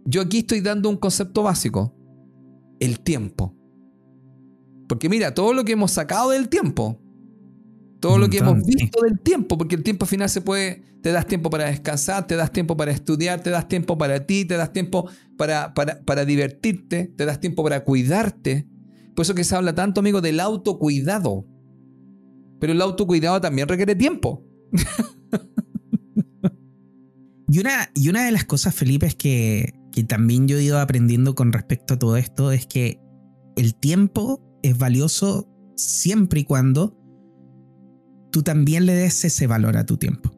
[0.06, 1.96] Yo aquí estoy dando un concepto básico,
[2.80, 3.56] el tiempo.
[4.88, 7.00] Porque mira, todo lo que hemos sacado del tiempo,
[8.00, 11.12] todo lo que hemos visto del tiempo, porque el tiempo al final se puede, te
[11.12, 14.56] das tiempo para descansar, te das tiempo para estudiar, te das tiempo para ti, te
[14.56, 18.68] das tiempo para, para, para divertirte, te das tiempo para cuidarte.
[19.16, 21.46] Por eso que se habla tanto, amigo, del autocuidado.
[22.60, 24.46] Pero el autocuidado también requiere tiempo.
[27.50, 30.80] y, una, y una de las cosas, Felipe, es que que también yo he ido
[30.80, 33.00] aprendiendo con respecto a todo esto es que
[33.56, 36.99] el tiempo es valioso siempre y cuando
[38.32, 40.32] tú también le des ese valor a tu tiempo.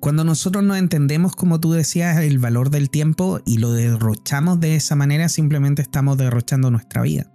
[0.00, 4.76] Cuando nosotros no entendemos, como tú decías, el valor del tiempo y lo derrochamos de
[4.76, 7.32] esa manera, simplemente estamos derrochando nuestra vida.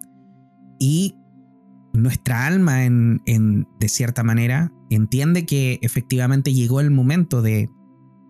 [0.80, 1.18] Y
[1.94, 7.70] nuestra alma, en, en, de cierta manera, entiende que efectivamente llegó el momento de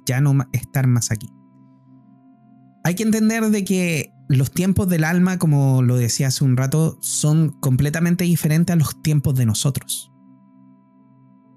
[0.07, 1.29] ya no estar más aquí.
[2.83, 6.97] Hay que entender de que los tiempos del alma, como lo decía hace un rato,
[7.01, 10.12] son completamente diferentes a los tiempos de nosotros.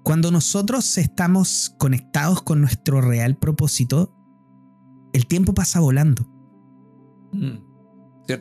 [0.07, 4.13] Cuando nosotros estamos conectados con nuestro real propósito,
[5.13, 6.25] el tiempo pasa volando.
[7.33, 7.57] Mm,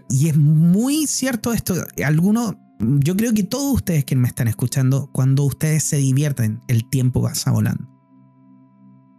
[0.08, 1.74] y es muy cierto esto.
[2.04, 6.88] Algunos, yo creo que todos ustedes que me están escuchando, cuando ustedes se divierten, el
[6.88, 7.88] tiempo pasa volando.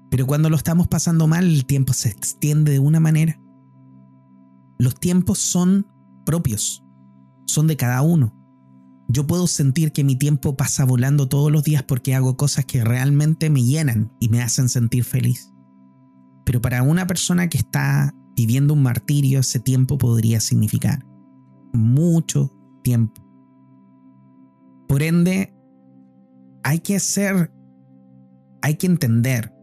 [0.09, 3.39] Pero cuando lo estamos pasando mal, el tiempo se extiende de una manera
[4.79, 5.87] los tiempos son
[6.25, 6.83] propios,
[7.45, 8.33] son de cada uno.
[9.09, 12.83] Yo puedo sentir que mi tiempo pasa volando todos los días porque hago cosas que
[12.83, 15.51] realmente me llenan y me hacen sentir feliz.
[16.45, 21.05] Pero para una persona que está viviendo un martirio, ese tiempo podría significar
[21.73, 22.51] mucho
[22.83, 23.21] tiempo.
[24.87, 25.53] Por ende,
[26.63, 27.51] hay que hacer,
[28.61, 29.53] hay que entender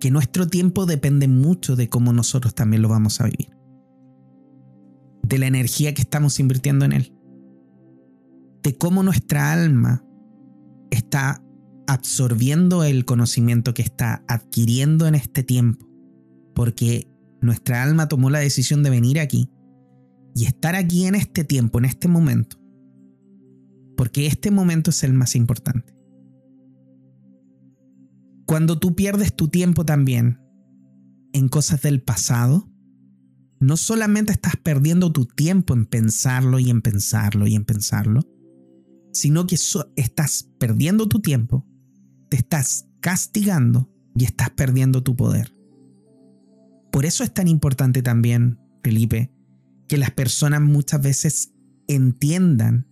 [0.00, 3.56] que nuestro tiempo depende mucho de cómo nosotros también lo vamos a vivir.
[5.22, 7.21] De la energía que estamos invirtiendo en él.
[8.62, 10.04] De cómo nuestra alma
[10.90, 11.42] está
[11.86, 15.86] absorbiendo el conocimiento que está adquiriendo en este tiempo.
[16.54, 17.08] Porque
[17.40, 19.50] nuestra alma tomó la decisión de venir aquí
[20.34, 22.56] y estar aquí en este tiempo, en este momento.
[23.96, 25.94] Porque este momento es el más importante.
[28.46, 30.40] Cuando tú pierdes tu tiempo también
[31.32, 32.68] en cosas del pasado,
[33.60, 38.22] no solamente estás perdiendo tu tiempo en pensarlo y en pensarlo y en pensarlo,
[39.12, 39.56] sino que
[39.96, 41.66] estás perdiendo tu tiempo,
[42.28, 45.54] te estás castigando y estás perdiendo tu poder.
[46.90, 49.32] Por eso es tan importante también, Felipe,
[49.88, 51.52] que las personas muchas veces
[51.88, 52.86] entiendan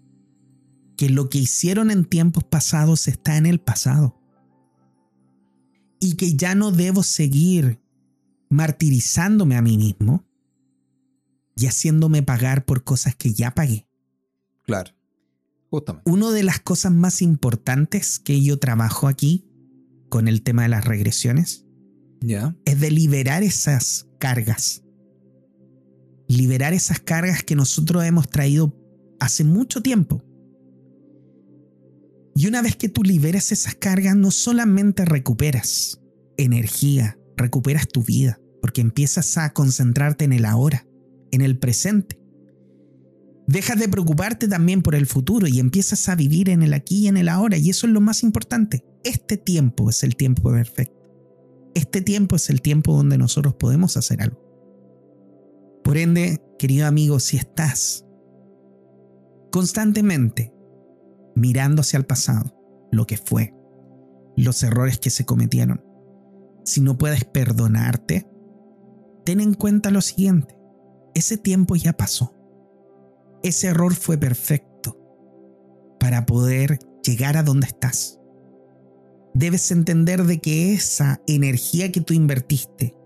[0.97, 4.20] que lo que hicieron en tiempos pasados está en el pasado.
[5.98, 7.80] Y que ya no debo seguir
[8.51, 10.26] martirizándome a mí mismo
[11.56, 13.86] y haciéndome pagar por cosas que ya pagué.
[14.64, 14.92] Claro.
[15.70, 16.10] Justamente.
[16.10, 19.47] Una de las cosas más importantes que yo trabajo aquí
[20.09, 21.66] con el tema de las regresiones
[22.64, 24.82] es de liberar esas cargas.
[26.28, 28.76] Liberar esas cargas que nosotros hemos traído
[29.18, 30.22] hace mucho tiempo.
[32.34, 36.01] Y una vez que tú liberas esas cargas, no solamente recuperas
[36.36, 40.86] energía, recuperas tu vida, porque empiezas a concentrarte en el ahora,
[41.32, 42.19] en el presente.
[43.51, 47.09] Dejas de preocuparte también por el futuro y empiezas a vivir en el aquí y
[47.09, 48.85] en el ahora, y eso es lo más importante.
[49.02, 50.94] Este tiempo es el tiempo perfecto.
[51.74, 54.39] Este tiempo es el tiempo donde nosotros podemos hacer algo.
[55.82, 58.06] Por ende, querido amigo, si estás
[59.51, 60.55] constantemente
[61.35, 62.55] mirando hacia el pasado,
[62.93, 63.52] lo que fue,
[64.36, 65.82] los errores que se cometieron,
[66.64, 68.31] si no puedes perdonarte,
[69.24, 70.56] ten en cuenta lo siguiente,
[71.16, 72.39] ese tiempo ya pasó.
[73.42, 74.98] Ese error fue perfecto
[75.98, 78.18] para poder llegar a donde estás.
[79.34, 82.96] Debes entender de que esa energía que tú invertiste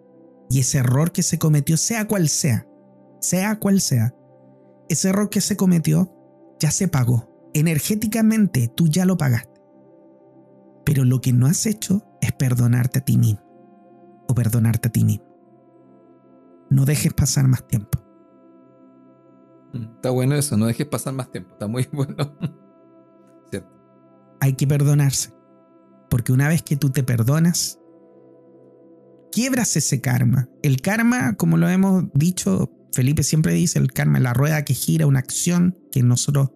[0.51, 2.67] y ese error que se cometió, sea cual sea,
[3.21, 4.15] sea cual sea,
[4.89, 6.13] ese error que se cometió
[6.59, 7.51] ya se pagó.
[7.55, 9.61] Energéticamente tú ya lo pagaste.
[10.85, 13.43] Pero lo que no has hecho es perdonarte a ti mismo
[14.29, 15.27] o perdonarte a ti mismo.
[16.71, 18.04] No dejes pasar más tiempo.
[19.75, 21.53] Mm, está bueno eso, no dejes pasar más tiempo.
[21.53, 22.37] Está muy bueno.
[23.51, 23.69] ¿Cierto?
[24.41, 25.35] Hay que perdonarse.
[26.09, 27.79] Porque una vez que tú te perdonas,
[29.33, 30.49] quiebras ese karma.
[30.63, 34.75] El karma, como lo hemos dicho, Felipe siempre dice, el karma es la rueda que
[34.75, 36.51] gira, una acción que nosotros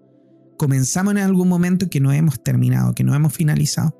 [0.56, 3.96] comenzamos en algún momento y que no hemos terminado, que no hemos finalizado.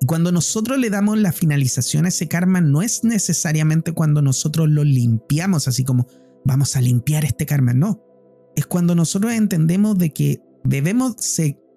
[0.00, 4.68] Y cuando nosotros le damos la finalización a ese karma, no es necesariamente cuando nosotros
[4.68, 6.06] lo limpiamos, así como
[6.44, 8.09] vamos a limpiar este karma, no.
[8.56, 11.16] Es cuando nosotros entendemos de que debemos,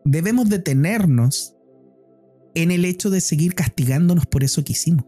[0.06, 1.56] debemos detenernos
[2.56, 5.06] en el hecho de seguir castigándonos por eso que hicimos.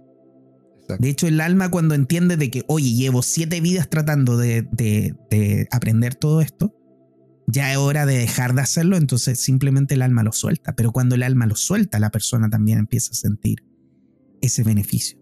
[0.99, 5.67] De hecho, el alma cuando entiende de que, oye, llevo siete vidas tratando de, de
[5.71, 6.75] aprender todo esto,
[7.47, 10.75] ya es hora de dejar de hacerlo, entonces simplemente el alma lo suelta.
[10.75, 13.63] Pero cuando el alma lo suelta, la persona también empieza a sentir
[14.41, 15.19] ese beneficio.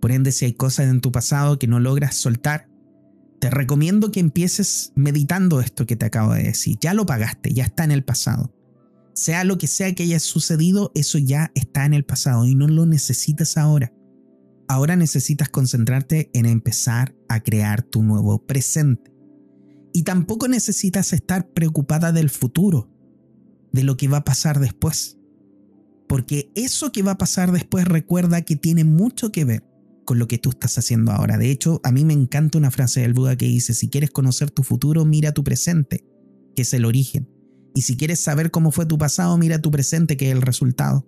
[0.00, 2.68] Por ende, si hay cosas en tu pasado que no logras soltar,
[3.42, 6.78] te recomiendo que empieces meditando esto que te acabo de decir.
[6.80, 8.54] Ya lo pagaste, ya está en el pasado.
[9.14, 12.68] Sea lo que sea que haya sucedido, eso ya está en el pasado y no
[12.68, 13.92] lo necesitas ahora.
[14.68, 19.12] Ahora necesitas concentrarte en empezar a crear tu nuevo presente.
[19.92, 22.92] Y tampoco necesitas estar preocupada del futuro,
[23.72, 25.18] de lo que va a pasar después.
[26.06, 29.71] Porque eso que va a pasar después recuerda que tiene mucho que ver
[30.04, 31.38] con lo que tú estás haciendo ahora.
[31.38, 34.50] De hecho, a mí me encanta una frase del Buda que dice, si quieres conocer
[34.50, 36.04] tu futuro, mira tu presente,
[36.54, 37.28] que es el origen.
[37.74, 41.06] Y si quieres saber cómo fue tu pasado, mira tu presente, que es el resultado.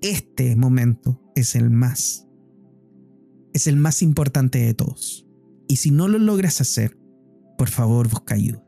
[0.00, 2.26] Este momento es el más,
[3.54, 5.26] es el más importante de todos.
[5.68, 6.98] Y si no lo logras hacer,
[7.56, 8.64] por favor busca ayuda.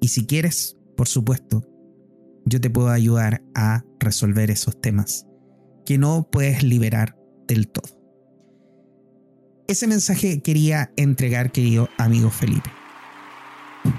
[0.00, 1.68] Y si quieres, por supuesto,
[2.44, 5.26] yo te puedo ayudar a resolver esos temas
[5.84, 7.18] que no puedes liberar
[7.48, 7.95] del todo.
[9.68, 12.70] Ese mensaje quería entregar, querido amigo Felipe.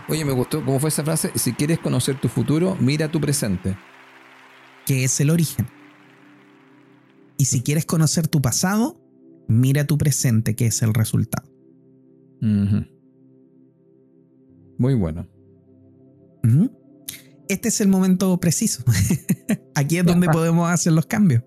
[0.08, 1.32] Oye, me gustó cómo fue esa frase.
[1.36, 3.78] Si quieres conocer tu futuro, mira tu presente.
[4.86, 5.68] Que es el origen.
[7.38, 9.00] Y si quieres conocer tu pasado,
[9.48, 11.48] mira tu presente, que es el resultado.
[14.78, 15.28] Muy bueno.
[17.50, 18.84] Este es el momento preciso.
[19.76, 21.44] Aquí es donde podemos hacer los cambios.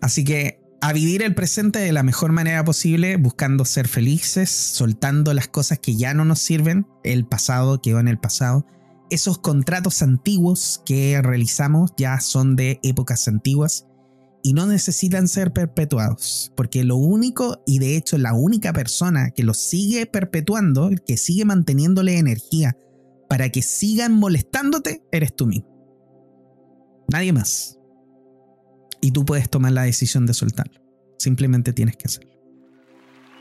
[0.00, 5.34] Así que a vivir el presente de la mejor manera posible, buscando ser felices, soltando
[5.34, 8.64] las cosas que ya no nos sirven, el pasado quedó en el pasado.
[9.10, 13.86] Esos contratos antiguos que realizamos ya son de épocas antiguas
[14.42, 19.42] y no necesitan ser perpetuados, porque lo único y de hecho la única persona que
[19.42, 22.76] los sigue perpetuando, que sigue manteniéndole energía
[23.28, 25.68] para que sigan molestándote, eres tú mismo.
[27.10, 27.77] Nadie más.
[29.00, 30.80] Y tú puedes tomar la decisión de soltarlo.
[31.18, 32.30] Simplemente tienes que hacerlo.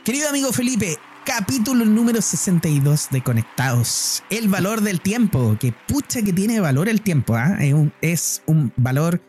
[0.04, 0.98] Querido amigo Felipe,
[1.28, 4.24] Capítulo número 62 de Conectados.
[4.30, 5.58] El valor del tiempo.
[5.60, 7.36] Que pucha que tiene valor el tiempo.
[7.36, 7.58] ¿ah?
[8.02, 9.22] Es, un, valor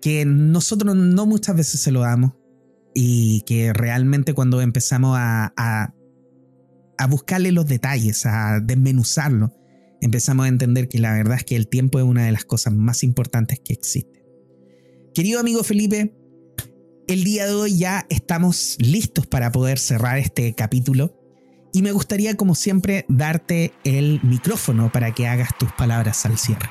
[0.00, 2.34] que nosotros no muchas veces se lo damos.
[2.94, 5.92] Y que realmente cuando empezamos a, a,
[6.98, 9.52] a buscarle los detalles, a desmenuzarlo,
[10.00, 12.74] empezamos a entender que la verdad es que el tiempo es una de las cosas
[12.74, 14.23] más importantes que existe.
[15.14, 16.12] Querido amigo Felipe,
[17.06, 21.14] el día de hoy ya estamos listos para poder cerrar este capítulo
[21.72, 26.68] y me gustaría como siempre darte el micrófono para que hagas tus palabras al cierre.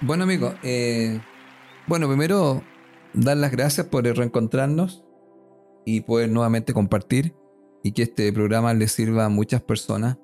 [0.00, 1.20] Bueno amigo, eh,
[1.88, 2.62] bueno primero
[3.12, 5.02] dar las gracias por reencontrarnos
[5.84, 7.34] y poder nuevamente compartir
[7.82, 10.18] y que este programa le sirva a muchas personas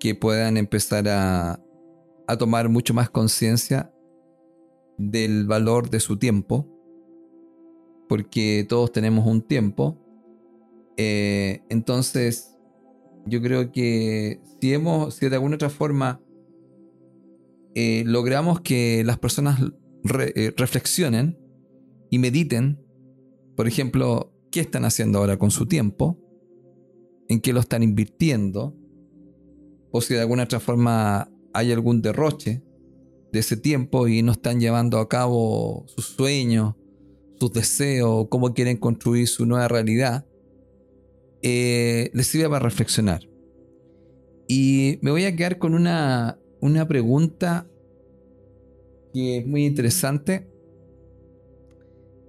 [0.00, 1.60] que puedan empezar a,
[2.38, 3.92] tomar mucho más conciencia
[4.98, 6.66] del valor de su tiempo,
[8.08, 9.98] porque todos tenemos un tiempo.
[10.96, 12.56] Eh, entonces,
[13.26, 16.20] yo creo que si hemos, si de alguna otra forma
[17.74, 21.38] eh, logramos que las personas eh, reflexionen
[22.10, 22.80] y mediten,
[23.56, 26.18] por ejemplo, qué están haciendo ahora con su tiempo,
[27.28, 28.74] en qué lo están invirtiendo,
[29.90, 32.62] o si de alguna otra forma hay algún derroche
[33.36, 36.74] de ese tiempo y no están llevando a cabo sus sueños,
[37.38, 40.26] sus deseos, cómo quieren construir su nueva realidad,
[41.42, 43.28] eh, les sirve para reflexionar.
[44.48, 47.66] Y me voy a quedar con una, una pregunta
[49.12, 50.48] que es muy interesante,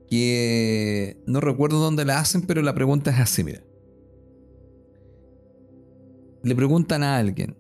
[0.10, 3.68] que no recuerdo dónde la hacen, pero la pregunta es así, mira
[6.48, 7.58] le preguntan a alguien,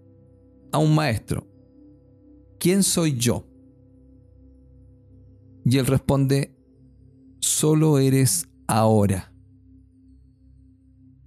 [0.71, 1.45] a un maestro,
[2.59, 3.47] ¿quién soy yo?
[5.65, 6.55] Y él responde,
[7.39, 9.33] solo eres ahora.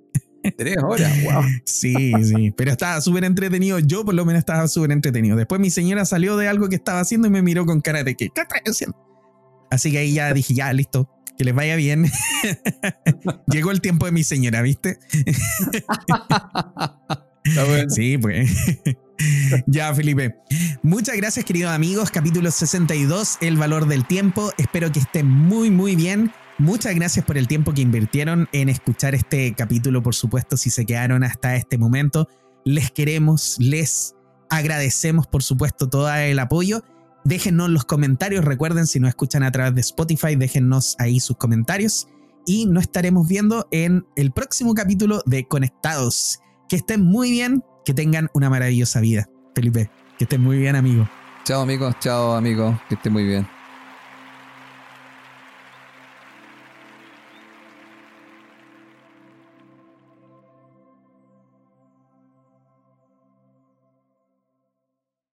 [0.57, 1.43] Tres horas, wow.
[1.65, 3.79] Sí, sí, pero estaba súper entretenido.
[3.79, 5.37] Yo por lo menos estaba súper entretenido.
[5.37, 8.15] Después mi señora salió de algo que estaba haciendo y me miró con cara de
[8.15, 8.97] que, ¿qué estás haciendo?
[9.71, 12.11] Así que ahí ya dije, ya, listo, que les vaya bien.
[13.47, 14.99] Llegó el tiempo de mi señora, ¿viste?
[17.89, 18.51] Sí, pues.
[19.67, 20.35] ya, Felipe.
[20.81, 22.11] Muchas gracias, queridos amigos.
[22.11, 24.51] Capítulo 62, El valor del tiempo.
[24.57, 26.31] Espero que estén muy, muy bien.
[26.59, 30.85] Muchas gracias por el tiempo que invirtieron en escuchar este capítulo, por supuesto, si se
[30.85, 32.27] quedaron hasta este momento.
[32.63, 34.15] Les queremos, les
[34.49, 36.83] agradecemos, por supuesto, todo el apoyo.
[37.25, 42.07] Déjennos los comentarios, recuerden, si nos escuchan a través de Spotify, déjennos ahí sus comentarios
[42.45, 46.39] y nos estaremos viendo en el próximo capítulo de Conectados.
[46.69, 49.27] Que estén muy bien, que tengan una maravillosa vida.
[49.55, 51.09] Felipe, que estén muy bien, amigo.
[51.45, 53.47] Chao, amigos, chao, amigos, que estén muy bien.